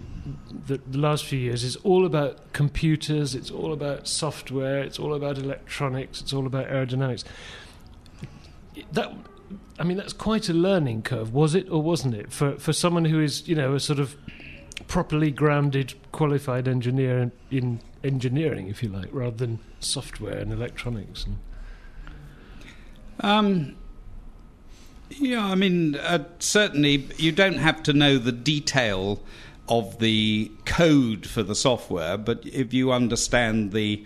the, 0.67 0.79
the 0.79 0.99
last 0.99 1.25
few 1.25 1.39
years 1.39 1.65
is 1.65 1.77
all 1.77 2.07
about 2.07 2.53
computers. 2.53 3.35
It's 3.35 3.51
all 3.51 3.73
about 3.73 4.07
software. 4.07 4.83
It's 4.83 4.99
all 4.99 5.15
about 5.15 5.39
electronics. 5.39 6.21
It's 6.21 6.33
all 6.33 6.47
about 6.47 6.69
aerodynamics. 6.69 7.25
That, 8.93 9.13
I 9.79 9.85
mean, 9.85 9.97
that's 9.97 10.13
quite 10.13 10.49
a 10.49 10.53
learning 10.53 11.03
curve. 11.03 11.35
Was 11.35 11.55
it 11.55 11.69
or 11.71 11.83
wasn't 11.83 12.15
it 12.15 12.33
for 12.33 12.57
for 12.57 12.73
someone 12.73 13.05
who 13.07 13.21
is 13.21 13.49
you 13.49 13.55
know 13.55 13.75
a 13.75 13.81
sort 13.81 13.99
of 13.99 14.17
properly 14.87 15.31
grounded, 15.31 15.95
qualified 16.13 16.67
engineer 16.67 17.19
in, 17.19 17.33
in 17.51 17.81
engineering, 18.03 18.69
if 18.69 18.83
you 18.83 18.89
like, 18.89 19.09
rather 19.13 19.37
than 19.37 19.59
software 19.81 20.39
and 20.39 20.53
electronics 20.53 21.25
and. 21.25 21.39
Um, 23.23 23.77
yeah, 25.11 25.45
I 25.45 25.55
mean, 25.55 25.97
uh, 25.97 26.25
certainly 26.39 27.09
you 27.17 27.33
don't 27.33 27.59
have 27.59 27.83
to 27.85 27.93
know 27.93 28.19
the 28.19 28.33
detail 28.33 29.21
of 29.69 29.99
the 29.99 30.51
code 30.65 31.27
for 31.27 31.43
the 31.43 31.55
software, 31.55 32.17
but 32.17 32.45
if 32.45 32.73
you 32.73 32.93
understand 32.93 33.73
the 33.73 34.05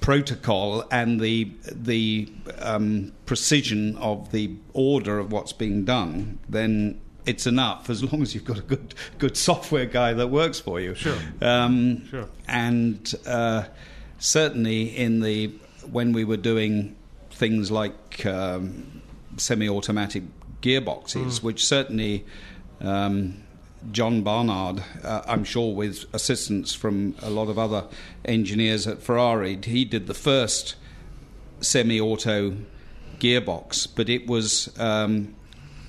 protocol 0.00 0.84
and 0.90 1.20
the 1.20 1.50
the 1.70 2.30
um, 2.60 3.12
precision 3.26 3.96
of 3.96 4.30
the 4.32 4.54
order 4.72 5.18
of 5.18 5.32
what's 5.32 5.52
being 5.52 5.84
done, 5.84 6.38
then 6.48 7.00
it's 7.26 7.46
enough 7.46 7.90
as 7.90 8.02
long 8.02 8.22
as 8.22 8.34
you've 8.34 8.44
got 8.44 8.58
a 8.58 8.62
good 8.62 8.94
good 9.18 9.36
software 9.36 9.86
guy 9.86 10.12
that 10.12 10.28
works 10.28 10.60
for 10.60 10.80
you. 10.80 10.94
Sure. 10.94 11.16
Um, 11.40 12.06
Sure. 12.08 12.28
And 12.46 13.14
uh, 13.26 13.64
certainly 14.18 14.96
in 14.96 15.20
the 15.20 15.48
when 15.90 16.12
we 16.12 16.24
were 16.24 16.36
doing 16.36 16.96
things 17.30 17.70
like 17.70 18.26
um, 18.26 19.02
semi-automatic 19.36 20.22
gearboxes, 20.62 21.42
which 21.42 21.66
certainly 21.66 22.24
um, 22.80 23.42
John 23.92 24.22
Barnard, 24.22 24.82
uh, 25.02 25.22
I'm 25.26 25.44
sure 25.44 25.74
with 25.74 26.04
assistance 26.12 26.74
from 26.74 27.14
a 27.22 27.30
lot 27.30 27.48
of 27.48 27.58
other 27.58 27.84
engineers 28.24 28.86
at 28.86 29.02
Ferrari, 29.02 29.58
he 29.62 29.84
did 29.84 30.06
the 30.06 30.14
first 30.14 30.74
semi-auto 31.60 32.56
gearbox, 33.18 33.88
but 33.94 34.08
it 34.08 34.26
was 34.26 34.72
um, 34.78 35.34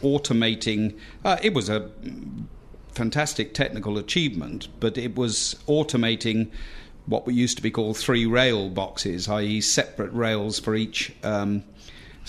automating. 0.01 0.97
Uh, 1.23 1.37
it 1.41 1.53
was 1.53 1.69
a 1.69 1.89
fantastic 2.93 3.53
technical 3.53 3.97
achievement, 3.97 4.67
but 4.79 4.97
it 4.97 5.15
was 5.15 5.55
automating 5.67 6.49
what 7.05 7.25
we 7.25 7.33
used 7.33 7.57
to 7.57 7.63
be 7.63 7.71
called 7.71 7.97
three 7.97 8.25
rail 8.25 8.69
boxes, 8.69 9.27
i.e., 9.27 9.61
separate 9.61 10.13
rails 10.13 10.59
for 10.59 10.75
each 10.75 11.11
um, 11.23 11.63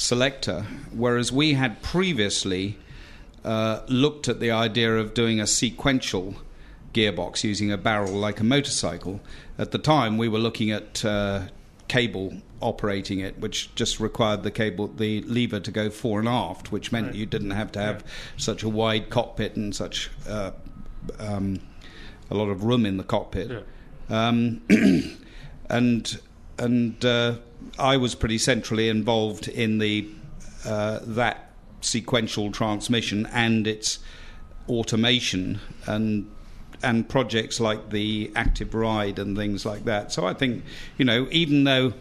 selector, 0.01 0.63
whereas 0.93 1.31
we 1.31 1.53
had 1.53 1.83
previously 1.83 2.79
uh, 3.45 3.81
looked 3.87 4.29
at 4.29 4.41
the 4.41 4.51
idea 4.51 4.97
of 4.97 5.13
doing 5.13 5.39
a 5.39 5.47
sequential 5.47 6.37
gearbox 6.95 7.45
using 7.45 7.71
a 7.71 7.77
barrel 7.77 8.13
like 8.13 8.41
a 8.41 8.45
motorcycle. 8.45 9.21
At 9.59 9.73
the 9.73 9.79
time, 9.79 10.17
we 10.17 10.27
were 10.27 10.39
looking 10.39 10.71
at 10.71 11.05
uh, 11.05 11.43
cable 11.87 12.39
operating 12.63 13.21
it, 13.21 13.39
which 13.39 13.75
just 13.75 14.01
required 14.01 14.43
the 14.43 14.51
cable, 14.51 14.89
the 14.89 15.21
lever 15.23 15.61
to 15.61 15.71
go 15.71 15.91
fore 15.91 16.19
and 16.19 16.29
aft, 16.29 16.73
which 16.73 16.91
meant 16.93 17.15
you 17.15 17.27
didn't 17.27 17.51
have 17.51 17.71
to 17.73 17.81
have 17.81 18.03
such 18.39 18.63
a 18.63 18.69
wide 18.69 19.11
cockpit 19.11 19.55
and 19.57 19.77
such 19.77 20.11
uh, 20.27 20.51
um, 21.19 21.61
a 22.31 22.35
lot 22.35 22.49
of 22.49 22.65
room 22.65 22.87
in 22.87 22.97
the 22.97 23.05
cockpit. 23.05 23.67
Um, 24.09 24.63
and 25.69 26.21
and 26.59 27.05
uh, 27.05 27.37
I 27.79 27.97
was 27.97 28.15
pretty 28.15 28.39
centrally 28.39 28.89
involved 28.89 29.49
in 29.49 29.79
the 29.79 30.09
uh, 30.67 31.01
that 31.03 31.51
sequential 31.81 32.53
transmission 32.53 33.27
and 33.33 33.67
its 33.67 33.99
automation 34.69 35.61
and 35.87 36.31
and 36.83 37.07
projects 37.09 37.61
like 37.61 37.91
the 37.91 38.31
active 38.35 38.73
ride 38.75 39.19
and 39.19 39.37
things 39.37 39.67
like 39.67 39.85
that. 39.85 40.13
So 40.13 40.27
I 40.27 40.33
think 40.35 40.65
you 40.99 41.05
know 41.05 41.29
even 41.31 41.65
though 41.65 41.93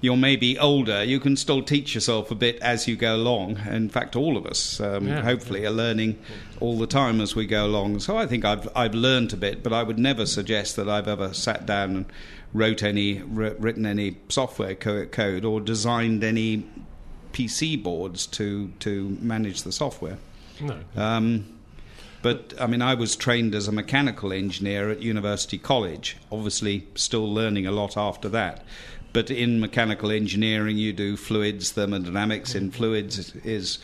you're 0.00 0.16
maybe 0.18 0.58
older, 0.58 1.02
you 1.02 1.18
can 1.18 1.34
still 1.34 1.62
teach 1.62 1.94
yourself 1.94 2.30
a 2.30 2.34
bit 2.34 2.58
as 2.60 2.86
you 2.86 2.94
go 2.94 3.16
along. 3.16 3.58
In 3.70 3.88
fact, 3.88 4.14
all 4.16 4.36
of 4.36 4.44
us, 4.44 4.78
um, 4.78 5.08
Yeah. 5.08 5.22
hopefully, 5.22 5.64
are 5.64 5.70
learning 5.70 6.18
all 6.60 6.78
the 6.78 6.86
time 6.86 7.22
as 7.22 7.34
we 7.34 7.46
go 7.46 7.64
along. 7.64 8.00
So 8.00 8.18
I 8.18 8.26
think 8.26 8.44
I've 8.44 8.68
I've 8.76 8.94
learned 8.94 9.32
a 9.32 9.36
bit, 9.36 9.62
but 9.62 9.72
I 9.72 9.82
would 9.82 9.98
never 9.98 10.26
suggest 10.26 10.76
that 10.76 10.88
I've 10.90 11.08
ever 11.08 11.32
sat 11.32 11.64
down 11.64 11.96
and 11.96 12.04
wrote 12.54 12.82
any 12.82 13.20
written 13.20 13.84
any 13.84 14.16
software 14.28 14.74
code 14.74 15.44
or 15.44 15.60
designed 15.60 16.24
any 16.24 16.64
PC 17.32 17.82
boards 17.82 18.26
to 18.28 18.68
to 18.80 19.18
manage 19.20 19.62
the 19.62 19.72
software. 19.72 20.18
No. 20.60 20.78
Um, 20.96 21.46
but 22.22 22.54
I 22.58 22.66
mean, 22.66 22.80
I 22.80 22.94
was 22.94 23.16
trained 23.16 23.54
as 23.54 23.68
a 23.68 23.72
mechanical 23.72 24.32
engineer 24.32 24.88
at 24.88 25.02
University 25.02 25.58
College. 25.58 26.16
Obviously, 26.32 26.86
still 26.94 27.30
learning 27.30 27.66
a 27.66 27.72
lot 27.72 27.96
after 27.98 28.30
that. 28.30 28.64
But 29.12 29.30
in 29.30 29.60
mechanical 29.60 30.10
engineering, 30.10 30.76
you 30.76 30.92
do 30.92 31.16
fluids, 31.16 31.72
thermodynamics. 31.72 32.54
In 32.54 32.70
fluids 32.70 33.18
is- 33.18 33.34
is 33.44 33.78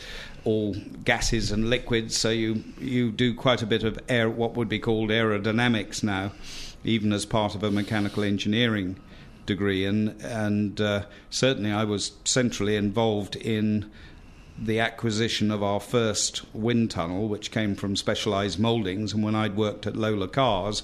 all 0.45 0.75
gases 1.05 1.51
and 1.53 1.69
liquids. 1.69 2.17
So 2.17 2.31
you 2.31 2.65
you 2.81 3.11
do 3.11 3.35
quite 3.35 3.63
a 3.63 3.67
bit 3.67 3.83
of 3.85 3.99
air, 4.09 4.31
what 4.31 4.57
would 4.57 4.69
be 4.69 4.79
called 4.79 5.11
aerodynamics 5.11 6.03
now, 6.03 6.33
even 6.85 7.13
as 7.13 7.27
part 7.27 7.55
of 7.55 7.63
a 7.63 7.71
mechanical 7.71 8.23
engineering 8.23 8.99
degree. 9.47 9.85
And 9.85 10.21
and 10.23 10.81
uh, 10.81 11.05
certainly, 11.29 11.73
I 11.73 11.85
was 11.85 12.13
centrally 12.25 12.77
involved 12.77 13.37
in 13.37 13.91
the 14.59 14.81
acquisition 14.81 15.51
of 15.51 15.63
our 15.63 15.81
first 15.81 16.43
wind 16.55 16.91
tunnel, 16.91 17.29
which 17.29 17.51
came 17.51 17.75
from 17.75 17.97
Specialized 17.97 18.59
Mouldings. 18.59 19.15
And 19.15 19.25
when 19.25 19.35
I'd 19.35 19.57
worked 19.57 19.87
at 19.87 19.97
Lola 19.97 20.29
Cars, 20.29 20.83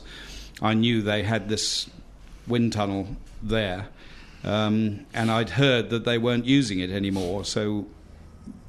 I 0.62 0.74
knew 0.74 1.03
they 1.03 1.22
had 1.22 1.49
this 1.49 1.90
wind 2.47 2.72
tunnel 2.72 3.16
there. 3.42 3.88
Um, 4.44 5.07
and 5.12 5.30
I'd 5.30 5.51
heard 5.51 5.90
that 5.90 6.05
they 6.05 6.18
weren't 6.18 6.47
using 6.47 6.78
it 6.78 6.90
anymore. 6.90 7.44
So 7.44 7.86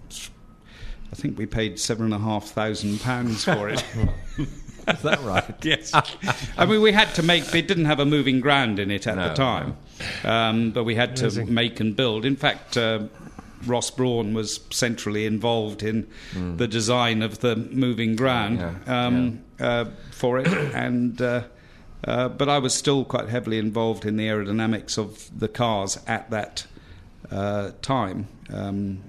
I 0.09 1.15
think 1.15 1.37
we 1.37 1.45
paid 1.45 1.79
seven 1.79 2.05
and 2.05 2.13
a 2.13 2.19
half 2.19 2.45
thousand 2.49 2.99
pounds 2.99 3.45
for 3.45 3.69
it. 3.69 3.83
Is 4.87 5.01
that 5.01 5.21
right? 5.21 5.55
yes. 5.63 5.91
I 6.57 6.65
mean, 6.65 6.81
we 6.81 6.91
had 6.91 7.13
to 7.15 7.23
make, 7.23 7.53
it 7.53 7.67
didn't 7.67 7.85
have 7.85 7.99
a 7.99 8.05
moving 8.05 8.39
ground 8.39 8.79
in 8.79 8.91
it 8.91 9.07
at 9.07 9.15
No, 9.15 9.29
the 9.29 9.33
time, 9.33 9.77
um, 10.23 10.71
but 10.71 10.83
we 10.83 10.95
had 10.95 11.15
to 11.17 11.45
make 11.45 11.79
and 11.79 11.95
build. 11.95 12.25
In 12.25 12.35
fact, 12.35 12.77
uh, 12.77 13.03
Ross 13.65 13.89
Brawn 13.91 14.33
was 14.33 14.59
centrally 14.69 15.25
involved 15.25 15.81
in 15.83 16.07
the 16.57 16.67
design 16.67 17.21
of 17.21 17.39
the 17.39 17.55
moving 17.55 18.15
ground 18.15 18.59
Yeah, 18.59 19.05
um, 19.07 19.43
Uh, 19.59 19.85
for 20.11 20.39
it, 20.39 20.47
and 20.47 21.21
uh, 21.21 21.43
Uh, 22.05 22.29
but 22.29 22.47
I 22.47 22.59
was 22.59 22.73
still 22.75 23.03
quite 23.03 23.27
heavily 23.27 23.57
involved 23.57 24.05
in 24.05 24.17
the 24.17 24.27
aerodynamics 24.27 24.97
of 24.99 25.29
the 25.37 25.47
cars 25.47 25.97
at 26.05 26.29
that 26.29 26.67
uh, 27.31 27.71
time. 27.81 28.27
Um, 28.53 28.99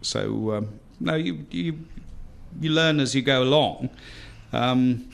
so 0.00 0.54
um, 0.56 0.80
no, 0.98 1.14
you, 1.16 1.44
you 1.50 1.78
you 2.60 2.70
learn 2.70 2.98
as 2.98 3.14
you 3.14 3.20
go 3.22 3.42
along. 3.42 3.90
Um, 4.52 5.08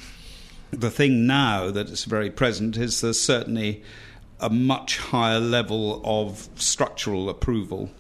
the 0.71 0.91
thing 0.91 1.27
now 1.27 1.71
that 1.71 1.89
is 1.89 2.05
very 2.05 2.31
present 2.31 2.77
is 2.77 3.01
there's 3.01 3.21
certainly 3.21 3.83
a 4.41 4.51
much 4.51 4.99
higher 4.99 5.41
level 5.41 6.03
of 6.05 6.49
structural 6.57 7.29
approval 7.31 7.91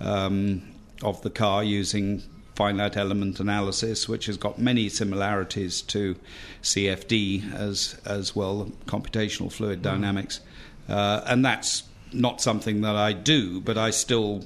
um, 0.00 0.62
of 1.02 1.22
the 1.22 1.30
car 1.30 1.64
using 1.64 2.22
finite 2.54 2.96
element 2.96 3.38
analysis, 3.38 4.08
which 4.08 4.26
has 4.26 4.36
got 4.36 4.58
many 4.58 4.88
similarities 4.88 5.80
to 5.80 6.16
CFD 6.62 7.54
as 7.54 8.00
as 8.04 8.34
well, 8.34 8.72
computational 8.86 9.50
fluid 9.50 9.80
dynamics, 9.80 10.40
uh, 10.88 11.22
and 11.26 11.44
that's 11.44 11.84
not 12.12 12.40
something 12.40 12.80
that 12.80 12.96
I 12.96 13.12
do, 13.12 13.60
but 13.60 13.78
I 13.78 13.90
still 13.90 14.44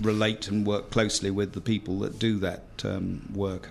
relate 0.00 0.48
and 0.48 0.66
work 0.66 0.90
closely 0.90 1.30
with 1.30 1.52
the 1.52 1.60
people 1.60 1.98
that 2.00 2.18
do 2.18 2.38
that 2.38 2.62
um, 2.84 3.28
work. 3.34 3.70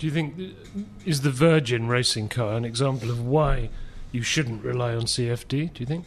Do 0.00 0.06
you 0.06 0.12
think 0.14 0.56
is 1.04 1.20
the 1.20 1.30
Virgin 1.30 1.86
racing 1.86 2.30
car 2.30 2.54
an 2.54 2.64
example 2.64 3.10
of 3.10 3.20
why 3.20 3.68
you 4.12 4.22
shouldn't 4.22 4.64
rely 4.64 4.94
on 4.94 5.02
CFD? 5.02 5.74
Do 5.74 5.80
you 5.80 5.84
think? 5.84 6.06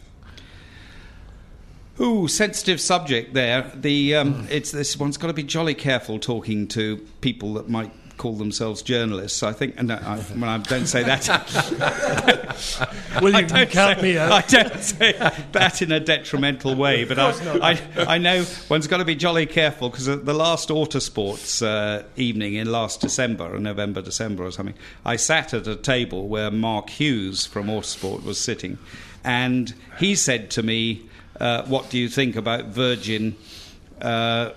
Ooh, 1.99 2.27
sensitive 2.27 2.81
subject 2.81 3.35
there. 3.35 3.71
The 3.75 4.15
um, 4.15 4.47
it's 4.49 4.71
this 4.71 4.97
one's 4.97 5.17
got 5.17 5.27
to 5.27 5.33
be 5.33 5.43
jolly 5.43 5.75
careful 5.75 6.17
talking 6.17 6.67
to 6.69 7.05
people 7.21 7.53
that 7.53 7.69
might 7.69 7.91
call 8.17 8.33
themselves 8.33 8.81
journalists. 8.81 9.43
I 9.43 9.53
think, 9.53 9.75
and 9.77 9.91
I, 9.91 10.17
when 10.17 10.49
I 10.49 10.57
don't 10.57 10.87
say 10.87 11.03
that, 11.03 11.29
well, 13.21 13.31
you 13.31 13.37
I 13.37 13.41
don't 13.43 13.69
count 13.69 13.99
say, 13.99 14.03
me 14.03 14.17
out. 14.17 14.31
I 14.31 14.41
don't 14.41 14.79
say 14.79 15.11
that 15.51 15.81
in 15.81 15.91
a 15.91 15.99
detrimental 15.99 16.75
way, 16.75 17.03
but 17.03 17.19
I, 17.19 17.31
I, 17.61 17.81
I 17.97 18.17
know 18.17 18.45
one's 18.69 18.87
got 18.87 18.97
to 18.97 19.05
be 19.05 19.15
jolly 19.15 19.45
careful 19.45 19.89
because 19.89 20.05
the 20.05 20.33
last 20.33 20.69
Autosports 20.69 21.65
uh, 21.65 22.03
evening 22.15 22.55
in 22.55 22.71
last 22.71 23.01
December, 23.01 23.55
or 23.55 23.59
November, 23.59 24.01
December 24.01 24.45
or 24.45 24.51
something, 24.51 24.75
I 25.05 25.15
sat 25.15 25.53
at 25.53 25.67
a 25.67 25.75
table 25.75 26.27
where 26.27 26.51
Mark 26.51 26.89
Hughes 26.89 27.45
from 27.45 27.67
Autosport 27.67 28.23
was 28.23 28.39
sitting, 28.39 28.77
and 29.23 29.73
he 29.99 30.15
said 30.15 30.49
to 30.51 30.63
me, 30.63 31.03
uh, 31.39 31.63
"What 31.65 31.89
do 31.89 31.97
you 31.97 32.09
think 32.09 32.35
about 32.35 32.65
Virgin?" 32.65 33.35
Uh, 34.01 34.51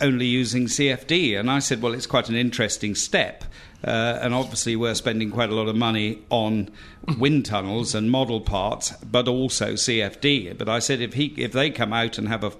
only 0.00 0.26
using 0.26 0.66
CFD. 0.66 1.38
And 1.38 1.50
I 1.50 1.58
said, 1.58 1.82
well, 1.82 1.94
it's 1.94 2.06
quite 2.06 2.28
an 2.28 2.36
interesting 2.36 2.94
step. 2.94 3.44
Uh, 3.82 4.18
and 4.22 4.34
obviously, 4.34 4.76
we're 4.76 4.94
spending 4.94 5.30
quite 5.30 5.50
a 5.50 5.54
lot 5.54 5.68
of 5.68 5.76
money 5.76 6.22
on 6.30 6.70
wind 7.18 7.44
tunnels 7.44 7.94
and 7.94 8.10
model 8.10 8.40
parts, 8.40 8.92
but 9.04 9.28
also 9.28 9.74
CFD. 9.74 10.56
But 10.56 10.70
I 10.70 10.78
said, 10.78 11.02
if 11.02 11.14
he, 11.14 11.26
if 11.36 11.52
they 11.52 11.70
come 11.70 11.92
out 11.92 12.16
and 12.16 12.28
have 12.28 12.44
a 12.44 12.52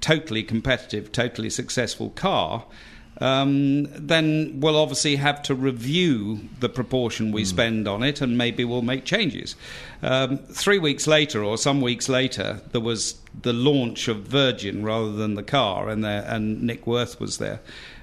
totally 0.00 0.42
competitive, 0.42 1.12
totally 1.12 1.50
successful 1.50 2.10
car, 2.10 2.64
um, 3.20 3.84
then 3.92 4.60
we'll 4.60 4.76
obviously 4.76 5.16
have 5.16 5.42
to 5.44 5.54
review 5.54 6.40
the 6.60 6.68
proportion 6.68 7.32
we 7.32 7.44
spend 7.44 7.86
on 7.86 8.02
it, 8.02 8.20
and 8.20 8.36
maybe 8.38 8.64
we'll 8.64 8.82
make 8.82 9.04
changes. 9.04 9.54
Um, 10.02 10.38
three 10.38 10.78
weeks 10.78 11.06
later, 11.06 11.44
or 11.44 11.58
some 11.58 11.80
weeks 11.80 12.08
later, 12.08 12.60
there 12.72 12.80
was 12.80 13.16
the 13.42 13.52
launch 13.52 14.08
of 14.08 14.22
Virgin 14.22 14.82
rather 14.82 15.12
than 15.12 15.34
the 15.34 15.42
car, 15.42 15.88
and, 15.88 16.02
there, 16.04 16.24
and 16.26 16.62
Nick 16.62 16.86
Wirth 16.86 17.20
was 17.20 17.38
there. 17.38 17.60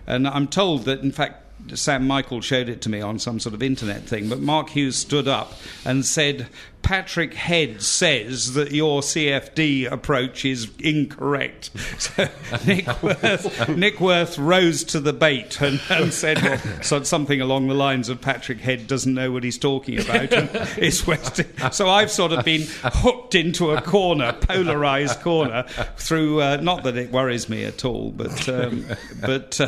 And 0.07 0.27
I'm 0.27 0.47
told 0.47 0.85
that, 0.85 1.01
in 1.01 1.11
fact, 1.11 1.43
Sam 1.73 2.07
Michael 2.07 2.41
showed 2.41 2.69
it 2.69 2.81
to 2.83 2.89
me 2.89 3.01
on 3.01 3.19
some 3.19 3.39
sort 3.39 3.53
of 3.53 3.61
internet 3.61 4.03
thing, 4.03 4.29
but 4.29 4.39
Mark 4.39 4.69
Hughes 4.69 4.95
stood 4.95 5.27
up 5.27 5.53
and 5.85 6.05
said, 6.05 6.47
Patrick 6.81 7.33
Head 7.33 7.81
says 7.81 8.53
that 8.53 8.71
your 8.71 9.01
CFD 9.01 9.91
approach 9.91 10.45
is 10.45 10.69
incorrect. 10.79 11.69
So 11.99 12.29
Nick 12.65 13.03
Wirth, 13.03 13.69
Nick 13.69 13.99
Wirth 13.99 14.37
rose 14.37 14.85
to 14.85 14.99
the 15.01 15.11
bait 15.11 15.59
and, 15.59 15.81
and 15.89 16.13
said 16.13 16.41
well, 16.41 16.57
so 16.81 17.03
something 17.03 17.41
along 17.41 17.67
the 17.67 17.73
lines 17.73 18.07
of 18.07 18.21
Patrick 18.21 18.59
Head 18.59 18.87
doesn't 18.87 19.13
know 19.13 19.31
what 19.31 19.43
he's 19.43 19.57
talking 19.57 19.99
about 19.99 20.31
and 20.31 20.49
is 20.77 21.05
wasting. 21.05 21.45
So 21.71 21.89
I've 21.89 22.09
sort 22.09 22.31
of 22.31 22.45
been 22.45 22.65
hooked 22.83 23.35
into 23.35 23.71
a 23.71 23.81
corner, 23.81 24.31
polarized 24.31 25.19
corner, 25.19 25.63
through, 25.97 26.41
uh, 26.41 26.57
not 26.61 26.83
that 26.83 26.95
it 26.95 27.11
worries 27.11 27.49
me 27.49 27.65
at 27.65 27.83
all, 27.83 28.11
but, 28.11 28.47
um, 28.47 28.85
but, 29.19 29.59
uh, 29.59 29.67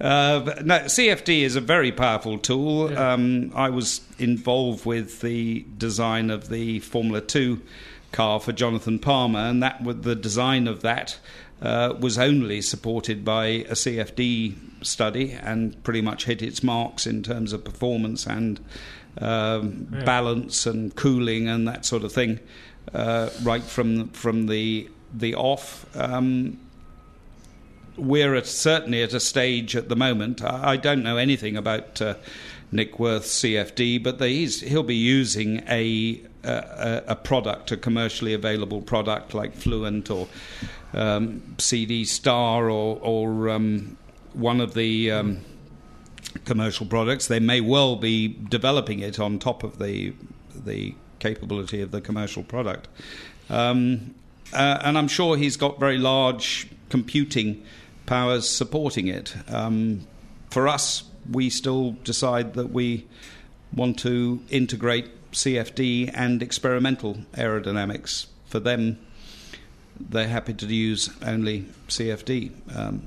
uh, 0.00 0.40
but 0.40 0.64
no, 0.64 0.78
CFD 0.80 1.42
is 1.42 1.56
a 1.56 1.60
very 1.60 1.90
powerful 1.90 2.38
tool. 2.38 2.96
Um, 2.96 3.52
I 3.54 3.70
was 3.70 4.00
involved 4.18 4.84
with 4.86 5.20
the 5.20 5.64
design 5.76 6.30
of 6.30 6.48
the 6.48 6.80
Formula 6.80 7.20
2 7.20 7.60
car 8.12 8.40
for 8.40 8.52
Jonathan 8.52 8.98
Palmer, 8.98 9.40
and 9.40 9.62
that 9.62 9.80
the 10.02 10.16
design 10.16 10.66
of 10.66 10.80
that 10.82 11.18
uh, 11.60 11.94
was 11.98 12.18
only 12.18 12.60
supported 12.62 13.24
by 13.24 13.46
a 13.46 13.72
CFD 13.72 14.54
study 14.84 15.32
and 15.32 15.82
pretty 15.82 16.00
much 16.00 16.24
hit 16.24 16.40
its 16.40 16.62
marks 16.62 17.06
in 17.06 17.22
terms 17.22 17.52
of 17.52 17.64
performance 17.64 18.26
and 18.26 18.60
um, 19.20 19.88
Yeah. 19.92 20.04
balance 20.04 20.66
and 20.66 20.94
cooling 20.94 21.48
and 21.48 21.66
that 21.66 21.84
sort 21.84 22.04
of 22.04 22.12
thing, 22.12 22.38
uh, 22.94 23.30
right 23.42 23.62
from 23.64 24.08
from 24.10 24.46
the 24.46 24.88
the 25.12 25.34
off. 25.34 25.84
Um, 25.96 26.58
we're 27.96 28.36
at, 28.36 28.46
certainly 28.46 29.02
at 29.02 29.12
a 29.12 29.18
stage 29.20 29.74
at 29.74 29.88
the 29.88 29.96
moment. 29.96 30.42
I, 30.44 30.72
I 30.72 30.76
don't 30.76 31.02
know 31.02 31.16
anything 31.16 31.56
about 31.56 32.00
uh, 32.00 32.14
Nick 32.70 32.98
Wirth 32.98 33.24
CFD, 33.24 34.02
but 34.02 34.18
they, 34.18 34.44
he'll 34.44 34.82
be 34.82 34.96
using 34.96 35.62
a, 35.68 36.20
a 36.44 37.02
a 37.08 37.16
product, 37.16 37.72
a 37.72 37.76
commercially 37.76 38.34
available 38.34 38.82
product 38.82 39.34
like 39.34 39.54
Fluent 39.54 40.10
or 40.10 40.28
um, 40.92 41.56
CD 41.58 42.04
Star 42.04 42.70
or, 42.70 42.98
or 43.00 43.48
um, 43.48 43.96
one 44.34 44.60
of 44.60 44.74
the 44.74 45.10
um, 45.10 45.40
commercial 46.44 46.86
products. 46.86 47.26
They 47.28 47.40
may 47.40 47.60
well 47.60 47.96
be 47.96 48.28
developing 48.28 49.00
it 49.00 49.18
on 49.18 49.38
top 49.38 49.62
of 49.62 49.78
the 49.78 50.14
the 50.54 50.94
capability 51.18 51.80
of 51.80 51.90
the 51.90 52.00
commercial 52.00 52.42
product. 52.42 52.88
Um, 53.50 54.14
uh, 54.52 54.78
and 54.82 54.96
I'm 54.96 55.08
sure 55.08 55.36
he's 55.36 55.56
got 55.56 55.78
very 55.80 55.98
large 55.98 56.68
computing 56.88 57.64
powers 58.06 58.48
supporting 58.48 59.08
it. 59.08 59.34
Um, 59.48 60.06
for 60.50 60.68
us, 60.68 61.02
we 61.30 61.50
still 61.50 61.92
decide 62.04 62.54
that 62.54 62.70
we 62.70 63.06
want 63.74 63.98
to 64.00 64.40
integrate 64.50 65.10
CFD 65.32 66.10
and 66.14 66.42
experimental 66.42 67.18
aerodynamics. 67.34 68.26
For 68.46 68.60
them, 68.60 68.98
they're 70.00 70.28
happy 70.28 70.54
to 70.54 70.66
use 70.66 71.10
only 71.22 71.66
CFD. 71.88 72.52
Um, 72.74 73.02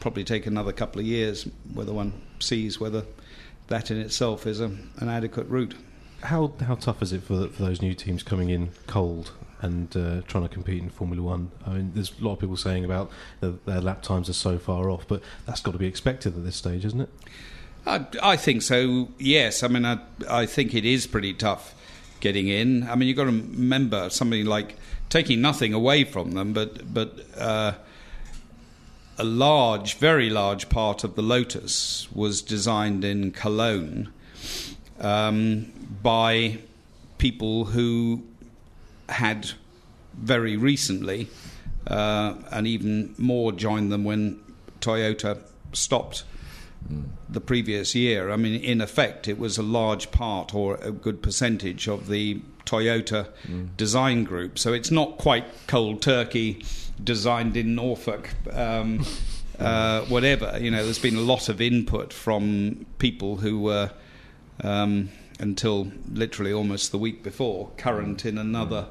probably 0.00 0.24
take 0.24 0.46
another 0.46 0.72
couple 0.72 1.00
of 1.00 1.06
years 1.06 1.48
whether 1.72 1.92
one 1.92 2.12
sees 2.40 2.80
whether 2.80 3.04
that 3.68 3.90
in 3.90 3.98
itself 3.98 4.46
is 4.46 4.60
a, 4.60 4.66
an 4.98 5.08
adequate 5.08 5.46
route. 5.48 5.74
How 6.22 6.52
how 6.60 6.74
tough 6.74 7.02
is 7.02 7.12
it 7.12 7.22
for 7.22 7.48
for 7.48 7.62
those 7.62 7.80
new 7.80 7.94
teams 7.94 8.22
coming 8.22 8.50
in 8.50 8.70
cold 8.86 9.32
and 9.60 9.96
uh, 9.96 10.22
trying 10.26 10.42
to 10.42 10.48
compete 10.48 10.82
in 10.82 10.90
Formula 10.90 11.22
One? 11.22 11.50
I 11.66 11.70
mean, 11.70 11.92
there's 11.94 12.12
a 12.20 12.24
lot 12.24 12.34
of 12.34 12.40
people 12.40 12.56
saying 12.56 12.84
about 12.84 13.10
their 13.40 13.80
lap 13.80 14.02
times 14.02 14.28
are 14.28 14.34
so 14.34 14.58
far 14.58 14.90
off, 14.90 15.06
but 15.08 15.22
that's 15.46 15.60
got 15.60 15.72
to 15.72 15.78
be 15.78 15.86
expected 15.86 16.36
at 16.36 16.44
this 16.44 16.56
stage, 16.56 16.84
isn't 16.84 17.00
it? 17.00 17.08
I, 17.86 18.06
I 18.22 18.36
think 18.36 18.62
so. 18.62 19.08
Yes, 19.18 19.62
I 19.62 19.68
mean, 19.68 19.84
I, 19.84 19.98
I 20.28 20.46
think 20.46 20.74
it 20.74 20.84
is 20.84 21.06
pretty 21.06 21.34
tough 21.34 21.74
getting 22.20 22.48
in. 22.48 22.88
I 22.88 22.94
mean, 22.94 23.08
you've 23.08 23.16
got 23.16 23.24
to 23.24 23.30
remember 23.30 24.08
something 24.10 24.46
like 24.46 24.76
taking 25.08 25.40
nothing 25.40 25.74
away 25.74 26.04
from 26.04 26.32
them, 26.32 26.52
but 26.52 26.92
but 26.94 27.26
uh, 27.36 27.72
a 29.18 29.24
large, 29.24 29.94
very 29.98 30.30
large 30.30 30.68
part 30.68 31.04
of 31.04 31.16
the 31.16 31.22
Lotus 31.22 32.08
was 32.12 32.40
designed 32.40 33.04
in 33.04 33.30
Cologne 33.30 34.12
um, 35.00 35.72
by 36.02 36.58
people 37.18 37.66
who 37.66 38.22
had 39.08 39.50
very 40.14 40.56
recently, 40.56 41.28
uh, 41.86 42.34
and 42.50 42.66
even 42.66 43.14
more 43.18 43.52
joined 43.52 43.92
them 43.92 44.04
when 44.04 44.40
Toyota 44.80 45.38
stopped 45.72 46.24
the 47.28 47.40
previous 47.40 47.94
year. 47.94 48.30
I 48.30 48.36
mean, 48.36 48.60
in 48.62 48.80
effect, 48.80 49.28
it 49.28 49.38
was 49.38 49.58
a 49.58 49.62
large 49.62 50.10
part 50.10 50.54
or 50.54 50.76
a 50.76 50.92
good 50.92 51.22
percentage 51.22 51.88
of 51.88 52.08
the 52.08 52.40
Toyota 52.66 53.28
design 53.76 54.24
group. 54.24 54.58
So 54.58 54.72
it's 54.72 54.90
not 54.90 55.18
quite 55.18 55.44
cold 55.66 56.02
turkey 56.02 56.64
designed 57.02 57.56
in 57.56 57.74
Norfolk. 57.74 58.30
Um, 58.52 59.04
uh, 59.58 60.02
whatever 60.02 60.58
you 60.60 60.70
know, 60.70 60.84
there's 60.84 60.98
been 60.98 61.16
a 61.16 61.20
lot 61.20 61.48
of 61.48 61.60
input 61.60 62.12
from 62.12 62.86
people 62.98 63.36
who 63.36 63.60
were 63.60 63.90
um, 64.62 65.10
until 65.38 65.90
literally 66.10 66.52
almost 66.52 66.92
the 66.92 66.98
week 66.98 67.22
before 67.22 67.70
current 67.76 68.24
in 68.24 68.38
another 68.38 68.86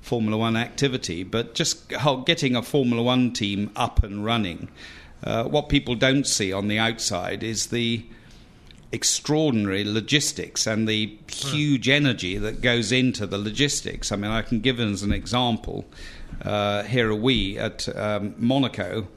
Formula 0.00 0.36
One 0.36 0.56
activity. 0.56 1.24
But 1.24 1.54
just 1.54 1.92
getting 2.26 2.54
a 2.54 2.62
Formula 2.62 3.02
One 3.02 3.32
team 3.32 3.70
up 3.74 4.02
and 4.02 4.24
running, 4.24 4.68
uh, 5.26 5.44
what 5.44 5.68
people 5.68 5.96
don't 5.96 6.26
see 6.26 6.52
on 6.52 6.68
the 6.68 6.78
outside 6.78 7.42
is 7.42 7.66
the 7.66 8.06
extraordinary 8.92 9.84
logistics 9.84 10.66
and 10.66 10.88
the 10.88 11.18
huge 11.28 11.88
energy 11.88 12.38
that 12.38 12.60
goes 12.60 12.92
into 12.92 13.26
the 13.26 13.36
logistics. 13.36 14.12
I 14.12 14.16
mean, 14.16 14.30
I 14.30 14.42
can 14.42 14.60
give 14.60 14.78
as 14.78 15.02
an 15.02 15.12
example. 15.12 15.84
Uh, 16.42 16.84
here 16.84 17.10
are 17.10 17.14
we 17.14 17.58
at 17.58 17.88
um, 17.96 18.34
Monaco. 18.38 19.08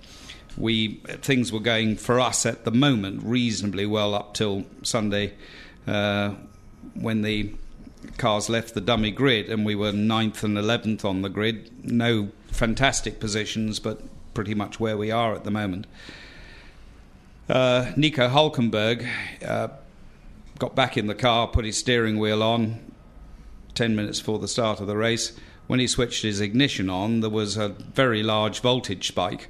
We 0.58 0.96
things 1.22 1.54
were 1.54 1.60
going 1.60 1.96
for 1.96 2.20
us 2.20 2.46
at 2.46 2.66
the 2.66 2.72
moment 2.72 3.22
reasonably 3.24 3.86
well 3.86 4.16
up 4.16 4.34
till 4.34 4.66
Sunday, 4.82 5.34
uh, 5.88 6.34
when 6.96 7.22
the 7.22 7.54
cars 8.18 8.50
left 8.50 8.74
the 8.74 8.82
dummy 8.82 9.12
grid, 9.12 9.50
and 9.50 9.64
we 9.66 9.76
were 9.76 9.92
ninth 9.92 10.44
and 10.44 10.58
eleventh 10.58 11.06
on 11.06 11.22
the 11.22 11.30
grid. 11.30 11.70
No 11.86 12.30
fantastic 12.48 13.20
positions, 13.20 13.80
but 13.80 14.02
pretty 14.34 14.54
much 14.54 14.80
where 14.80 14.98
we 14.98 15.12
are 15.12 15.34
at 15.34 15.44
the 15.44 15.52
moment. 15.52 15.88
Uh, 17.48 17.92
Nico 17.96 18.28
Hulkenberg 18.28 19.08
uh, 19.46 19.70
got 20.60 20.76
back 20.76 20.98
in 20.98 21.08
the 21.08 21.16
car, 21.16 21.48
put 21.48 21.66
his 21.66 21.78
steering 21.78 22.20
wheel 22.20 22.44
on 22.44 22.80
10 23.76 23.96
minutes 23.96 24.20
before 24.20 24.40
the 24.40 24.48
start 24.48 24.80
of 24.80 24.88
the 24.88 24.98
race. 24.98 25.34
When 25.68 25.80
he 25.80 25.88
switched 25.88 26.24
his 26.24 26.42
ignition 26.42 26.90
on, 26.90 27.22
there 27.22 27.30
was 27.30 27.58
a 27.58 27.70
very 27.70 28.24
large 28.24 28.60
voltage 28.60 29.08
spike. 29.08 29.50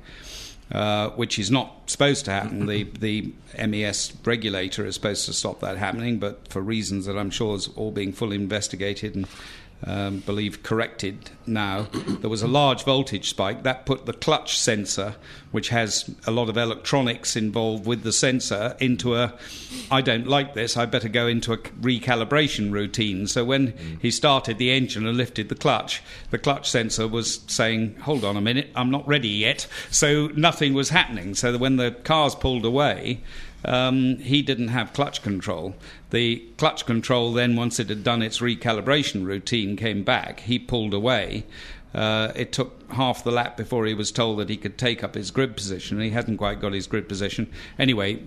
Uh, 0.72 1.10
which 1.12 1.40
is 1.40 1.50
not 1.50 1.90
supposed 1.90 2.26
to 2.26 2.32
happen. 2.32 2.68
the 2.68 2.84
the 3.00 3.34
MES 3.58 4.14
regulator 4.24 4.86
is 4.86 4.94
supposed 4.94 5.26
to 5.26 5.34
stop 5.34 5.62
that 5.62 5.78
happening, 5.78 6.20
but 6.20 6.48
for 6.48 6.62
reasons 6.62 7.08
that 7.08 7.18
I'm 7.18 7.32
sure 7.32 7.56
is 7.56 7.70
all 7.70 7.90
being 7.90 8.14
fully 8.14 8.36
investigated 8.36 9.16
and 9.16 9.28
um, 9.86 10.20
believe 10.20 10.62
corrected 10.62 11.32
now, 11.46 11.88
there 11.94 12.30
was 12.30 12.42
a 12.42 12.48
large 12.48 12.84
voltage 12.84 13.30
spike 13.30 13.64
that 13.64 13.86
put 13.86 14.06
the 14.06 14.14
clutch 14.14 14.60
sensor, 14.60 15.16
which 15.52 15.70
has 15.70 16.14
a 16.28 16.32
lot 16.32 16.50
of 16.50 16.58
electronics 16.58 17.36
involved 17.36 17.86
with 17.86 18.04
the 18.04 18.12
sensor, 18.12 18.76
into 18.80 19.16
a 19.16 19.34
I 19.90 20.02
don't 20.02 20.28
like 20.28 20.54
this, 20.54 20.76
I 20.78 20.86
better 20.86 21.10
go 21.10 21.28
into 21.28 21.54
a 21.54 21.58
recalibration 21.58 22.72
routine. 22.72 23.26
So 23.28 23.46
when 23.46 23.72
mm. 23.72 24.02
he 24.02 24.12
started 24.12 24.58
the 24.58 24.72
engine 24.72 25.08
and 25.08 25.18
lifted 25.18 25.50
the 25.50 25.56
clutch, 25.56 26.02
the 26.30 26.38
clutch 26.38 26.70
sensor 26.70 27.08
was 27.08 27.42
saying, 27.48 27.96
Hold 28.02 28.26
on 28.26 28.36
a 28.36 28.42
minute, 28.42 28.70
I'm 28.76 28.92
not 28.92 29.08
ready 29.08 29.30
yet. 29.30 29.66
So 29.90 30.28
nothing 30.36 30.74
was 30.74 30.90
happening. 30.90 31.36
So 31.36 31.58
when 31.58 31.78
the 31.78 31.92
cars 31.92 32.36
pulled 32.36 32.66
away, 32.66 33.22
um, 33.66 34.18
he 34.18 34.42
didn't 34.42 34.70
have 34.70 34.94
clutch 34.94 35.22
control. 35.22 35.76
The 36.12 36.44
clutch 36.58 36.86
control 36.86 37.34
then, 37.34 37.56
once 37.56 37.80
it 37.80 37.90
had 37.90 38.04
done 38.04 38.22
its 38.22 38.40
recalibration 38.40 39.26
routine, 39.26 39.76
came 39.76 40.04
back. 40.04 40.42
He 40.42 40.60
pulled 40.60 40.94
away. 40.94 41.46
Uh, 41.94 42.32
it 42.36 42.52
took 42.52 42.92
half 42.92 43.24
the 43.24 43.32
lap 43.32 43.58
before 43.58 43.86
he 43.86 43.96
was 43.96 44.12
told 44.12 44.38
that 44.38 44.50
he 44.50 44.58
could 44.58 44.78
take 44.78 45.04
up 45.04 45.16
his 45.16 45.32
grid 45.32 45.56
position. 45.56 46.00
He 46.00 46.12
hadn't 46.12 46.38
quite 46.38 46.60
got 46.60 46.74
his 46.74 46.86
grid 46.86 47.10
position. 47.10 47.52
Anyway, 47.80 48.22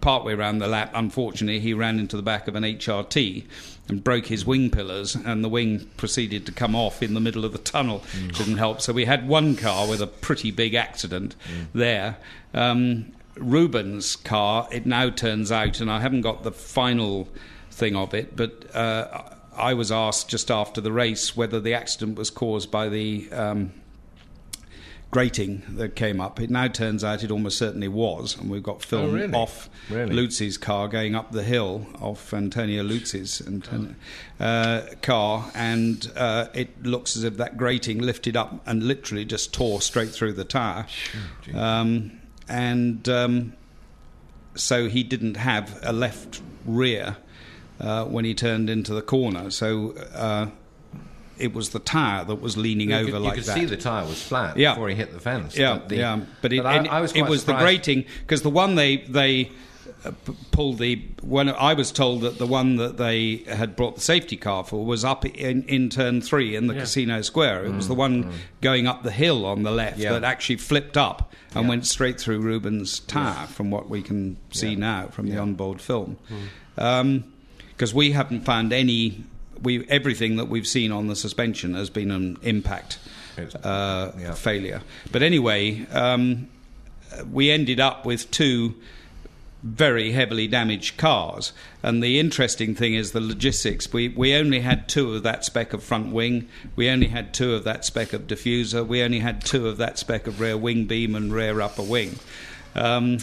partway 0.00 0.34
around 0.34 0.58
the 0.58 0.68
lap, 0.68 0.92
unfortunately, 0.94 1.58
he 1.58 1.74
ran 1.74 1.98
into 1.98 2.16
the 2.16 2.22
back 2.22 2.46
of 2.46 2.54
an 2.54 2.62
HRT 2.62 3.44
and 3.88 4.04
broke 4.04 4.26
his 4.26 4.46
wing 4.46 4.70
pillars, 4.70 5.16
and 5.16 5.42
the 5.42 5.48
wing 5.48 5.90
proceeded 5.96 6.46
to 6.46 6.52
come 6.52 6.76
off 6.76 7.02
in 7.02 7.14
the 7.14 7.20
middle 7.20 7.44
of 7.44 7.52
the 7.52 7.58
tunnel. 7.58 8.04
Mm. 8.12 8.36
Didn't 8.36 8.58
help. 8.58 8.80
So 8.80 8.92
we 8.92 9.04
had 9.04 9.26
one 9.26 9.56
car 9.56 9.88
with 9.88 10.00
a 10.00 10.06
pretty 10.06 10.52
big 10.52 10.74
accident 10.74 11.34
mm. 11.44 11.66
there. 11.74 12.18
Um, 12.54 13.12
Rubens' 13.36 14.16
car, 14.16 14.68
it 14.70 14.86
now 14.86 15.10
turns 15.10 15.50
out, 15.50 15.80
and 15.80 15.90
I 15.90 16.00
haven't 16.00 16.22
got 16.22 16.42
the 16.42 16.52
final 16.52 17.28
thing 17.70 17.96
of 17.96 18.14
it, 18.14 18.36
but 18.36 18.74
uh, 18.74 19.22
I 19.56 19.74
was 19.74 19.90
asked 19.90 20.28
just 20.28 20.50
after 20.50 20.80
the 20.80 20.92
race 20.92 21.36
whether 21.36 21.60
the 21.60 21.74
accident 21.74 22.18
was 22.18 22.30
caused 22.30 22.70
by 22.70 22.88
the 22.88 23.30
um, 23.32 23.72
grating 25.12 25.62
that 25.76 25.94
came 25.94 26.20
up. 26.20 26.40
It 26.40 26.50
now 26.50 26.68
turns 26.68 27.04
out 27.04 27.22
it 27.22 27.30
almost 27.30 27.58
certainly 27.58 27.88
was, 27.88 28.36
and 28.36 28.50
we've 28.50 28.62
got 28.62 28.76
oh, 28.76 28.80
film 28.80 29.10
oh, 29.10 29.12
really? 29.14 29.34
off 29.34 29.68
really? 29.90 30.14
Liuzzi's 30.14 30.56
car 30.58 30.88
going 30.88 31.14
up 31.14 31.32
the 31.32 31.42
hill 31.42 31.86
off 32.00 32.32
Antonio 32.32 32.82
Liuzzi's 32.82 33.42
uh, 34.40 34.86
car, 35.02 35.50
and 35.54 36.10
uh, 36.16 36.48
it 36.54 36.82
looks 36.82 37.16
as 37.16 37.24
if 37.24 37.36
that 37.36 37.56
grating 37.56 37.98
lifted 37.98 38.36
up 38.36 38.60
and 38.66 38.82
literally 38.82 39.24
just 39.24 39.52
tore 39.52 39.80
straight 39.82 40.10
through 40.10 40.32
the 40.32 40.44
tyre. 40.44 40.86
Um, 41.54 42.21
and 42.48 43.08
um, 43.08 43.52
so 44.54 44.88
he 44.88 45.02
didn't 45.02 45.36
have 45.36 45.78
a 45.82 45.92
left 45.92 46.40
rear 46.64 47.16
uh, 47.80 48.04
when 48.04 48.24
he 48.24 48.34
turned 48.34 48.70
into 48.70 48.94
the 48.94 49.02
corner. 49.02 49.50
So 49.50 49.94
uh, 50.14 50.46
it 51.38 51.54
was 51.54 51.70
the 51.70 51.78
tyre 51.78 52.24
that 52.24 52.36
was 52.36 52.56
leaning 52.56 52.90
you 52.90 52.96
over 52.96 53.12
could, 53.12 53.22
like 53.22 53.36
you 53.36 53.42
could 53.42 53.48
that. 53.48 53.54
see 53.58 53.64
the 53.64 53.76
tyre 53.76 54.04
was 54.06 54.22
flat 54.22 54.56
yeah. 54.56 54.74
before 54.74 54.88
he 54.88 54.94
hit 54.94 55.12
the 55.12 55.20
fence. 55.20 55.56
Yeah, 55.56 55.78
but 55.78 55.88
the, 55.88 55.96
yeah. 55.96 56.20
But 56.40 56.52
it, 56.52 56.62
but 56.62 56.66
I, 56.66 56.98
I 56.98 57.00
was, 57.00 57.12
it 57.12 57.22
was 57.22 57.40
surprised. 57.40 57.60
the 57.60 57.64
grating 57.64 58.04
because 58.20 58.42
the 58.42 58.50
one 58.50 58.74
they 58.74 58.98
they 58.98 59.50
pulled 60.50 60.78
the 60.78 61.02
when 61.22 61.48
I 61.48 61.74
was 61.74 61.92
told 61.92 62.22
that 62.22 62.38
the 62.38 62.46
one 62.46 62.76
that 62.76 62.96
they 62.96 63.36
had 63.46 63.76
brought 63.76 63.94
the 63.96 64.00
safety 64.00 64.36
car 64.36 64.64
for 64.64 64.84
was 64.84 65.04
up 65.04 65.24
in, 65.24 65.62
in 65.64 65.88
turn 65.88 66.20
three 66.20 66.56
in 66.56 66.66
the 66.66 66.74
yeah. 66.74 66.80
casino 66.80 67.22
square. 67.22 67.64
It 67.64 67.72
mm, 67.72 67.76
was 67.76 67.88
the 67.88 67.94
one 67.94 68.24
mm. 68.24 68.32
going 68.60 68.86
up 68.86 69.02
the 69.02 69.12
hill 69.12 69.46
on 69.46 69.62
the 69.62 69.70
left 69.70 69.98
yeah. 69.98 70.12
that 70.12 70.24
actually 70.24 70.56
flipped 70.56 70.96
up 70.96 71.32
and 71.54 71.64
yeah. 71.64 71.68
went 71.68 71.86
straight 71.86 72.20
through 72.20 72.40
Rubens' 72.40 73.00
tire, 73.00 73.46
from 73.46 73.70
what 73.70 73.88
we 73.88 74.02
can 74.02 74.36
see 74.50 74.74
now 74.74 75.08
from 75.08 75.28
the 75.28 75.38
onboard 75.38 75.80
film. 75.80 76.18
Because 76.74 77.90
mm. 77.90 77.92
um, 77.92 77.96
we 77.96 78.12
haven't 78.12 78.40
found 78.40 78.72
any, 78.72 79.24
we 79.62 79.86
everything 79.88 80.36
that 80.36 80.46
we've 80.46 80.66
seen 80.66 80.90
on 80.90 81.06
the 81.06 81.16
suspension 81.16 81.74
has 81.74 81.90
been 81.90 82.10
an 82.10 82.38
impact 82.42 82.98
uh, 83.62 84.10
failure. 84.34 84.82
But 85.12 85.22
anyway, 85.22 85.86
um, 85.90 86.48
we 87.30 87.50
ended 87.50 87.80
up 87.80 88.04
with 88.04 88.30
two 88.30 88.74
very 89.62 90.12
heavily 90.12 90.48
damaged 90.48 90.96
cars. 90.96 91.52
And 91.82 92.02
the 92.02 92.18
interesting 92.18 92.74
thing 92.74 92.94
is 92.94 93.12
the 93.12 93.20
logistics. 93.20 93.92
We, 93.92 94.08
we 94.08 94.34
only 94.34 94.60
had 94.60 94.88
two 94.88 95.14
of 95.14 95.22
that 95.22 95.44
spec 95.44 95.72
of 95.72 95.82
front 95.82 96.12
wing, 96.12 96.48
we 96.74 96.88
only 96.88 97.08
had 97.08 97.32
two 97.32 97.54
of 97.54 97.64
that 97.64 97.84
spec 97.84 98.12
of 98.12 98.26
diffuser, 98.26 98.86
we 98.86 99.02
only 99.02 99.20
had 99.20 99.44
two 99.44 99.68
of 99.68 99.76
that 99.78 99.98
spec 99.98 100.26
of 100.26 100.40
rear 100.40 100.56
wing 100.56 100.86
beam 100.86 101.14
and 101.14 101.32
rear 101.32 101.60
upper 101.60 101.82
wing. 101.82 102.18
Um, 102.74 103.18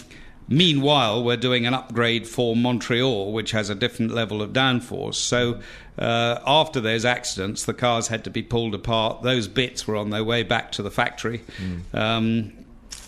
meanwhile, 0.48 1.24
we're 1.24 1.38
doing 1.38 1.66
an 1.66 1.74
upgrade 1.74 2.28
for 2.28 2.56
Montreal, 2.56 3.34
which 3.34 3.52
has 3.52 3.70
a 3.70 3.76
different 3.76 4.14
level 4.14 4.42
of 4.42 4.52
downforce. 4.52 5.16
So 5.16 5.60
uh, 5.98 6.40
after 6.46 6.80
those 6.80 7.04
accidents, 7.04 7.66
the 7.66 7.74
cars 7.74 8.08
had 8.08 8.24
to 8.24 8.30
be 8.30 8.42
pulled 8.44 8.74
apart. 8.74 9.24
Those 9.24 9.48
bits 9.50 9.88
were 9.88 9.98
on 9.98 10.10
their 10.10 10.24
way 10.24 10.44
back 10.44 10.72
to 10.74 10.82
the 10.82 10.92
factory. 10.92 11.42
Mm. 11.58 11.98
Um, 11.98 12.59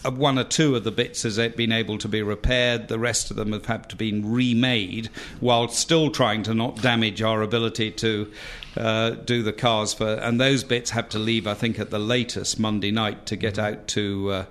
one 0.03 0.39
or 0.39 0.43
two 0.43 0.75
of 0.75 0.83
the 0.83 0.91
bits 0.91 1.23
has 1.23 1.37
been 1.37 1.71
able 1.71 1.97
to 1.99 2.07
be 2.07 2.21
repaired. 2.21 2.87
The 2.87 2.99
rest 2.99 3.31
of 3.31 3.37
them 3.37 3.51
have 3.51 3.65
had 3.65 3.89
to 3.89 3.95
be 3.95 4.19
remade, 4.19 5.09
while 5.39 5.67
still 5.67 6.09
trying 6.09 6.43
to 6.43 6.53
not 6.53 6.81
damage 6.81 7.21
our 7.21 7.41
ability 7.41 7.91
to 7.91 8.31
uh, 8.77 9.09
do 9.11 9.43
the 9.43 9.53
cars 9.53 9.93
for. 9.93 10.13
And 10.13 10.39
those 10.39 10.63
bits 10.63 10.91
have 10.91 11.09
to 11.09 11.19
leave, 11.19 11.45
I 11.45 11.53
think, 11.53 11.79
at 11.79 11.91
the 11.91 11.99
latest 11.99 12.59
Monday 12.59 12.91
night 12.91 13.25
to 13.27 13.35
get 13.35 13.59
out 13.59 13.87
to 13.89 14.31
uh, 14.31 14.45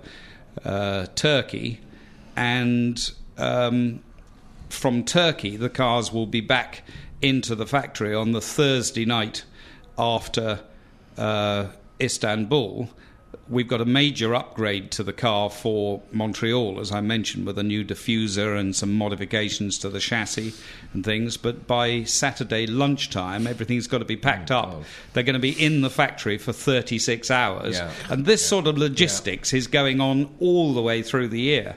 uh, 0.65 1.07
Turkey, 1.15 1.81
and 2.37 3.11
um, 3.39 4.01
from 4.69 5.05
Turkey, 5.05 5.57
the 5.57 5.71
cars 5.71 6.13
will 6.13 6.27
be 6.27 6.41
back 6.41 6.83
into 7.23 7.55
the 7.55 7.67
factory 7.67 8.15
on 8.15 8.33
the 8.33 8.41
Thursday 8.41 9.05
night 9.05 9.45
after 9.99 10.61
uh, 11.19 11.67
Istanbul 12.01 12.89
We've 13.51 13.67
got 13.67 13.81
a 13.81 13.85
major 13.85 14.33
upgrade 14.33 14.93
to 14.93 15.03
the 15.03 15.13
car 15.13 15.51
for 15.51 16.01
Montreal, 16.13 16.79
as 16.79 16.93
I 16.93 17.01
mentioned, 17.01 17.47
with 17.47 17.59
a 17.59 17.65
new 17.65 17.85
diffuser 17.85 18.57
and 18.57 18.77
some 18.77 18.95
modifications 18.95 19.77
to 19.79 19.89
the 19.89 19.99
chassis 19.99 20.55
and 20.95 21.05
things. 21.05 21.37
But 21.37 21.67
by 21.67 22.05
Saturday 22.05 22.69
lunchtime, 22.69 23.49
everything's 23.49 23.89
got 23.89 23.99
to 23.99 24.05
be 24.05 24.17
packed 24.17 24.53
up. 24.53 24.69
Oh. 24.73 24.85
They're 25.13 25.25
going 25.25 25.35
to 25.35 25.41
be 25.41 25.51
in 25.51 25.81
the 25.81 25.91
factory 25.91 26.39
for 26.39 26.53
36 26.53 27.29
hours. 27.29 27.77
Yeah. 27.77 27.91
And 28.09 28.25
this 28.25 28.41
yeah. 28.41 28.49
sort 28.49 28.69
of 28.69 28.79
logistics 28.79 29.53
yeah. 29.53 29.59
is 29.59 29.67
going 29.67 30.01
on 30.01 30.33
all 30.39 30.73
the 30.73 30.83
way 30.83 31.03
through 31.03 31.29
the 31.29 31.41
year. 31.41 31.77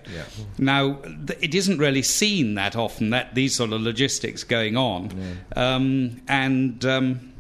Now, 0.59 0.99
it 1.41 1.55
isn't 1.55 1.80
really 1.80 2.03
seen 2.03 2.53
that 2.53 2.76
often, 2.76 3.09
that 3.09 3.34
these 3.34 3.55
sort 3.55 3.74
of 3.74 3.82
logistics 3.82 4.43
going 4.43 4.78
on. 4.78 5.09
Um, 5.55 6.21
and. 6.28 6.86
Um, 6.86 7.32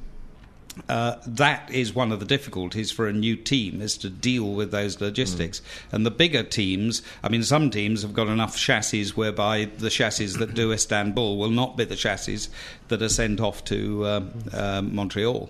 uh, 0.89 1.15
that 1.25 1.69
is 1.71 1.93
one 1.93 2.11
of 2.11 2.19
the 2.19 2.25
difficulties 2.25 2.91
for 2.91 3.07
a 3.07 3.13
new 3.13 3.35
team 3.35 3.81
is 3.81 3.97
to 3.97 4.09
deal 4.09 4.53
with 4.53 4.71
those 4.71 4.99
logistics. 4.99 5.59
Mm. 5.59 5.93
And 5.93 6.05
the 6.05 6.11
bigger 6.11 6.43
teams, 6.43 7.01
I 7.23 7.29
mean, 7.29 7.43
some 7.43 7.69
teams 7.69 8.01
have 8.01 8.13
got 8.13 8.27
enough 8.27 8.57
chassis 8.57 9.09
whereby 9.09 9.65
the 9.77 9.89
chassis 9.89 10.37
that 10.37 10.53
do 10.53 10.71
Istanbul 10.71 11.37
will 11.37 11.51
not 11.51 11.77
be 11.77 11.85
the 11.85 11.95
chassis 11.95 12.49
that 12.87 13.01
are 13.01 13.09
sent 13.09 13.39
off 13.39 13.63
to 13.65 14.05
uh, 14.05 14.23
uh, 14.51 14.81
Montreal. 14.81 15.49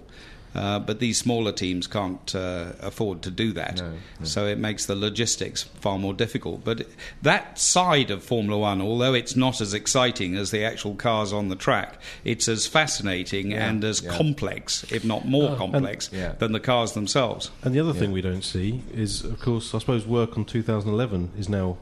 Uh, 0.56 0.80
but 0.80 1.00
these 1.00 1.18
smaller 1.18 1.52
teams 1.52 1.88
can't 1.88 2.36
uh, 2.36 2.74
afford 2.80 3.22
to 3.24 3.32
do 3.32 3.54
that. 3.54 3.78
No, 3.78 3.92
no. 3.92 4.26
So 4.26 4.46
it 4.46 4.58
makes 4.58 4.86
the 4.86 4.96
logistics 4.96 5.64
far 5.64 5.98
more 5.98 6.14
difficult. 6.14 6.64
But 6.64 6.88
that 7.22 7.58
side 7.58 8.12
of 8.12 8.24
Formula 8.24 8.60
One, 8.60 8.82
although 8.82 9.14
it's 9.14 9.36
not 9.36 9.62
as 9.62 9.74
exciting 9.74 10.36
as 10.36 10.52
the 10.52 10.64
actual 10.64 10.96
cars 10.96 11.34
on 11.34 11.50
the 11.50 11.56
track, 11.56 12.00
it's 12.24 12.48
as 12.48 12.68
fascinating 12.68 13.52
yeah, 13.52 13.70
and 13.70 13.84
as 13.84 14.02
yeah. 14.02 14.16
complex, 14.16 14.84
if 14.92 15.04
not 15.04 15.26
more 15.26 15.52
oh, 15.52 15.56
complex, 15.56 16.08
and, 16.10 16.18
yeah. 16.20 16.34
than 16.34 16.52
the 16.52 16.60
cars 16.60 16.94
themselves. 16.94 17.50
And 17.64 17.74
the 17.74 17.80
other 17.80 17.94
thing 17.94 18.12
we 18.12 18.22
don't 18.22 18.44
see 18.44 18.84
is, 18.94 19.24
of 19.24 19.40
course, 19.40 19.74
I 19.74 19.80
suppose 19.80 20.06
work 20.06 20.38
on 20.38 20.46
2011 20.46 21.32
is 21.38 21.50
now 21.50 21.78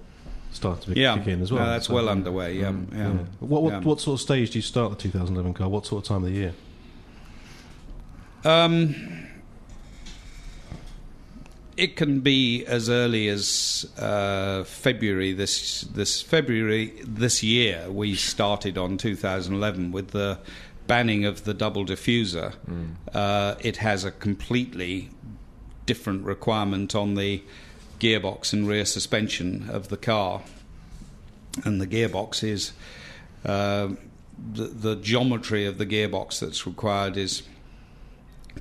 starting 0.51 0.93
to 0.93 0.99
Yeah, 0.99 1.17
kick 1.17 1.27
in 1.27 1.41
as 1.41 1.51
well. 1.51 1.65
No, 1.65 1.71
that's 1.71 1.87
So, 1.87 1.93
well 1.93 2.09
um, 2.09 2.19
underway. 2.19 2.57
Yeah, 2.57 2.73
yeah. 2.93 3.09
What, 3.39 3.63
what, 3.63 3.73
Yeah. 3.73 3.79
what 3.81 3.99
sort 3.99 4.19
of 4.19 4.21
stage 4.21 4.51
do 4.51 4.57
you 4.57 4.63
start 4.63 4.91
the 4.91 4.97
2011 4.97 5.53
car? 5.53 5.69
What 5.69 5.85
sort 5.85 6.03
of 6.03 6.07
time 6.07 6.23
of 6.23 6.29
the 6.29 6.35
year? 6.35 6.53
Um, 8.43 8.95
it 11.77 11.95
can 11.95 12.21
be 12.21 12.65
as 12.65 12.89
early 12.89 13.27
as 13.27 13.87
uh, 13.97 14.63
February 14.63 15.33
this 15.33 15.81
this 15.81 16.21
February 16.21 16.93
this 17.03 17.43
year. 17.43 17.89
We 17.89 18.15
started 18.15 18.77
on 18.77 18.97
2011 18.97 19.91
with 19.91 20.09
the 20.09 20.39
banning 20.87 21.25
of 21.25 21.43
the 21.43 21.53
double 21.53 21.85
diffuser. 21.85 22.53
Uh, 23.13 23.55
it 23.59 23.77
has 23.77 24.03
a 24.03 24.11
completely 24.11 25.09
different 25.85 26.25
requirement 26.25 26.95
on 26.95 27.15
the 27.15 27.43
gearbox 27.99 28.53
and 28.53 28.67
rear 28.67 28.85
suspension 28.85 29.69
of 29.69 29.89
the 29.89 29.97
car, 29.97 30.41
and 31.63 31.79
the 31.79 31.87
gearbox 31.87 32.43
is. 32.43 32.73
Uh, 33.45 33.89
the, 34.53 34.63
the 34.63 34.95
geometry 34.95 35.67
of 35.67 35.77
the 35.77 35.85
gearbox 35.85 36.39
that's 36.39 36.65
required 36.65 37.15
is 37.15 37.43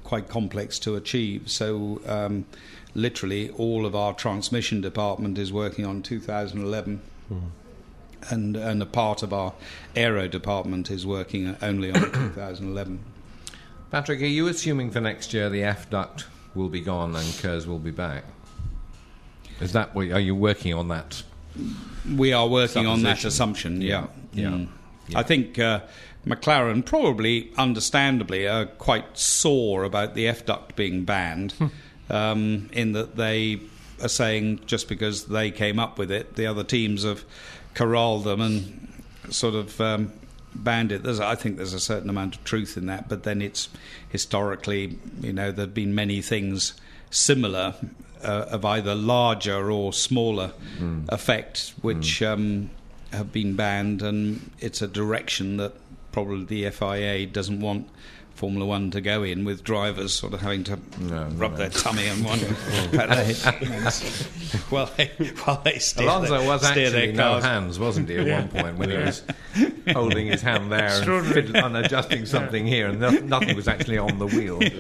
quite 0.05 0.29
complex 0.29 0.79
to 0.81 0.97
achieve. 0.97 1.51
So, 1.51 2.01
um, 2.07 2.47
literally, 2.95 3.51
all 3.51 3.87
of 3.87 3.95
our 3.95 4.13
transmission 4.15 4.81
department 4.81 5.39
is 5.39 5.53
working 5.53 5.87
on 5.87 6.03
2011, 6.03 7.01
and 8.31 8.57
and 8.57 8.83
a 8.83 8.87
part 8.87 9.23
of 9.23 9.33
our 9.33 9.55
aero 9.97 10.29
department 10.29 10.91
is 10.91 11.07
working 11.07 11.57
only 11.63 11.91
on 11.93 12.01
2011. 12.13 13.01
Patrick, 13.91 14.23
are 14.23 14.27
you 14.27 14.47
assuming 14.47 14.91
for 14.91 15.01
next 15.01 15.35
year 15.35 15.49
the 15.51 15.65
F 15.65 15.91
duct 15.91 16.27
will 16.55 16.69
be 16.69 16.81
gone 16.81 17.17
and 17.17 17.39
Kers 17.41 17.67
will 17.67 17.79
be 17.79 17.91
back? 17.91 18.25
Is 19.61 19.73
that 19.73 19.95
what, 19.95 20.11
are 20.11 20.21
you 20.21 20.35
working 20.35 20.75
on 20.75 20.89
that? 20.89 21.23
We 22.17 22.33
are 22.33 22.47
working 22.49 22.87
on 22.87 23.03
that 23.03 23.25
assumption. 23.25 23.81
Yeah, 23.83 24.07
Yeah. 24.33 24.49
Mm. 24.49 24.69
Yeah. 25.09 25.19
I 25.19 25.23
think 25.25 25.59
uh, 25.59 25.81
McLaren 26.27 26.85
probably, 26.85 27.51
understandably, 27.57 28.47
are 28.47 28.67
quite 28.67 29.17
sore 29.17 29.85
about 29.85 30.15
the 30.15 30.29
F 30.29 30.45
duct 30.45 30.77
being 30.77 31.05
banned, 31.05 31.55
um, 32.11 32.69
in 32.73 32.93
that 32.93 33.17
they 33.17 33.61
are 34.03 34.09
saying 34.09 34.61
just 34.67 34.89
because 34.89 35.27
they 35.27 35.51
came 35.51 35.79
up 35.79 35.99
with 35.99 36.11
it, 36.11 36.37
the 36.37 36.47
other 36.47 36.65
teams 36.65 37.05
have 37.05 37.25
corralled 37.75 38.25
them 38.25 38.41
and 38.41 38.89
sort 39.31 39.55
of. 39.55 39.81
Um, 39.81 40.13
banned 40.53 40.91
it. 40.91 41.05
There's, 41.05 41.21
I 41.21 41.37
think 41.37 41.59
there's 41.59 41.75
a 41.75 41.81
certain 41.81 42.11
amount 42.11 42.35
of 42.35 42.43
truth 42.43 42.77
in 42.77 42.87
that, 42.87 43.09
but 43.09 43.23
then 43.23 43.41
it's 43.41 43.69
historically, 44.09 44.99
you 45.21 45.33
know, 45.33 45.53
there've 45.53 45.73
been 45.73 45.95
many 45.95 46.21
things 46.23 46.75
similar 47.09 47.77
uh, 48.25 48.47
of 48.51 48.65
either 48.65 48.95
larger 48.97 49.71
or 49.71 49.93
smaller 49.93 50.53
effect, 51.09 51.73
which 51.83 52.21
um, 52.21 52.71
have 53.13 53.33
been 53.33 53.55
banned, 53.55 54.03
and 54.03 54.51
it's 54.59 54.83
a 54.83 54.89
direction 54.89 55.57
that 55.59 55.73
probably 56.13 56.45
the 56.45 56.71
FIA 56.71 57.27
doesn't 57.27 57.61
want 57.61 57.89
Formula 58.41 58.65
One 58.65 58.91
to 58.93 59.03
go 59.03 59.23
in, 59.23 59.45
with 59.45 59.63
drivers 59.63 60.15
sort 60.15 60.33
of 60.33 60.41
having 60.41 60.65
to 60.65 60.79
No, 60.99 61.25
rub 61.35 61.53
no. 61.53 61.57
their 61.59 61.69
tummy 61.69 62.07
and 62.07 62.25
one 62.25 62.39
about 62.93 63.19
it 63.19 63.37
while 64.71 64.87
they 64.97 65.09
while 65.45 65.61
they 65.63 65.79
steer 65.79 66.07
Alonso 66.07 66.39
their, 66.39 66.49
was 66.49 66.67
steer 66.67 66.87
actually 66.87 67.07
their 67.09 67.13
no 67.13 67.41
hands, 67.41 67.79
wasn't 67.79 68.09
he, 68.09 68.17
at 68.17 68.27
one 68.27 68.49
point 68.49 68.79
when 68.79 68.91
he 68.91 68.97
was 68.97 69.23
holding 69.93 70.27
his 70.29 70.41
hand 70.41 70.73
there 70.73 70.89
and, 71.03 71.27
fiddle- 71.27 71.57
and 71.57 71.77
adjusting 71.77 72.25
something 72.25 72.67
here, 72.67 72.89
and 72.89 72.99
no, 72.99 73.11
nothing 73.11 73.55
was 73.55 73.69
actually 73.69 73.99
on 73.99 74.19
the 74.19 74.27
wheel. 74.27 74.59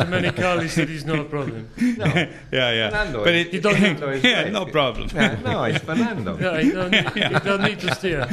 And 0.00 0.08
many 0.10 0.30
Carly 0.32 0.68
said 0.68 0.88
he's 0.88 1.04
not 1.04 1.18
a 1.18 1.24
problem. 1.24 1.68
yeah, 1.76 2.26
yeah. 2.50 2.88
Fernando 2.88 3.24
but 3.24 3.34
is- 3.34 3.46
it, 3.48 3.52
You 3.52 3.60
don't 3.60 3.80
need 3.80 4.24
yeah, 4.24 4.48
no 4.48 4.64
problem. 4.64 5.10
Yeah, 5.14 5.38
no, 5.44 5.64
it's 5.64 5.84
Fernando. 5.84 6.36
No, 6.38 6.54
he 6.58 6.70
don't, 6.70 6.90
need, 6.90 7.08
he 7.10 7.38
don't 7.40 7.62
need 7.62 7.80
to 7.80 7.94
steer. 7.94 8.26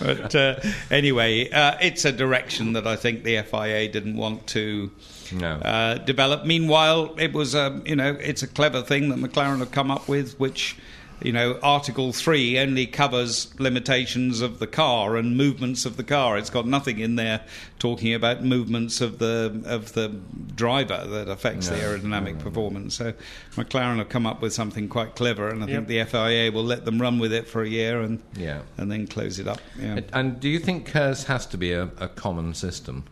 but 0.00 0.34
uh, 0.34 0.56
anyway, 0.90 1.48
uh, 1.50 1.76
it's 1.80 2.04
a 2.04 2.12
direction 2.12 2.74
that 2.74 2.86
I 2.86 2.96
think 2.96 3.24
the 3.24 3.40
FIA 3.42 3.85
didn't 3.88 4.16
want 4.16 4.46
to 4.48 4.90
No. 5.32 5.54
uh, 5.56 5.98
develop. 5.98 6.44
Meanwhile, 6.44 7.14
it 7.18 7.32
was 7.32 7.54
a 7.54 7.80
you 7.84 7.96
know 7.96 8.16
it's 8.20 8.42
a 8.42 8.46
clever 8.48 8.82
thing 8.82 9.08
that 9.10 9.18
McLaren 9.18 9.58
have 9.58 9.70
come 9.70 9.90
up 9.90 10.08
with, 10.08 10.38
which 10.38 10.76
you 11.22 11.32
know 11.32 11.58
Article 11.62 12.12
Three 12.12 12.58
only 12.58 12.86
covers 12.86 13.48
limitations 13.58 14.42
of 14.42 14.58
the 14.58 14.66
car 14.66 15.16
and 15.16 15.34
movements 15.36 15.86
of 15.86 15.96
the 15.96 16.04
car. 16.04 16.36
It's 16.36 16.50
got 16.50 16.66
nothing 16.66 16.98
in 16.98 17.16
there 17.16 17.40
talking 17.78 18.12
about 18.12 18.44
movements 18.44 19.00
of 19.00 19.18
the 19.18 19.62
of 19.64 19.94
the 19.94 20.08
driver 20.54 21.04
that 21.08 21.28
affects 21.28 21.68
the 21.68 21.76
aerodynamic 21.76 22.38
performance. 22.38 22.94
So 22.96 23.14
McLaren 23.54 23.96
have 23.96 24.10
come 24.10 24.26
up 24.26 24.42
with 24.42 24.52
something 24.52 24.88
quite 24.88 25.16
clever, 25.16 25.48
and 25.48 25.64
I 25.64 25.66
think 25.66 25.88
the 25.88 26.04
FIA 26.04 26.52
will 26.52 26.64
let 26.64 26.84
them 26.84 27.00
run 27.00 27.18
with 27.18 27.32
it 27.32 27.48
for 27.48 27.62
a 27.62 27.68
year 27.68 28.02
and 28.02 28.20
Yeah. 28.36 28.60
and 28.76 28.92
then 28.92 29.06
close 29.06 29.38
it 29.38 29.48
up. 29.48 29.60
Yeah. 29.80 30.00
And 30.12 30.38
do 30.38 30.48
you 30.50 30.58
think 30.58 30.86
Kers 30.86 31.24
has 31.24 31.46
to 31.46 31.56
be 31.56 31.72
a, 31.72 31.84
a 31.98 32.08
common 32.08 32.52
system 32.54 33.04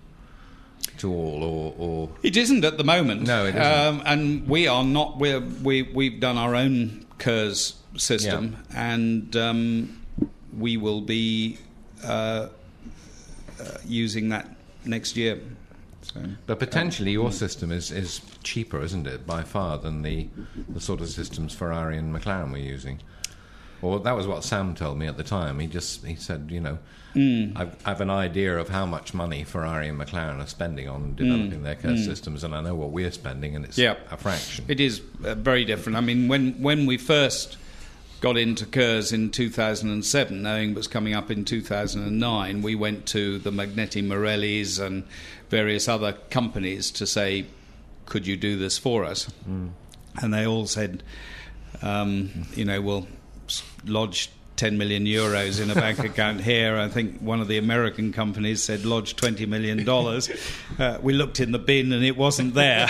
to 0.99 1.13
all, 1.13 1.43
or, 1.43 1.75
or 1.79 2.09
It 2.23 2.37
isn't 2.37 2.65
at 2.65 2.79
the 2.79 2.85
moment. 2.85 3.23
No, 3.23 3.45
it 3.47 3.55
isn't. 3.55 3.63
Um, 3.63 4.03
and 4.05 4.49
we 4.49 4.67
are 4.69 4.85
not. 4.85 5.19
We're, 5.19 5.41
we 5.41 5.83
we've 5.83 6.21
done 6.21 6.39
our 6.39 6.55
own 6.55 7.07
KERS 7.19 7.75
system, 7.97 8.57
and 8.75 9.35
um, 9.37 10.01
we 10.57 10.77
will 10.77 11.01
be 11.01 11.59
uh, 12.05 12.09
uh, 12.09 12.49
using 13.87 14.29
that 14.31 14.49
next 14.85 15.17
year. 15.17 15.41
So, 16.03 16.21
But 16.47 16.59
potentially, 16.59 17.13
your 17.13 17.33
system 17.33 17.73
is, 17.73 17.91
is 17.91 18.21
cheaper, 18.43 18.83
isn't 18.83 19.07
it, 19.07 19.27
by 19.27 19.43
far 19.43 19.79
than 19.79 20.03
the 20.03 20.29
the 20.69 20.81
sort 20.81 21.01
of 21.01 21.09
systems 21.09 21.55
Ferrari 21.55 21.97
and 21.99 22.15
McLaren 22.15 22.53
were 22.53 22.59
using. 22.59 23.01
Well, 23.85 23.99
that 24.01 24.13
was 24.17 24.27
what 24.27 24.43
Sam 24.45 24.75
told 24.75 24.99
me 24.99 25.07
at 25.07 25.17
the 25.17 25.23
time. 25.25 25.59
He 25.61 25.67
just 25.67 26.05
he 26.05 26.15
said, 26.17 26.49
you 26.51 26.61
know, 26.61 26.79
I've, 27.15 27.77
I 27.85 27.91
have 27.91 28.01
an 28.01 28.11
idea 28.11 28.59
of 28.59 28.69
how 28.71 28.87
much 28.87 29.15
money 29.15 29.45
Ferrari 29.45 29.89
and 29.89 30.01
McLaren 30.01 30.43
are 30.43 30.47
spending 30.49 30.89
on 30.89 31.15
developing 31.15 31.63
their 31.63 31.77
car 31.77 31.97
systems, 31.97 32.43
and 32.43 32.55
I 32.55 32.61
know 32.61 32.75
what 32.75 32.91
we're 32.91 33.13
spending, 33.13 33.55
and 33.55 33.65
it's 33.65 33.79
Yeah. 33.79 33.95
a 34.11 34.17
fraction. 34.17 34.65
It 34.69 34.81
is 34.81 35.01
uh, 35.25 35.35
very 35.37 35.65
different. 35.65 35.97
I 35.97 36.01
mean, 36.01 36.27
when 36.29 36.55
when 36.63 36.87
we 36.87 36.97
first 36.97 37.57
got 38.21 38.37
into 38.39 38.65
KERS 38.65 39.13
in 39.13 39.31
2007, 39.31 40.43
knowing 40.43 40.71
it 40.71 40.77
was 40.77 40.89
coming 40.89 41.15
up 41.15 41.31
in 41.31 41.45
2009, 41.45 42.63
we 42.63 42.75
went 42.75 43.05
to 43.07 43.39
the 43.39 43.51
Magneti 43.53 44.03
Marellis 44.03 44.81
and 44.81 45.05
various 45.51 45.89
other 45.89 46.15
companies 46.31 46.91
to 46.93 47.07
say, 47.07 47.45
"Could 48.07 48.27
you 48.27 48.37
do 48.37 48.57
this 48.57 48.79
for 48.79 49.05
us?" 49.05 49.29
And 49.47 50.33
they 50.33 50.47
all 50.47 50.67
said, 50.67 51.03
um, 51.83 52.47
"You 52.55 52.65
know, 52.65 52.81
we'll 52.81 53.07
s- 53.49 53.63
lodge." 53.87 54.31
10 54.57 54.79
million 54.79 55.05
euros 55.05 55.61
in 55.61 55.69
a 55.69 55.75
bank 55.75 55.99
account 56.11 56.41
here. 56.41 56.79
I 56.79 56.87
think 56.87 57.19
one 57.21 57.41
of 57.41 57.49
the 57.49 57.59
American 57.59 58.13
companies 58.13 58.63
said 58.63 58.85
lodge 58.85 59.17
20 59.17 59.47
million 59.47 59.85
dollars. 59.85 60.31
Uh, 60.79 60.99
we 61.03 61.13
looked 61.13 61.39
in 61.41 61.51
the 61.53 61.59
bin 61.59 61.93
and 61.93 62.05
it 62.05 62.17
wasn't 62.17 62.55
there. 62.55 62.87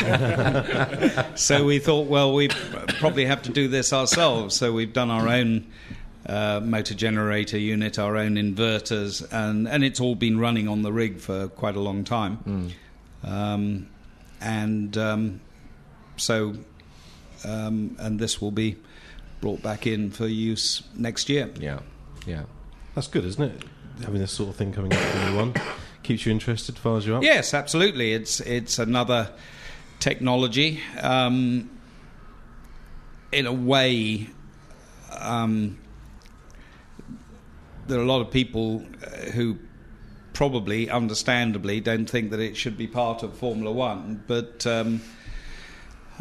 so 1.37 1.65
we 1.65 1.79
thought, 1.79 2.07
well, 2.07 2.33
we 2.35 2.49
probably 2.99 3.25
have 3.27 3.43
to 3.43 3.51
do 3.51 3.67
this 3.69 3.93
ourselves. 3.95 4.55
So 4.57 4.73
we've 4.73 4.93
done 4.93 5.11
our 5.11 5.27
own 5.29 5.67
uh, 6.27 6.61
motor 6.63 6.95
generator 6.95 7.59
unit, 7.59 7.99
our 7.99 8.17
own 8.17 8.35
inverters, 8.37 9.27
and, 9.33 9.67
and 9.69 9.85
it's 9.85 10.01
all 10.01 10.15
been 10.15 10.39
running 10.39 10.67
on 10.69 10.81
the 10.83 10.93
rig 10.93 11.19
for 11.19 11.49
quite 11.49 11.77
a 11.77 11.81
long 11.81 12.05
time. 12.05 12.71
Um, 13.23 13.87
and 14.41 14.97
um, 14.99 15.41
so, 16.17 16.55
um, 17.45 17.97
and 17.99 18.19
this 18.19 18.41
will 18.41 18.51
be 18.53 18.77
brought 19.45 19.63
back 19.63 19.87
in 19.87 20.11
for 20.11 20.27
use 20.27 20.83
next 20.95 21.29
year. 21.29 21.51
yeah, 21.61 21.81
yeah. 22.27 22.45
That's 22.95 23.09
good, 23.09 23.27
isn't 23.27 23.43
it? 23.43 23.63
Having 24.01 24.21
this 24.23 24.33
sort 24.33 24.49
of 24.49 24.57
thing 24.57 24.73
coming 24.73 24.91
up 24.91 24.99
from 24.99 25.31
you 25.31 25.37
one 25.37 25.55
keeps 26.03 26.25
you 26.25 26.33
interested, 26.33 26.79
fires 26.79 27.07
you 27.07 27.15
up. 27.15 27.23
Yes, 27.23 27.53
absolutely. 27.53 28.15
It's 28.15 28.41
it's 28.41 28.79
another 28.79 29.31
technology. 30.01 30.81
Um, 30.99 31.69
in 33.33 33.45
a 33.45 33.53
way, 33.53 34.29
um, 35.13 35.79
there 37.87 37.99
are 37.99 38.03
a 38.03 38.07
lot 38.07 38.23
of 38.23 38.31
people 38.31 38.83
uh, 39.07 39.31
who 39.33 39.59
probably, 40.33 40.89
understandably, 40.89 41.81
don't 41.81 42.09
think 42.09 42.31
that 42.31 42.41
it 42.41 42.57
should 42.57 42.79
be 42.79 42.87
part 42.87 43.23
of 43.23 43.37
Formula 43.37 43.71
One, 43.71 44.25
but. 44.27 44.67
Um, 44.67 45.03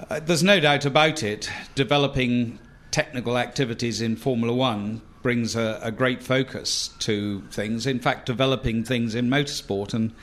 uh, 0.10 0.20
there's 0.22 0.42
no 0.42 0.60
doubt 0.60 0.86
about 0.86 1.22
it. 1.22 1.52
Developing 1.76 2.58
technical 2.94 3.40
activities 3.40 4.02
in 4.02 4.16
Formula 4.16 4.54
One 4.54 5.02
brings 5.24 5.56
a, 5.56 5.80
a 5.82 5.92
great 5.92 6.22
focus 6.22 6.92
to 7.00 7.42
things. 7.50 7.88
In 7.88 8.00
fact, 8.00 8.28
developing 8.28 8.84
things 8.84 9.16
in 9.16 9.30
motorsport, 9.30 9.96
and 9.96 10.14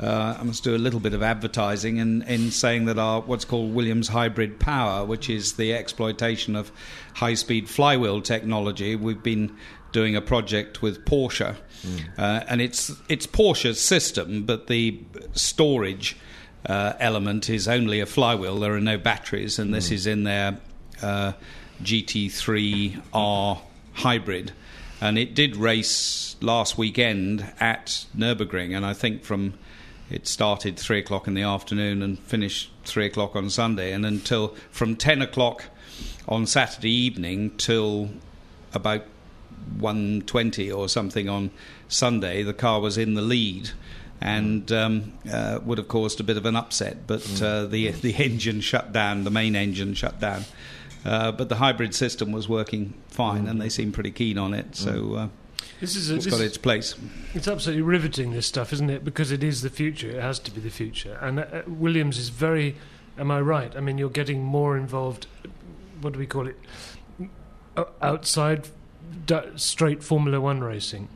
uh, 0.00 0.36
I 0.40 0.42
must 0.42 0.64
do 0.64 0.74
a 0.74 0.76
little 0.76 0.98
bit 0.98 1.14
of 1.14 1.22
advertising 1.22 1.98
in, 1.98 2.22
in 2.22 2.50
saying 2.50 2.86
that 2.86 2.98
our 2.98 3.20
what's 3.20 3.44
called 3.44 3.72
Williams 3.72 4.08
Hybrid 4.08 4.58
Power, 4.58 5.04
which 5.06 5.30
is 5.30 5.52
the 5.52 5.72
exploitation 5.72 6.56
of 6.56 6.72
high-speed 7.14 7.68
flywheel 7.68 8.20
technology, 8.20 8.96
we've 8.96 9.22
been 9.22 9.56
doing 9.92 10.16
a 10.16 10.20
project 10.20 10.82
with 10.82 11.04
Porsche, 11.04 11.54
uh, 12.18 12.40
and 12.48 12.60
it's 12.60 12.90
it's 13.08 13.26
Porsche's 13.26 13.80
system, 13.80 14.44
but 14.44 14.66
the 14.66 15.00
storage 15.32 16.16
uh, 16.66 16.94
element 16.98 17.48
is 17.48 17.68
only 17.68 18.00
a 18.00 18.06
flywheel. 18.06 18.58
There 18.58 18.74
are 18.74 18.80
no 18.80 18.98
batteries, 18.98 19.60
and 19.60 19.72
this 19.72 19.92
is 19.92 20.06
in 20.08 20.24
their 20.24 20.58
uh, 21.00 21.32
GT3R 21.82 23.60
hybrid, 23.94 24.52
and 25.00 25.18
it 25.18 25.34
did 25.34 25.56
race 25.56 26.36
last 26.40 26.78
weekend 26.78 27.52
at 27.60 28.06
Nurburgring, 28.16 28.76
and 28.76 28.84
I 28.84 28.92
think 28.92 29.24
from 29.24 29.54
it 30.10 30.26
started 30.26 30.78
three 30.78 31.00
o'clock 31.00 31.26
in 31.26 31.34
the 31.34 31.42
afternoon 31.42 32.02
and 32.02 32.18
finished 32.18 32.70
three 32.84 33.06
o'clock 33.06 33.34
on 33.34 33.50
Sunday, 33.50 33.92
and 33.92 34.06
until 34.06 34.54
from 34.70 34.96
ten 34.96 35.22
o'clock 35.22 35.64
on 36.28 36.46
Saturday 36.46 36.90
evening 36.90 37.50
till 37.56 38.10
about 38.72 39.04
120 39.78 40.70
or 40.70 40.88
something 40.88 41.28
on 41.28 41.50
Sunday, 41.88 42.42
the 42.42 42.54
car 42.54 42.80
was 42.80 42.98
in 42.98 43.14
the 43.14 43.22
lead 43.22 43.70
and 44.20 44.72
um, 44.72 45.12
uh, 45.30 45.58
would 45.64 45.78
have 45.78 45.88
caused 45.88 46.20
a 46.20 46.24
bit 46.24 46.36
of 46.36 46.46
an 46.46 46.56
upset. 46.56 47.06
But 47.06 47.42
uh, 47.42 47.66
the 47.66 47.90
the 47.90 48.14
engine 48.14 48.60
shut 48.60 48.92
down, 48.92 49.24
the 49.24 49.30
main 49.30 49.56
engine 49.56 49.94
shut 49.94 50.20
down. 50.20 50.44
Uh, 51.06 51.30
but 51.30 51.48
the 51.48 51.56
hybrid 51.56 51.94
system 51.94 52.32
was 52.32 52.48
working 52.48 52.92
fine, 53.06 53.46
and 53.46 53.60
they 53.60 53.68
seemed 53.68 53.94
pretty 53.94 54.10
keen 54.10 54.38
on 54.38 54.52
it. 54.52 54.74
So 54.74 55.14
uh, 55.14 55.28
This 55.80 55.94
is 55.94 56.10
a, 56.10 56.16
it's 56.16 56.24
this 56.24 56.34
got 56.34 56.42
its 56.42 56.58
place. 56.58 56.96
It's 57.32 57.46
absolutely 57.46 57.82
riveting, 57.82 58.32
this 58.32 58.46
stuff, 58.46 58.72
isn't 58.72 58.90
it? 58.90 59.04
Because 59.04 59.30
it 59.30 59.44
is 59.44 59.62
the 59.62 59.70
future. 59.70 60.10
It 60.10 60.22
has 60.22 60.38
to 60.40 60.50
be 60.50 60.60
the 60.60 60.70
future. 60.70 61.16
And 61.20 61.40
uh, 61.40 61.62
Williams 61.66 62.18
is 62.18 62.30
very. 62.30 62.74
Am 63.18 63.30
I 63.30 63.40
right? 63.40 63.74
I 63.76 63.80
mean, 63.80 63.98
you're 63.98 64.10
getting 64.10 64.42
more 64.42 64.76
involved. 64.76 65.26
What 66.00 66.12
do 66.12 66.18
we 66.18 66.26
call 66.26 66.48
it? 66.48 66.58
Outside, 68.02 68.68
straight 69.56 70.02
Formula 70.02 70.40
One 70.40 70.60
racing. 70.60 71.08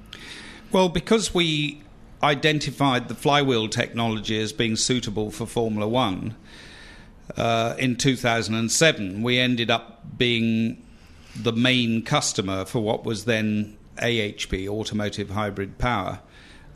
Well, 0.72 0.88
because 0.88 1.34
we 1.34 1.82
identified 2.22 3.08
the 3.08 3.14
flywheel 3.14 3.68
technology 3.68 4.40
as 4.40 4.52
being 4.52 4.76
suitable 4.76 5.30
for 5.30 5.46
Formula 5.46 5.88
One 5.88 6.36
uh, 7.36 7.74
in 7.78 7.96
2007, 7.96 9.22
we 9.22 9.38
ended 9.38 9.70
up 9.70 10.18
being 10.18 10.82
the 11.36 11.52
main 11.52 12.02
customer 12.02 12.64
for 12.64 12.80
what 12.80 13.04
was 13.04 13.24
then 13.24 13.76
AHP, 13.98 14.68
Automotive 14.68 15.30
Hybrid 15.30 15.78
Power. 15.78 16.20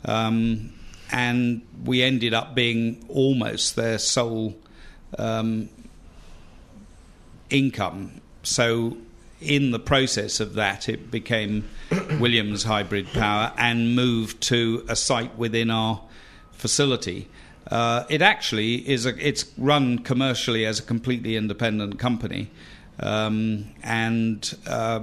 Um, 0.05 0.73
and 1.11 1.61
we 1.83 2.01
ended 2.01 2.33
up 2.33 2.55
being 2.55 3.05
almost 3.09 3.75
their 3.75 3.97
sole 3.97 4.55
um, 5.17 5.69
income. 7.49 8.21
So, 8.43 8.97
in 9.41 9.71
the 9.71 9.79
process 9.79 10.39
of 10.39 10.53
that, 10.53 10.87
it 10.89 11.11
became 11.11 11.67
Williams 12.19 12.63
Hybrid 12.63 13.07
Power 13.13 13.51
and 13.57 13.95
moved 13.95 14.41
to 14.43 14.85
a 14.87 14.95
site 14.95 15.37
within 15.37 15.69
our 15.69 16.01
facility. 16.51 17.27
Uh, 17.69 18.05
it 18.09 18.21
actually 18.21 18.87
is 18.87 19.05
a, 19.05 19.27
it's 19.27 19.45
run 19.57 19.99
commercially 19.99 20.65
as 20.65 20.79
a 20.79 20.83
completely 20.83 21.35
independent 21.35 21.97
company, 21.97 22.49
um, 22.99 23.65
and 23.81 24.55
uh, 24.67 24.99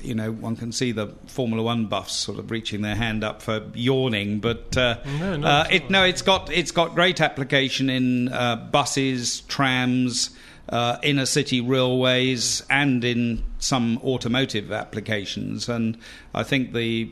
you 0.00 0.14
know 0.14 0.30
one 0.30 0.54
can 0.54 0.70
see 0.70 0.92
the 0.92 1.08
Formula 1.26 1.62
One 1.62 1.86
buffs 1.86 2.14
sort 2.14 2.38
of 2.38 2.50
reaching 2.52 2.82
their 2.82 2.94
hand 2.94 3.24
up 3.24 3.42
for 3.42 3.64
yawning, 3.74 4.38
but 4.38 4.76
uh, 4.76 4.98
No, 5.18 5.36
no, 5.36 5.46
uh, 5.46 5.66
it, 5.70 5.90
no, 5.90 6.04
it's 6.04 6.22
got 6.22 6.52
it's 6.52 6.70
got 6.70 6.94
great 6.94 7.20
application 7.20 7.90
in 7.90 8.28
uh, 8.28 8.56
buses, 8.56 9.40
trams, 9.42 10.30
uh, 10.68 10.98
inner 11.02 11.26
city 11.26 11.60
railways, 11.60 12.62
and 12.70 13.04
in 13.04 13.42
some 13.58 13.98
automotive 14.04 14.70
applications. 14.70 15.68
And 15.68 15.98
I 16.32 16.44
think 16.44 16.72
the 16.72 17.10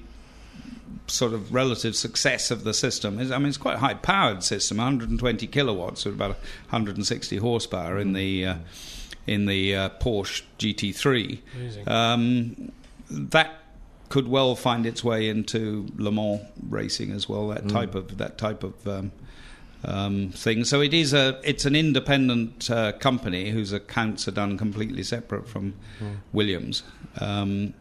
sort 1.06 1.32
of 1.32 1.52
relative 1.52 1.96
success 1.96 2.50
of 2.50 2.64
the 2.64 2.74
system. 2.74 3.18
Is 3.18 3.30
I 3.30 3.38
mean 3.38 3.48
it's 3.48 3.56
quite 3.56 3.76
a 3.76 3.78
high 3.78 3.94
powered 3.94 4.42
system 4.42 4.78
120 4.78 5.46
kilowatts 5.46 6.04
with 6.04 6.14
about 6.14 6.30
160 6.70 7.36
horsepower 7.36 7.98
in 7.98 8.12
the 8.12 8.46
uh, 8.46 8.54
in 9.26 9.46
the 9.46 9.74
uh, 9.74 9.88
Porsche 10.00 10.42
GT3 10.58 11.88
um, 11.88 12.72
that 13.08 13.60
could 14.08 14.28
well 14.28 14.54
find 14.54 14.86
its 14.86 15.02
way 15.02 15.28
into 15.28 15.88
Le 15.96 16.12
Mans 16.12 16.40
racing 16.68 17.10
as 17.10 17.28
well 17.28 17.48
that 17.48 17.68
type 17.68 17.94
of 17.94 18.18
that 18.18 18.38
type 18.38 18.62
of 18.62 18.86
um, 18.86 19.12
um, 19.84 20.30
thing. 20.30 20.64
So 20.64 20.80
it 20.80 20.94
is 20.94 21.12
a 21.12 21.40
it's 21.42 21.64
an 21.64 21.74
independent 21.76 22.70
uh, 22.70 22.92
company 22.92 23.50
whose 23.50 23.72
accounts 23.72 24.28
are 24.28 24.32
done 24.32 24.56
completely 24.58 25.02
separate 25.02 25.48
from 25.48 25.74
Williams. 26.32 26.82
Um, 27.20 27.74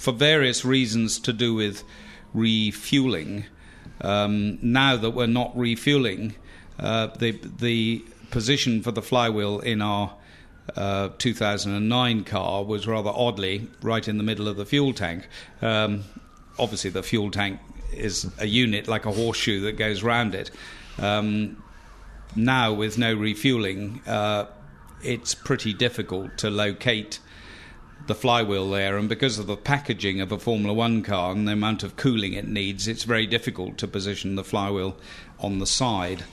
for 0.00 0.12
various 0.12 0.64
reasons 0.64 1.18
to 1.20 1.30
do 1.30 1.52
with 1.52 1.84
refueling. 2.32 3.44
Um, 4.00 4.58
now 4.62 4.96
that 4.96 5.10
we're 5.10 5.26
not 5.26 5.54
refueling, 5.54 6.36
uh, 6.78 7.08
the 7.08 7.32
the 7.32 8.02
position 8.30 8.82
for 8.82 8.92
the 8.92 9.02
flywheel 9.02 9.60
in 9.60 9.82
our 9.82 10.14
uh, 10.74 11.10
2009 11.18 12.24
car 12.24 12.64
was 12.64 12.86
rather 12.86 13.10
oddly 13.10 13.68
right 13.82 14.08
in 14.08 14.16
the 14.16 14.24
middle 14.24 14.48
of 14.48 14.56
the 14.56 14.64
fuel 14.64 14.94
tank. 14.94 15.28
Um, 15.60 16.04
obviously, 16.58 16.88
the 16.88 17.02
fuel 17.02 17.30
tank 17.30 17.60
is 17.92 18.26
a 18.38 18.46
unit 18.46 18.88
like 18.88 19.04
a 19.04 19.12
horseshoe 19.12 19.60
that 19.62 19.72
goes 19.72 20.02
round 20.02 20.34
it. 20.34 20.50
Um, 20.98 21.62
now, 22.34 22.72
with 22.72 22.96
no 22.96 23.12
refueling, 23.12 24.00
uh, 24.06 24.46
it's 25.02 25.34
pretty 25.34 25.74
difficult 25.74 26.38
to 26.38 26.48
locate 26.48 27.18
the 28.10 28.14
flywheel 28.16 28.68
there, 28.68 28.98
and 28.98 29.08
because 29.08 29.38
of 29.38 29.46
the 29.46 29.56
packaging 29.56 30.20
of 30.20 30.32
a 30.32 30.38
Formula 30.38 30.74
One 30.74 31.00
car 31.04 31.30
and 31.30 31.46
the 31.46 31.52
amount 31.52 31.84
of 31.84 31.94
cooling 31.94 32.32
it 32.32 32.48
needs, 32.48 32.88
it's 32.88 33.04
very 33.04 33.24
difficult 33.24 33.78
to 33.78 33.86
position 33.86 34.34
the 34.34 34.42
flywheel 34.42 34.96
on 35.38 35.60
the 35.60 35.66
side. 35.66 36.24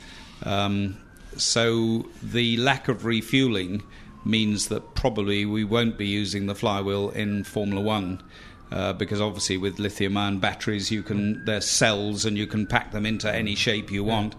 Um, 0.41 0.97
so 1.37 2.07
the 2.23 2.57
lack 2.57 2.87
of 2.87 3.05
refueling 3.05 3.83
means 4.25 4.69
that 4.69 4.95
probably 4.95 5.45
we 5.45 5.63
won't 5.63 5.99
be 5.99 6.07
using 6.07 6.47
the 6.47 6.55
flywheel 6.55 7.11
in 7.11 7.43
Formula 7.43 7.79
One. 7.81 8.23
Uh, 8.71 8.91
because 8.93 9.21
obviously 9.21 9.57
with 9.57 9.77
lithium-ion 9.77 10.39
batteries, 10.39 10.89
you 10.89 11.03
can 11.03 11.45
they're 11.45 11.61
cells 11.61 12.25
and 12.25 12.37
you 12.37 12.47
can 12.47 12.65
pack 12.65 12.91
them 12.91 13.05
into 13.05 13.31
any 13.31 13.53
shape 13.53 13.91
you 13.91 14.03
want. 14.03 14.35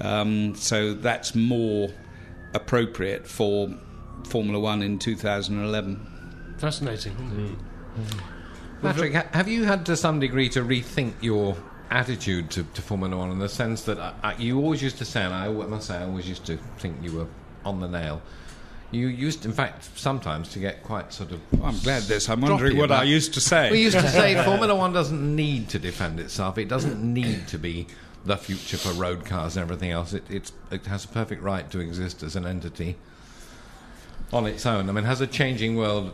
Um, 0.00 0.54
so 0.54 0.94
that's 0.94 1.34
more 1.34 1.88
appropriate 2.54 3.26
for 3.26 3.68
Formula 4.24 4.60
One 4.60 4.82
in 4.82 5.00
2011. 5.00 6.12
Fascinating. 6.58 7.58
Patrick, 8.82 9.14
ha- 9.14 9.26
have 9.32 9.48
you 9.48 9.64
had 9.64 9.86
to 9.86 9.96
some 9.96 10.20
degree 10.20 10.48
to 10.50 10.62
rethink 10.62 11.14
your 11.22 11.56
attitude 11.90 12.50
to, 12.50 12.64
to 12.74 12.82
Formula 12.82 13.16
One 13.16 13.30
in 13.30 13.38
the 13.38 13.48
sense 13.48 13.82
that 13.82 13.98
uh, 13.98 14.12
uh, 14.22 14.34
you 14.38 14.58
always 14.58 14.82
used 14.82 14.98
to 14.98 15.04
say, 15.04 15.22
and 15.22 15.34
I 15.34 15.48
must 15.48 15.88
say, 15.88 15.96
I 15.96 16.04
always 16.04 16.28
used 16.28 16.44
to 16.46 16.56
think 16.78 17.02
you 17.02 17.12
were 17.12 17.26
on 17.64 17.80
the 17.80 17.88
nail. 17.88 18.20
You 18.92 19.08
used, 19.08 19.44
in 19.44 19.52
fact, 19.52 19.88
sometimes 19.98 20.48
to 20.50 20.58
get 20.60 20.82
quite 20.82 21.12
sort 21.12 21.32
of. 21.32 21.40
I'm 21.62 21.78
glad 21.80 22.04
this. 22.04 22.28
I'm 22.28 22.40
wondering 22.40 22.76
what 22.76 22.84
about- 22.84 23.02
I 23.02 23.06
used 23.06 23.34
to 23.34 23.40
say. 23.40 23.70
We 23.70 23.82
used 23.82 23.98
to 23.98 24.08
say 24.08 24.42
Formula 24.44 24.74
One 24.74 24.92
doesn't 24.92 25.34
need 25.36 25.68
to 25.70 25.78
defend 25.78 26.20
itself. 26.20 26.56
It 26.58 26.68
doesn't 26.68 27.02
need 27.02 27.48
to 27.48 27.58
be 27.58 27.86
the 28.24 28.36
future 28.36 28.76
for 28.76 28.90
road 28.92 29.24
cars 29.24 29.56
and 29.56 29.62
everything 29.62 29.90
else. 29.90 30.12
It, 30.12 30.24
it's, 30.28 30.52
it 30.70 30.86
has 30.86 31.04
a 31.04 31.08
perfect 31.08 31.42
right 31.42 31.68
to 31.70 31.80
exist 31.80 32.22
as 32.22 32.36
an 32.36 32.46
entity 32.46 32.96
on 34.32 34.46
its 34.46 34.66
own. 34.66 34.88
I 34.88 34.92
mean, 34.92 35.04
has 35.04 35.20
a 35.20 35.26
changing 35.26 35.76
world 35.76 36.12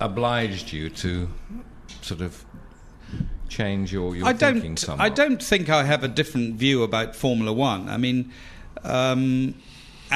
obliged 0.00 0.72
you 0.72 0.90
to 0.90 1.28
sort 2.02 2.20
of 2.20 2.44
change 3.48 3.92
your, 3.92 4.16
your 4.16 4.26
I 4.26 4.32
thinking 4.32 4.62
don't. 4.62 4.78
somewhat? 4.78 5.04
I 5.04 5.08
don't 5.08 5.42
think 5.42 5.68
I 5.68 5.84
have 5.84 6.04
a 6.04 6.08
different 6.08 6.56
view 6.56 6.82
about 6.82 7.14
Formula 7.14 7.52
One. 7.52 7.88
I 7.88 7.96
mean, 7.96 8.32
um, 8.82 9.54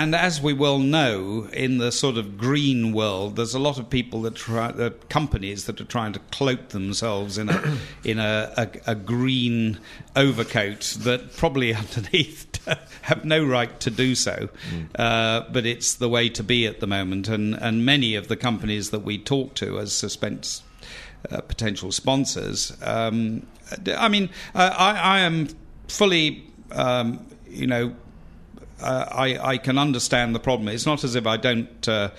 and 0.01 0.15
as 0.15 0.41
we 0.41 0.55
well 0.55 0.79
know, 0.79 1.47
in 1.53 1.77
the 1.77 1.93
sort 1.93 2.17
of 2.17 2.39
green 2.39 2.93
world, 2.93 3.37
there's 3.37 3.53
a 3.53 3.59
lot 3.59 3.79
of 3.79 3.91
people 3.91 4.23
that 4.23 4.35
try, 4.35 4.69
uh, 4.69 4.91
companies 5.11 5.67
that 5.67 5.79
are 5.79 5.85
trying 5.85 6.15
to 6.15 6.19
cloak 6.31 6.71
themselves 6.71 7.37
in 7.37 7.51
a 7.51 7.77
in 8.05 8.19
a, 8.19 8.51
a, 8.57 8.93
a 8.93 8.95
green 8.95 9.79
overcoat 10.17 10.97
that 11.01 11.37
probably 11.37 11.75
underneath 11.83 12.47
have 13.03 13.27
no 13.27 13.45
right 13.45 13.79
to 13.81 13.91
do 13.91 14.15
so. 14.15 14.49
Uh, 14.95 15.43
but 15.53 15.67
it's 15.67 15.93
the 15.93 16.09
way 16.09 16.31
to 16.31 16.43
be 16.43 16.67
at 16.67 16.81
the 16.81 16.87
moment, 16.87 17.29
and 17.29 17.55
and 17.55 17.85
many 17.85 18.15
of 18.15 18.29
the 18.29 18.37
companies 18.37 18.89
that 18.91 19.01
we 19.01 19.19
talk 19.19 19.55
to 19.55 19.79
as 19.79 19.93
suspense 19.93 20.63
uh, 21.31 21.43
potential 21.43 21.93
sponsors. 21.93 22.75
Um, 22.83 23.47
I 23.87 24.09
mean, 24.09 24.31
uh, 24.55 24.75
I, 24.77 25.17
I 25.17 25.19
am 25.21 25.49
fully, 25.89 26.47
um, 26.73 27.27
you 27.47 27.67
know, 27.67 27.95
I, 28.83 29.39
I 29.53 29.59
can 29.59 29.79
understand 29.79 30.35
the 30.35 30.41
problem. 30.41 30.69
It's 30.69 30.87
not 30.87 31.05
as 31.05 31.15
if 31.15 31.27
I 31.27 31.37
don't 31.37 31.89
uh, 31.89 32.11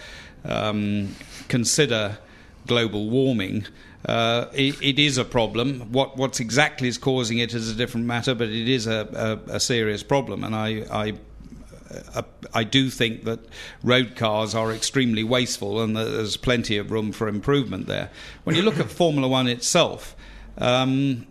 um, 0.45 1.15
consider 1.47 2.17
global 2.67 3.09
warming. 3.09 3.65
Uh, 4.05 4.47
it, 4.53 4.81
it 4.81 4.99
is 4.99 5.17
a 5.17 5.25
problem. 5.25 5.91
What 5.91 6.17
what's 6.17 6.39
exactly 6.39 6.87
is 6.87 6.97
causing 6.97 7.37
it 7.37 7.53
is 7.53 7.69
a 7.69 7.75
different 7.75 8.07
matter, 8.07 8.33
but 8.33 8.49
it 8.49 8.67
is 8.67 8.87
a, 8.87 9.39
a, 9.47 9.55
a 9.55 9.59
serious 9.59 10.03
problem, 10.03 10.43
and 10.43 10.55
I. 10.55 10.85
I 10.91 11.13
uh, 12.15 12.21
I 12.53 12.63
do 12.63 12.89
think 12.89 13.25
that 13.25 13.39
road 13.83 14.15
cars 14.15 14.55
are 14.55 14.71
extremely 14.71 15.25
wasteful 15.25 15.81
and 15.81 15.95
there's 15.95 16.37
plenty 16.37 16.77
of 16.77 16.89
room 16.89 17.11
for 17.11 17.27
improvement 17.27 17.87
there. 17.87 18.09
When 18.45 18.55
you 18.55 18.61
look 18.61 18.79
at 18.79 18.89
Formula 18.89 19.27
One 19.27 19.47
itself, 19.47 20.15
um, 20.57 21.27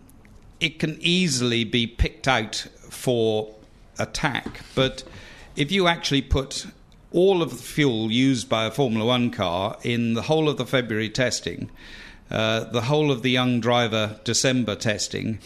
it 0.59 0.77
can 0.77 0.97
easily 1.01 1.63
be 1.63 1.87
picked 1.87 2.27
out 2.27 2.67
for 2.89 3.55
attack, 4.01 4.61
but 4.75 5.03
if 5.55 5.71
you 5.71 5.87
actually 5.87 6.21
put 6.21 6.65
all 7.11 7.41
of 7.41 7.49
the 7.51 7.55
fuel 7.57 8.11
used 8.11 8.47
by 8.47 8.65
a 8.65 8.71
Formula 8.71 9.05
One 9.05 9.31
car 9.31 9.77
in 9.83 10.13
the 10.13 10.23
whole 10.23 10.47
of 10.47 10.57
the 10.57 10.65
February 10.65 11.09
testing, 11.09 11.69
uh, 12.29 12.61
the 12.65 12.81
whole 12.81 13.11
of 13.11 13.21
the 13.21 13.31
young 13.31 13.59
driver 13.59 14.19
December 14.23 14.75
testing, 14.75 15.39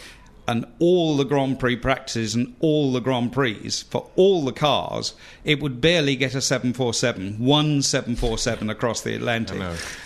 and 0.48 0.64
all 0.78 1.16
the 1.16 1.24
Grand 1.24 1.58
Prix 1.58 1.76
practices 1.76 2.34
and 2.34 2.54
all 2.60 2.92
the 2.92 3.00
Grand 3.00 3.32
Prix 3.32 3.68
for 3.90 4.08
all 4.16 4.44
the 4.44 4.52
cars, 4.52 5.14
it 5.44 5.60
would 5.60 5.80
barely 5.80 6.16
get 6.16 6.34
a 6.34 6.40
747, 6.40 7.38
one 7.38 7.82
747 7.82 8.70
across 8.70 9.00
the 9.02 9.14
Atlantic. 9.14 9.60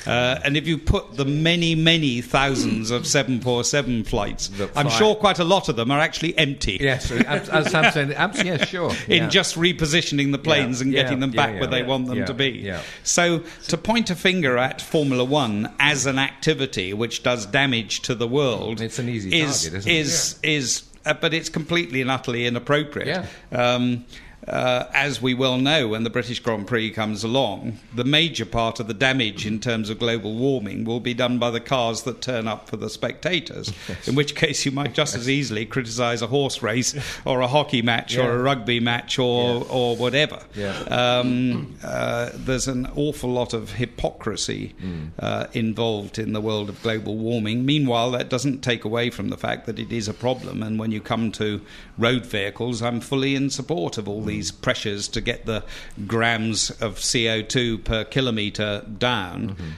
Uh, 0.06 0.38
and 0.44 0.56
if 0.56 0.66
you 0.66 0.78
put 0.78 1.16
the 1.16 1.24
many, 1.24 1.74
many 1.74 2.20
thousands 2.20 2.90
of 2.90 3.06
747 3.06 4.04
flights, 4.04 4.50
I'm 4.74 4.88
sure 4.88 5.14
quite 5.14 5.38
a 5.38 5.44
lot 5.44 5.68
of 5.68 5.76
them 5.76 5.90
are 5.90 6.00
actually 6.00 6.36
empty. 6.38 6.78
Yes, 6.80 7.10
as, 7.10 7.70
Sam 7.70 7.92
said, 7.92 8.10
yes, 8.44 8.68
sure. 8.68 8.92
In 9.08 9.24
yeah. 9.24 9.28
just 9.28 9.56
repositioning 9.56 10.32
the 10.32 10.38
planes 10.38 10.80
Yeah, 10.80 10.84
and 10.84 10.92
yeah, 10.92 11.02
getting 11.02 11.20
them 11.20 11.30
back 11.32 11.54
yeah, 11.54 11.60
where 11.60 11.68
they 11.68 11.80
yeah, 11.80 11.86
want 11.86 12.06
them 12.06 12.18
yeah, 12.18 12.26
to 12.26 12.34
be. 12.34 12.50
yeah. 12.50 12.82
So 13.02 13.42
to 13.68 13.76
point 13.76 14.10
a 14.10 14.14
finger 14.16 14.58
at 14.58 14.80
Formula 14.80 15.24
One 15.24 15.72
as 15.78 16.06
an 16.06 16.18
activity 16.18 16.92
which 16.94 17.22
does 17.22 17.46
damage 17.46 18.00
to 18.02 18.14
the 18.14 18.28
world, 18.28 18.80
It's 18.80 18.98
an 18.98 19.08
easy 19.08 19.40
is 19.40 19.64
target, 19.64 19.86
isn't 19.86 19.90
it? 19.90 20.29
Is 20.32 20.38
is 20.42 20.82
uh, 21.06 21.14
but 21.14 21.32
it's 21.32 21.48
completely 21.48 22.00
and 22.00 22.10
utterly 22.10 22.46
inappropriate. 22.46 23.08
Yeah. 23.08 23.26
Um, 23.52 24.04
uh, 24.48 24.86
as 24.94 25.20
we 25.20 25.34
well 25.34 25.58
know, 25.58 25.88
when 25.88 26.02
the 26.02 26.10
British 26.10 26.40
Grand 26.40 26.66
Prix 26.66 26.90
comes 26.90 27.22
along, 27.22 27.78
the 27.94 28.04
major 28.04 28.46
part 28.46 28.80
of 28.80 28.86
the 28.86 28.94
damage 28.94 29.46
in 29.46 29.60
terms 29.60 29.90
of 29.90 29.98
global 29.98 30.34
warming 30.34 30.84
will 30.84 31.00
be 31.00 31.12
done 31.12 31.38
by 31.38 31.50
the 31.50 31.60
cars 31.60 32.02
that 32.02 32.22
turn 32.22 32.48
up 32.48 32.68
for 32.68 32.76
the 32.76 32.88
spectators. 32.88 33.72
In 34.06 34.14
which 34.14 34.34
case, 34.34 34.64
you 34.64 34.72
might 34.72 34.94
just 34.94 35.14
as 35.14 35.28
easily 35.28 35.66
criticise 35.66 36.22
a 36.22 36.26
horse 36.26 36.62
race 36.62 36.94
or 37.24 37.40
a 37.40 37.46
hockey 37.46 37.82
match 37.82 38.16
or 38.16 38.32
a 38.32 38.42
rugby 38.42 38.80
match 38.80 39.18
or 39.18 39.66
or 39.68 39.96
whatever. 39.96 40.40
Yeah. 40.54 40.78
Um, 40.84 41.76
uh, 41.84 42.30
there's 42.34 42.66
an 42.66 42.88
awful 42.96 43.30
lot 43.30 43.52
of 43.52 43.72
hypocrisy 43.72 44.74
uh, 45.18 45.46
involved 45.52 46.18
in 46.18 46.32
the 46.32 46.40
world 46.40 46.68
of 46.68 46.82
global 46.82 47.16
warming. 47.16 47.66
Meanwhile, 47.66 48.12
that 48.12 48.30
doesn't 48.30 48.62
take 48.62 48.84
away 48.84 49.10
from 49.10 49.28
the 49.28 49.36
fact 49.36 49.66
that 49.66 49.78
it 49.78 49.92
is 49.92 50.08
a 50.08 50.14
problem. 50.14 50.62
And 50.62 50.78
when 50.78 50.92
you 50.92 51.00
come 51.00 51.30
to 51.32 51.60
road 51.98 52.24
vehicles, 52.24 52.82
I'm 52.82 53.00
fully 53.00 53.34
in 53.34 53.50
support 53.50 53.98
of 53.98 54.08
all 54.08 54.29
these 54.30 54.50
pressures 54.50 55.08
to 55.08 55.20
get 55.20 55.46
the 55.46 55.64
grams 56.06 56.70
of 56.70 56.96
CO2 56.96 57.84
per 57.84 58.04
kilometre 58.04 58.84
down. 58.98 59.50
Mm-hmm. 59.50 59.70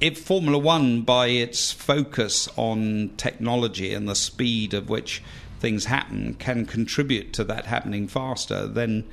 If 0.00 0.18
Formula 0.18 0.58
One, 0.58 1.02
by 1.02 1.28
its 1.28 1.72
focus 1.72 2.48
on 2.56 3.10
technology 3.16 3.94
and 3.94 4.08
the 4.08 4.14
speed 4.14 4.74
of 4.74 4.88
which 4.88 5.22
things 5.60 5.86
happen, 5.86 6.34
can 6.34 6.66
contribute 6.66 7.32
to 7.34 7.44
that 7.44 7.66
happening 7.66 8.08
faster, 8.08 8.66
then 8.66 9.04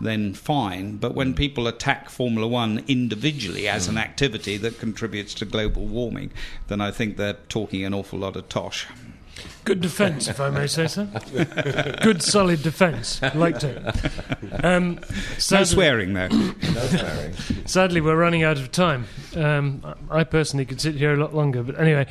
then 0.00 0.32
fine. 0.32 0.96
But 0.96 1.14
when 1.14 1.34
mm. 1.34 1.36
people 1.36 1.66
attack 1.66 2.08
Formula 2.08 2.48
One 2.48 2.82
individually 2.88 3.68
as 3.68 3.86
an 3.86 3.96
mm. 3.96 4.00
activity 4.00 4.56
that 4.56 4.78
contributes 4.78 5.34
to 5.34 5.44
global 5.44 5.84
warming, 5.84 6.30
then 6.68 6.80
I 6.80 6.90
think 6.90 7.16
they're 7.16 7.38
talking 7.48 7.84
an 7.84 7.94
awful 7.94 8.18
lot 8.18 8.36
of 8.36 8.48
tosh. 8.48 8.86
Good 9.64 9.80
defence, 9.80 10.26
if 10.26 10.40
I 10.40 10.50
may 10.50 10.66
say 10.66 10.86
so. 10.86 11.06
Good, 12.02 12.22
solid 12.22 12.62
defence. 12.62 13.20
Liked 13.34 13.62
it. 13.64 13.82
Um, 14.64 15.00
No 15.50 15.64
swearing, 15.64 16.14
though. 16.14 16.28
No 16.28 16.86
swearing. 16.86 17.34
sadly, 17.66 18.00
we're 18.00 18.16
running 18.16 18.42
out 18.42 18.58
of 18.58 18.72
time. 18.72 19.06
Um, 19.36 19.82
I 20.10 20.20
I 20.20 20.24
personally 20.24 20.64
could 20.64 20.80
sit 20.80 20.94
here 20.96 21.12
a 21.12 21.16
lot 21.16 21.34
longer, 21.34 21.62
but 21.62 21.78
anyway. 21.80 22.06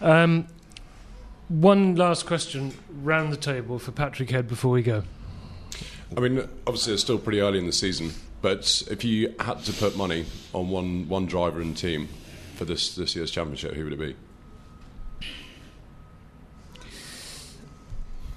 Um, 0.00 0.46
one 1.48 1.96
last 1.96 2.24
question 2.24 2.72
round 3.02 3.32
the 3.32 3.36
table 3.36 3.78
for 3.78 3.92
Patrick 3.92 4.30
Head 4.30 4.48
before 4.48 4.70
we 4.70 4.82
go. 4.82 5.02
I 6.16 6.20
mean, 6.20 6.38
obviously, 6.66 6.94
it's 6.94 7.02
still 7.02 7.18
pretty 7.18 7.40
early 7.40 7.58
in 7.58 7.66
the 7.66 7.72
season, 7.72 8.12
but 8.40 8.82
if 8.90 9.04
you 9.04 9.34
had 9.38 9.62
to 9.64 9.72
put 9.72 9.96
money 9.96 10.26
on 10.54 10.70
one, 10.70 11.08
one 11.08 11.26
driver 11.26 11.60
and 11.60 11.76
team 11.76 12.08
for 12.56 12.64
this, 12.64 12.94
this 12.94 13.14
year's 13.16 13.30
championship, 13.30 13.72
who 13.74 13.84
would 13.84 13.92
it 13.92 13.98
be? 13.98 14.16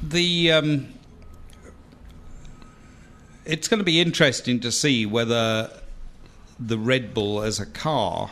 The 0.10 0.52
um, 0.52 0.94
it's 3.46 3.68
going 3.68 3.80
to 3.80 3.86
be 3.86 4.02
interesting 4.02 4.60
to 4.62 4.72
see 4.72 5.06
whether 5.06 5.70
the 6.60 6.78
Red 6.78 7.14
Bull 7.14 7.42
as 7.42 7.60
a 7.60 7.66
car 7.66 8.32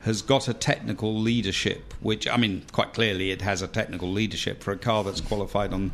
has 0.00 0.22
got 0.22 0.48
a 0.48 0.54
technical 0.54 1.14
leadership, 1.14 1.92
which 2.00 2.28
I 2.28 2.36
mean, 2.36 2.64
quite 2.72 2.94
clearly 2.94 3.30
it 3.30 3.42
has 3.42 3.62
a 3.62 3.68
technical 3.68 4.10
leadership 4.10 4.62
for 4.62 4.72
a 4.72 4.78
car 4.78 5.02
that's 5.04 5.20
qualified 5.20 5.72
on 5.72 5.90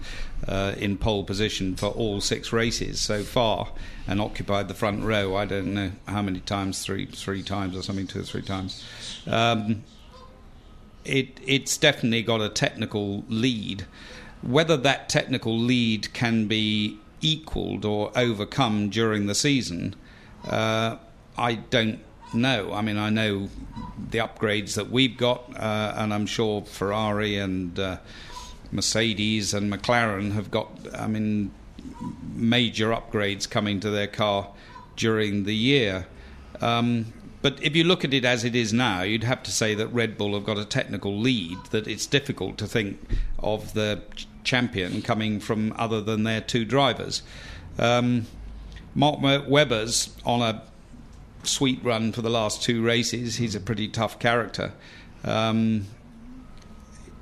uh, 0.46 0.74
in 0.76 0.98
pole 0.98 1.24
position 1.24 1.74
for 1.74 1.86
all 1.86 2.20
six 2.20 2.52
races 2.52 3.00
so 3.00 3.22
far 3.22 3.72
and 4.06 4.20
occupied 4.20 4.68
the 4.68 4.74
front 4.74 5.02
row. 5.04 5.34
I 5.34 5.46
don't 5.46 5.74
know 5.74 5.92
how 6.06 6.22
many 6.22 6.40
times, 6.40 6.84
three 6.84 7.06
three 7.06 7.42
times 7.42 7.76
or 7.76 7.82
something, 7.82 8.06
two 8.06 8.20
or 8.20 8.24
three 8.24 8.42
times. 8.42 8.84
Um, 9.26 9.84
it 11.04 11.40
it's 11.46 11.76
definitely 11.78 12.22
got 12.22 12.40
a 12.40 12.48
technical 12.48 13.24
lead. 13.28 13.86
Whether 14.46 14.76
that 14.78 15.08
technical 15.08 15.58
lead 15.58 16.12
can 16.12 16.46
be 16.46 16.98
equalled 17.20 17.84
or 17.84 18.12
overcome 18.14 18.90
during 18.90 19.26
the 19.26 19.34
season, 19.34 19.96
uh, 20.46 20.96
I 21.36 21.54
don't 21.54 22.00
know. 22.34 22.72
I 22.72 22.82
mean, 22.82 22.98
I 22.98 23.10
know 23.10 23.48
the 24.10 24.18
upgrades 24.18 24.74
that 24.74 24.90
we've 24.90 25.16
got, 25.16 25.50
uh, 25.56 25.94
and 25.96 26.12
I'm 26.12 26.26
sure 26.26 26.62
Ferrari 26.62 27.38
and 27.38 27.78
uh, 27.78 27.98
Mercedes 28.70 29.54
and 29.54 29.72
McLaren 29.72 30.32
have 30.32 30.50
got. 30.50 30.70
I 30.94 31.06
mean, 31.06 31.50
major 32.34 32.88
upgrades 32.90 33.48
coming 33.48 33.80
to 33.80 33.90
their 33.90 34.06
car 34.06 34.48
during 34.96 35.44
the 35.44 35.54
year. 35.54 36.06
Um, 36.60 37.12
but 37.42 37.62
if 37.62 37.76
you 37.76 37.84
look 37.84 38.04
at 38.04 38.14
it 38.14 38.24
as 38.24 38.44
it 38.44 38.56
is 38.56 38.72
now, 38.72 39.02
you'd 39.02 39.24
have 39.24 39.42
to 39.42 39.52
say 39.52 39.74
that 39.74 39.88
Red 39.88 40.16
Bull 40.16 40.34
have 40.34 40.44
got 40.44 40.58
a 40.58 40.64
technical 40.64 41.18
lead, 41.18 41.58
that 41.70 41.86
it's 41.86 42.06
difficult 42.06 42.56
to 42.58 42.66
think 42.66 42.98
of 43.38 43.74
the 43.74 44.02
champion 44.44 45.02
coming 45.02 45.40
from 45.40 45.72
other 45.76 46.00
than 46.00 46.22
their 46.22 46.40
two 46.40 46.64
drivers. 46.64 47.22
Um, 47.78 48.26
Mark 48.94 49.20
Webber's 49.20 50.14
on 50.24 50.40
a 50.40 50.62
sweet 51.42 51.82
run 51.82 52.12
for 52.12 52.22
the 52.22 52.30
last 52.30 52.62
two 52.62 52.82
races. 52.82 53.36
He's 53.36 53.54
a 53.54 53.60
pretty 53.60 53.88
tough 53.88 54.18
character. 54.18 54.72
Um, 55.24 55.86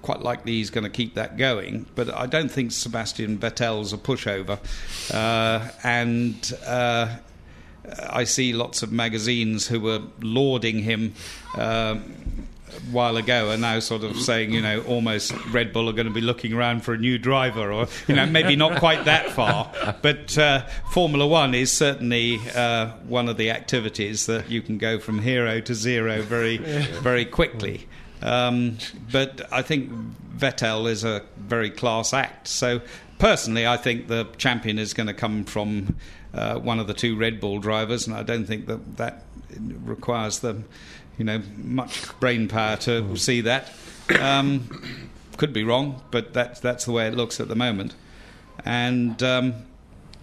quite 0.03 0.21
likely 0.21 0.53
he's 0.53 0.71
going 0.71 0.85
to 0.85 0.91
keep 0.91 1.15
that 1.15 1.37
going. 1.37 1.87
But 1.95 2.13
I 2.15 2.27
don't 2.27 2.51
think 2.51 2.73
Sebastian 2.73 3.39
Vettel's 3.39 3.93
a 3.93 3.97
pushover. 3.97 4.59
Uh, 5.13 5.71
and 5.83 6.53
uh, 6.67 7.17
I 8.11 8.25
see 8.25 8.53
lots 8.53 8.83
of 8.83 8.93
magazines 8.93 9.67
who 9.69 9.81
were 9.81 10.03
lauding 10.21 10.81
him. 10.81 11.15
A 11.57 12.01
while 12.91 13.17
ago 13.17 13.51
are 13.51 13.57
now 13.57 13.79
sort 13.79 14.05
of 14.05 14.17
saying, 14.17 14.53
you 14.53 14.61
know, 14.61 14.83
almost 14.83 15.33
Red 15.47 15.73
Bull 15.73 15.89
are 15.89 15.93
going 15.93 16.07
to 16.07 16.13
be 16.13 16.21
looking 16.21 16.53
around 16.53 16.85
for 16.85 16.95
a 16.95 16.99
new 16.99 17.19
driver, 17.19 17.73
or 17.73 17.87
you 18.09 18.15
know, 18.15 18.27
maybe 18.27 18.57
not 18.57 18.79
quite 18.79 19.05
that 19.05 19.31
far. 19.31 19.73
But 20.03 20.37
uh, 20.37 20.67
Formula 20.91 21.27
One 21.27 21.55
is 21.55 21.71
certainly 21.71 22.41
uh, 22.55 22.91
one 23.07 23.29
of 23.29 23.37
the 23.37 23.51
activities 23.51 24.27
that 24.27 24.51
you 24.51 24.63
can 24.63 24.79
go 24.79 24.99
from 24.99 25.21
hero 25.21 25.61
to 25.61 25.75
zero 25.75 26.23
very, 26.23 26.57
very 27.03 27.25
quickly. 27.25 27.87
Um, 28.23 28.79
but 29.11 29.43
I 29.53 29.63
think 29.63 29.91
Vettel 30.37 30.89
is 30.89 31.05
a 31.05 31.23
very 31.37 31.71
class 31.71 32.13
act. 32.13 32.49
So 32.49 32.81
personally, 33.19 33.67
I 33.67 33.77
think 33.77 34.09
the 34.09 34.25
champion 34.39 34.79
is 34.79 34.95
going 34.95 35.09
to 35.09 35.15
come 35.15 35.45
from 35.45 35.97
uh, 36.35 36.59
one 36.59 36.81
of 36.81 36.87
the 36.87 36.95
two 36.95 37.17
Red 37.17 37.41
Bull 37.41 37.59
drivers, 37.59 38.07
and 38.07 38.17
I 38.17 38.23
don't 38.23 38.47
think 38.47 38.67
that 38.67 38.97
that 38.97 39.25
requires 39.85 40.41
the, 40.41 40.63
you 41.19 41.25
know, 41.25 41.43
much 41.63 42.19
brain 42.21 42.49
power 42.49 42.77
to 42.79 43.17
see 43.17 43.41
that. 43.43 43.73
Um, 44.21 44.69
could 45.37 45.53
be 45.53 45.65
wrong, 45.65 46.03
but 46.11 46.33
that's 46.35 46.61
that's 46.61 46.85
the 46.85 46.93
way 46.93 47.07
it 47.09 47.15
looks 47.15 47.41
at 47.41 47.49
the 47.49 47.57
moment. 47.57 47.95
And 48.65 49.23
um, 49.23 49.55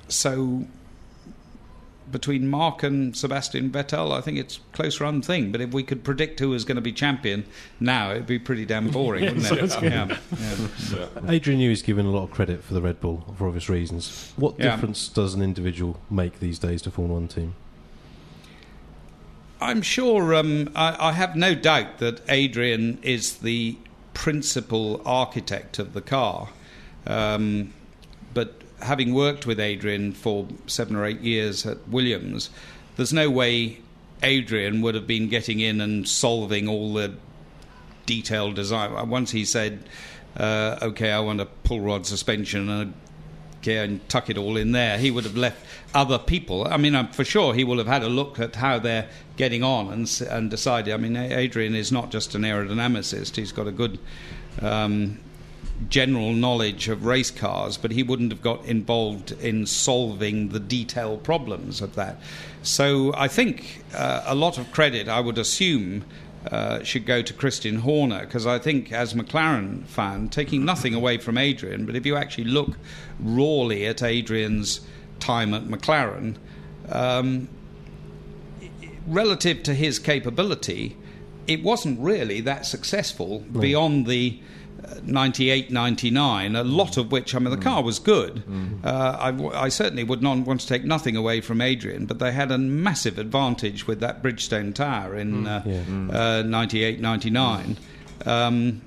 so 0.08 0.66
between 2.12 2.48
Mark 2.48 2.82
and 2.82 3.16
Sebastian 3.16 3.70
Vettel, 3.70 4.12
I 4.12 4.22
think 4.22 4.38
it's 4.40 4.58
a 4.58 4.60
close 4.76 5.00
run 5.00 5.22
thing. 5.22 5.52
But 5.52 5.62
if 5.62 5.72
we 5.72 5.84
could 5.84 6.04
predict 6.04 6.40
who 6.40 6.50
was 6.50 6.64
going 6.66 6.76
to 6.78 6.82
be 6.82 6.92
champion 6.92 7.46
now, 7.80 8.12
it'd 8.12 8.26
be 8.26 8.40
pretty 8.40 8.66
damn 8.66 8.90
boring, 8.90 9.26
wouldn't 9.36 9.52
it? 9.52 9.72
sounds. 9.72 9.84
Yeah, 9.84 10.18
yeah. 10.40 11.08
Adrian 11.28 11.60
Newey 11.60 11.72
is 11.72 11.82
given 11.84 12.06
a 12.08 12.12
lot 12.12 12.24
of 12.24 12.32
credit 12.32 12.64
for 12.64 12.74
the 12.74 12.82
Red 12.82 13.00
Bull 13.00 13.26
for 13.38 13.48
obvious 13.48 13.70
reasons. 13.70 14.34
What 14.38 14.56
Yeah. 14.58 14.72
difference 14.76 15.08
does 15.08 15.34
an 15.36 15.42
individual 15.44 16.00
make 16.10 16.40
these 16.40 16.58
days 16.58 16.82
to 16.84 16.92
Formula 16.92 17.20
One 17.20 17.28
team? 17.28 17.54
I'm 19.62 19.82
sure. 19.82 20.34
Um, 20.34 20.70
I, 20.76 21.10
I 21.10 21.12
have 21.14 21.36
no 21.36 21.53
doubt 21.53 21.97
that 21.97 22.22
Adrian 22.30 22.99
is 23.01 23.38
the 23.38 23.78
principal 24.14 25.01
architect 25.05 25.80
of 25.80 25.93
the 25.93 26.01
car. 26.01 26.49
Um, 27.05 27.74
but 28.34 28.62
having 28.82 29.14
worked 29.14 29.45
with 29.45 29.60
Adrian 29.60 30.14
for 30.14 30.47
seven 30.68 30.95
or 30.95 31.05
eight 31.05 31.22
years 31.22 31.66
at 31.66 31.88
Williams, 31.88 32.49
there's 32.95 33.14
no 33.14 33.30
way 33.30 33.80
Adrian 34.24 34.82
would 34.82 34.95
have 34.95 35.07
been 35.07 35.30
getting 35.30 35.60
in 35.60 35.82
and 35.82 36.07
solving 36.07 36.68
all 36.68 36.93
the 36.93 37.14
detailed 38.05 38.55
design. 38.55 39.10
Once 39.10 39.32
he 39.32 39.45
said, 39.45 39.84
uh, 40.38 40.78
"Okay, 40.82 41.12
I 41.12 41.20
want 41.20 41.41
a 41.41 41.45
pull 41.45 41.82
rod 41.82 42.05
suspension 42.05 42.70
and 42.70 42.93
a 42.93 43.09
and 43.68 44.07
tuck 44.10 44.30
it 44.30 44.38
all 44.38 44.57
in 44.57 44.72
there. 44.72 44.97
He 44.97 45.12
would 45.12 45.24
have 45.24 45.38
left 45.38 45.66
other 45.93 46.18
people. 46.18 46.68
I 46.68 46.78
mean, 46.78 47.07
for 47.07 47.24
sure, 47.24 47.53
he 47.53 47.64
will 47.64 47.78
have 47.78 47.88
had 47.88 48.03
a 48.03 48.10
look 48.10 48.39
at 48.39 48.55
how 48.55 48.80
they're 48.80 49.07
getting 49.38 49.64
on 49.64 49.91
and 49.91 50.22
and 50.30 50.49
decided. 50.49 50.93
I 50.93 50.97
mean, 50.97 51.16
Adrian 51.16 51.76
is 51.76 51.91
not 51.91 52.12
just 52.12 52.36
an 52.36 52.43
aerodynamicist; 52.43 53.36
he's 53.36 53.51
got 53.51 53.68
a 53.68 53.72
good. 53.72 53.99
Um, 54.62 55.20
general 55.88 56.34
knowledge 56.34 56.89
of 56.89 57.05
race 57.05 57.32
cars, 57.32 57.78
but 57.78 57.91
he 57.91 58.03
wouldn't 58.03 58.34
have 58.34 58.41
got 58.41 58.66
involved 58.66 59.32
in 59.41 59.66
solving 59.66 60.49
the 60.49 60.60
detailed 60.60 61.24
problems 61.24 61.80
of 61.80 61.95
that. 61.95 62.18
So 62.64 63.14
I 63.16 63.30
think 63.30 63.84
uh, 63.93 64.24
a 64.26 64.36
lot 64.36 64.57
of 64.57 64.72
credit, 64.74 65.07
I 65.07 65.22
would 65.22 65.38
assume, 65.38 66.03
uh, 66.52 66.84
should 66.84 67.06
go 67.06 67.22
to 67.22 67.34
Christian 67.34 67.78
Horner 67.80 68.22
because 68.22 68.48
I 68.48 68.60
think, 68.60 68.92
as 68.92 69.14
McLaren 69.14 69.86
fan, 69.86 70.30
taking 70.30 70.64
nothing 70.66 70.94
away 70.94 71.18
from 71.18 71.38
Adrian, 71.38 71.86
but 71.86 71.96
if 71.96 72.06
you 72.06 72.16
actually 72.16 72.46
look 72.46 72.78
rawly 73.20 73.86
at 73.86 74.02
Adrian's 74.02 74.82
time 75.20 75.54
at 75.54 75.66
McLaren, 75.66 76.38
um, 76.90 77.50
relative 79.06 79.64
to 79.64 79.74
his 79.74 80.00
capability, 80.00 80.96
it 81.48 81.64
wasn't 81.64 82.00
really 82.00 82.42
that 82.42 82.66
successful 82.66 83.40
beyond 83.40 84.06
the 84.06 84.40
98, 85.04 85.72
99, 85.72 86.56
a 86.56 86.64
lot 86.64 86.97
of 86.97 87.12
which, 87.12 87.34
I 87.36 87.39
mean, 87.39 87.52
the 87.52 87.58
car 87.58 87.84
was 87.84 88.00
good. 88.00 88.43
Uh, 88.84 89.18
I, 89.20 89.32
w- 89.32 89.52
I 89.54 89.70
certainly 89.70 90.04
would 90.04 90.22
not 90.22 90.39
want 90.39 90.62
to 90.62 90.68
take 90.68 90.84
nothing 90.84 91.16
away 91.16 91.41
from 91.41 91.62
Adrian, 91.62 92.06
but 92.06 92.20
they 92.20 92.32
had 92.32 92.52
a 92.52 92.58
massive 92.58 93.18
advantage 93.20 93.88
with 93.88 94.00
that 94.02 94.22
Bridgestone 94.24 94.74
tyre 94.74 95.16
in 95.16 95.47
uh, 95.47 95.64
uh, 96.12 96.41
98, 96.43 97.00
99. 97.00 97.78
Um, 98.26 98.82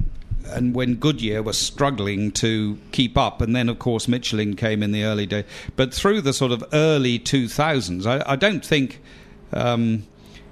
and 0.47 0.75
when 0.75 0.97
Goodyear 0.97 1.43
was 1.43 1.57
struggling 1.57 2.33
to 2.33 2.77
keep 2.91 3.17
up, 3.17 3.41
and 3.41 3.55
then 3.55 3.69
of 3.69 3.79
course 3.79 4.09
Michelin 4.09 4.57
came 4.57 4.83
in 4.83 4.91
the 4.93 5.05
early 5.05 5.25
days. 5.27 5.45
But 5.77 5.95
through 5.95 6.21
the 6.23 6.33
sort 6.33 6.51
of 6.53 6.65
early 6.73 7.19
2000s, 7.21 8.07
I, 8.07 8.23
I 8.33 8.37
don't 8.37 8.65
think, 8.65 9.01
um, 9.53 10.05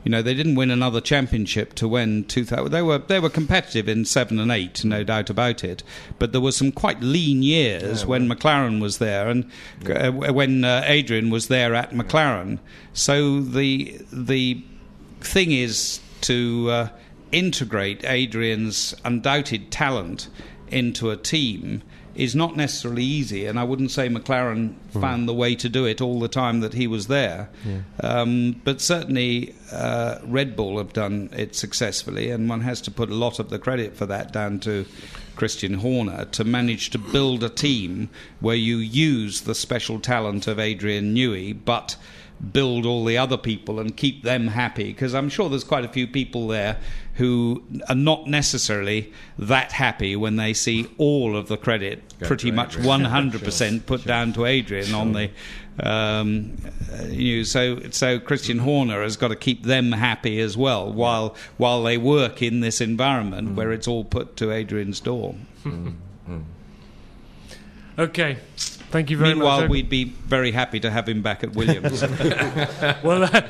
you 0.04 0.10
know, 0.10 0.22
they 0.22 0.34
didn't 0.34 0.54
win 0.54 0.70
another 0.70 1.00
championship 1.00 1.74
to 1.74 1.86
win 1.86 2.24
2000. 2.24 2.70
They 2.70 2.82
were 2.82 2.98
they 2.98 3.20
were 3.20 3.28
competitive 3.28 3.88
in 3.88 4.04
seven 4.04 4.38
and 4.38 4.50
eight, 4.50 4.84
no 4.84 5.04
doubt 5.04 5.28
about 5.28 5.62
it. 5.62 5.82
But 6.18 6.32
there 6.32 6.40
were 6.40 6.52
some 6.52 6.72
quite 6.72 7.00
lean 7.00 7.42
years 7.42 8.06
when 8.06 8.28
McLaren 8.28 8.80
was 8.80 8.98
there, 8.98 9.28
and 9.28 9.50
uh, 9.88 10.10
when 10.10 10.64
uh, 10.64 10.82
Adrian 10.86 11.30
was 11.30 11.48
there 11.48 11.74
at 11.74 11.90
McLaren. 11.92 12.58
So 12.94 13.40
the 13.40 14.00
the 14.10 14.64
thing 15.20 15.52
is 15.52 16.00
to 16.22 16.70
uh, 16.70 16.88
integrate 17.32 18.04
Adrian's 18.04 18.94
undoubted 19.04 19.70
talent 19.70 20.28
into 20.68 21.10
a 21.10 21.16
team 21.16 21.82
is 22.20 22.34
not 22.34 22.54
necessarily 22.54 23.02
easy, 23.02 23.46
and 23.46 23.58
I 23.58 23.64
wouldn't 23.64 23.90
say 23.90 24.08
McLaren 24.08 24.74
found 25.00 25.26
the 25.26 25.32
way 25.32 25.54
to 25.54 25.68
do 25.70 25.86
it 25.86 26.02
all 26.02 26.20
the 26.20 26.28
time 26.28 26.60
that 26.60 26.74
he 26.74 26.86
was 26.86 27.06
there. 27.06 27.48
Um, 28.02 28.60
but 28.62 28.80
certainly, 28.82 29.54
uh, 29.72 30.18
Red 30.24 30.54
Bull 30.54 30.76
have 30.76 30.92
done 30.92 31.30
it 31.34 31.54
successfully, 31.56 32.30
and 32.30 32.48
one 32.48 32.60
has 32.60 32.82
to 32.82 32.90
put 32.90 33.08
a 33.10 33.14
lot 33.14 33.38
of 33.38 33.48
the 33.48 33.58
credit 33.58 33.96
for 33.96 34.04
that 34.06 34.32
down 34.32 34.60
to 34.60 34.84
Christian 35.34 35.74
Horner 35.74 36.26
to 36.26 36.44
manage 36.44 36.90
to 36.90 36.98
build 36.98 37.42
a 37.42 37.48
team 37.48 38.10
where 38.40 38.56
you 38.56 38.76
use 38.76 39.40
the 39.42 39.54
special 39.54 39.98
talent 39.98 40.46
of 40.46 40.58
Adrian 40.58 41.14
Newey, 41.14 41.58
but 41.64 41.96
build 42.52 42.86
all 42.86 43.04
the 43.04 43.18
other 43.18 43.36
people 43.36 43.78
and 43.78 43.96
keep 43.96 44.22
them 44.22 44.48
happy 44.48 44.84
because 44.84 45.14
I'm 45.14 45.28
sure 45.28 45.48
there's 45.48 45.64
quite 45.64 45.84
a 45.84 45.88
few 45.88 46.06
people 46.06 46.48
there 46.48 46.78
who 47.14 47.62
are 47.88 47.94
not 47.94 48.26
necessarily 48.26 49.12
that 49.38 49.72
happy 49.72 50.16
when 50.16 50.36
they 50.36 50.54
see 50.54 50.88
all 50.96 51.36
of 51.36 51.48
the 51.48 51.56
credit 51.56 52.02
Go 52.18 52.26
pretty 52.26 52.50
much 52.50 52.78
Adrian. 52.78 53.02
100% 53.02 53.86
put 53.86 54.04
down 54.04 54.32
to 54.34 54.46
Adrian 54.46 54.94
on 54.94 55.12
the 55.12 55.30
um, 55.82 56.56
uh, 56.92 57.04
you 57.04 57.38
know, 57.38 57.42
so 57.42 57.80
so 57.90 58.18
Christian 58.18 58.58
Horner 58.58 59.02
has 59.02 59.16
got 59.16 59.28
to 59.28 59.36
keep 59.36 59.62
them 59.62 59.92
happy 59.92 60.40
as 60.40 60.56
well 60.56 60.92
while 60.92 61.34
while 61.56 61.82
they 61.82 61.96
work 61.96 62.42
in 62.42 62.60
this 62.60 62.80
environment 62.80 63.54
where 63.54 63.72
it's 63.72 63.88
all 63.88 64.04
put 64.04 64.36
to 64.36 64.50
Adrian's 64.50 65.00
door. 65.00 65.34
Okay. 67.98 68.38
Thank 68.90 69.08
you 69.08 69.16
very 69.16 69.30
much. 69.30 69.36
Meanwhile, 69.36 69.60
much. 69.62 69.70
we'd 69.70 69.88
be 69.88 70.04
very 70.04 70.50
happy 70.50 70.80
to 70.80 70.90
have 70.90 71.08
him 71.08 71.22
back 71.22 71.44
at 71.44 71.54
Williams. 71.54 72.02
well, 72.02 73.20
that, 73.20 73.48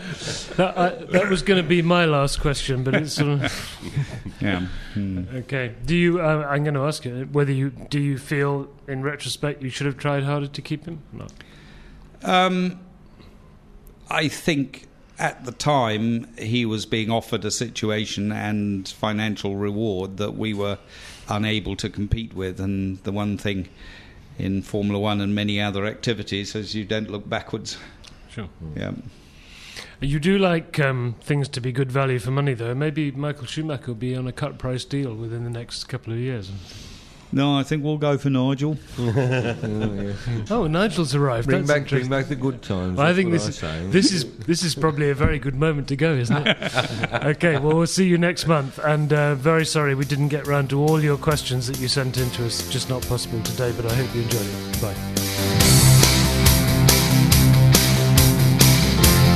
that, 0.57 0.79
I, 0.79 0.89
that 1.13 1.31
was 1.31 1.41
going 1.41 1.63
to 1.63 1.67
be 1.67 1.81
my 1.81 2.05
last 2.05 2.41
question, 2.41 2.85
but 2.85 2.95
it's 2.95 3.15
sort 3.15 3.41
of 3.41 3.81
yeah. 4.41 4.67
Hmm. 4.93 5.25
okay. 5.35 5.75
Do 5.87 5.97
you? 5.97 6.21
Uh, 6.21 6.47
I'm 6.47 6.63
going 6.63 6.75
to 6.75 6.85
ask 6.85 7.07
you 7.07 7.27
whether 7.33 7.53
you 7.53 7.71
do 7.71 7.99
you 7.99 8.19
feel, 8.19 8.69
in 8.87 9.03
retrospect, 9.03 9.63
you 9.63 9.71
should 9.71 9.87
have 9.87 9.97
tried 9.97 10.25
harder 10.25 10.47
to 10.47 10.63
keep 10.63 10.85
him? 10.85 11.01
No. 11.13 11.27
Um, 12.23 12.81
I 14.11 14.29
think 14.29 14.89
at 15.19 15.45
the 15.45 15.53
time 15.53 16.27
he 16.37 16.67
was 16.67 16.85
being 16.85 17.11
offered 17.11 17.45
a 17.47 17.51
situation 17.51 18.31
and 18.31 18.89
financial 18.89 19.57
reward 19.57 20.19
that 20.19 20.33
we 20.37 20.53
were 20.53 20.79
unable 21.29 21.77
to 21.77 21.89
compete 21.89 22.35
with. 22.35 22.61
And 22.61 22.99
the 23.05 23.13
one 23.13 23.39
thing 23.39 23.69
in 24.41 24.63
Formula 24.63 24.99
One 24.99 25.21
and 25.21 25.35
many 25.35 25.61
other 25.61 25.87
activities 25.87 26.57
as 26.57 26.75
you 26.75 26.85
don't 26.85 27.11
look 27.11 27.29
backwards. 27.29 27.79
Sure. 28.29 28.49
Yeah. 28.77 28.93
You 30.01 30.19
do 30.19 30.39
like 30.39 30.81
um, 30.81 31.17
things 31.21 31.49
to 31.51 31.61
be 31.61 31.73
good 31.73 31.93
value 31.93 32.19
for 32.19 32.31
money, 32.31 32.55
though. 32.55 32.75
Maybe 32.75 33.11
Michael 33.11 33.47
Schumacher 33.47 33.89
will 33.89 33.95
be 33.95 34.17
on 34.17 34.27
a 34.27 34.33
cut 34.33 34.59
price 34.59 34.85
deal 34.85 35.15
within 35.15 35.45
the 35.45 35.51
next 35.51 35.85
couple 35.85 36.13
of 36.13 36.19
years. 36.19 36.51
No, 37.33 37.57
I 37.57 37.63
think 37.63 37.85
we'll 37.85 37.99
go 37.99 38.19
for 38.19 38.31
Nigel. 38.31 38.77
Oh, 40.51 40.67
Nigel's 40.67 41.15
arrived. 41.15 41.47
Bring 41.47 41.65
That's 41.65 41.81
back, 41.81 41.89
bring 41.89 42.09
back 42.09 42.27
the 42.27 42.35
good 42.35 42.63
times. 42.63 42.99
Well, 42.99 43.07
I 43.07 43.15
think 43.15 43.31
this 43.31 43.63
I 43.63 43.77
is, 43.77 43.93
this 43.93 44.13
is 44.13 44.37
this 44.39 44.63
is 44.63 44.75
probably 44.75 45.11
a 45.11 45.15
very 45.15 45.39
good 45.39 45.55
moment 45.55 45.89
to 45.89 45.97
go, 45.97 46.15
isn't 46.15 46.47
it? 46.47 46.57
okay, 47.25 47.59
well 47.59 47.77
we'll 47.77 47.87
see 47.87 48.07
you 48.07 48.19
next 48.19 48.47
month. 48.47 48.79
And 48.79 49.13
uh, 49.13 49.35
very 49.37 49.65
sorry 49.65 49.95
we 49.95 50.05
didn't 50.05 50.29
get 50.29 50.47
round 50.47 50.71
to 50.71 50.81
all 50.81 51.01
your 51.03 51.17
questions 51.17 51.67
that 51.69 51.79
you 51.79 51.89
sent 51.89 52.19
in 52.19 52.31
to 52.31 52.47
us. 52.47 52.69
Just 52.71 52.89
not 52.89 53.07
possible 53.07 53.41
today, 53.43 53.73
but 53.77 53.87
I 53.87 53.95
hope 53.95 54.15
you 54.15 54.23
enjoyed 54.23 54.47
it. 54.47 54.83
Bye. 54.83 54.95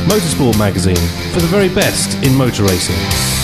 Motorsport 0.08 0.58
magazine 0.58 0.96
for 1.32 1.40
the 1.40 1.48
very 1.48 1.68
best 1.68 2.22
in 2.24 2.34
motor 2.34 2.64
racing. 2.64 3.43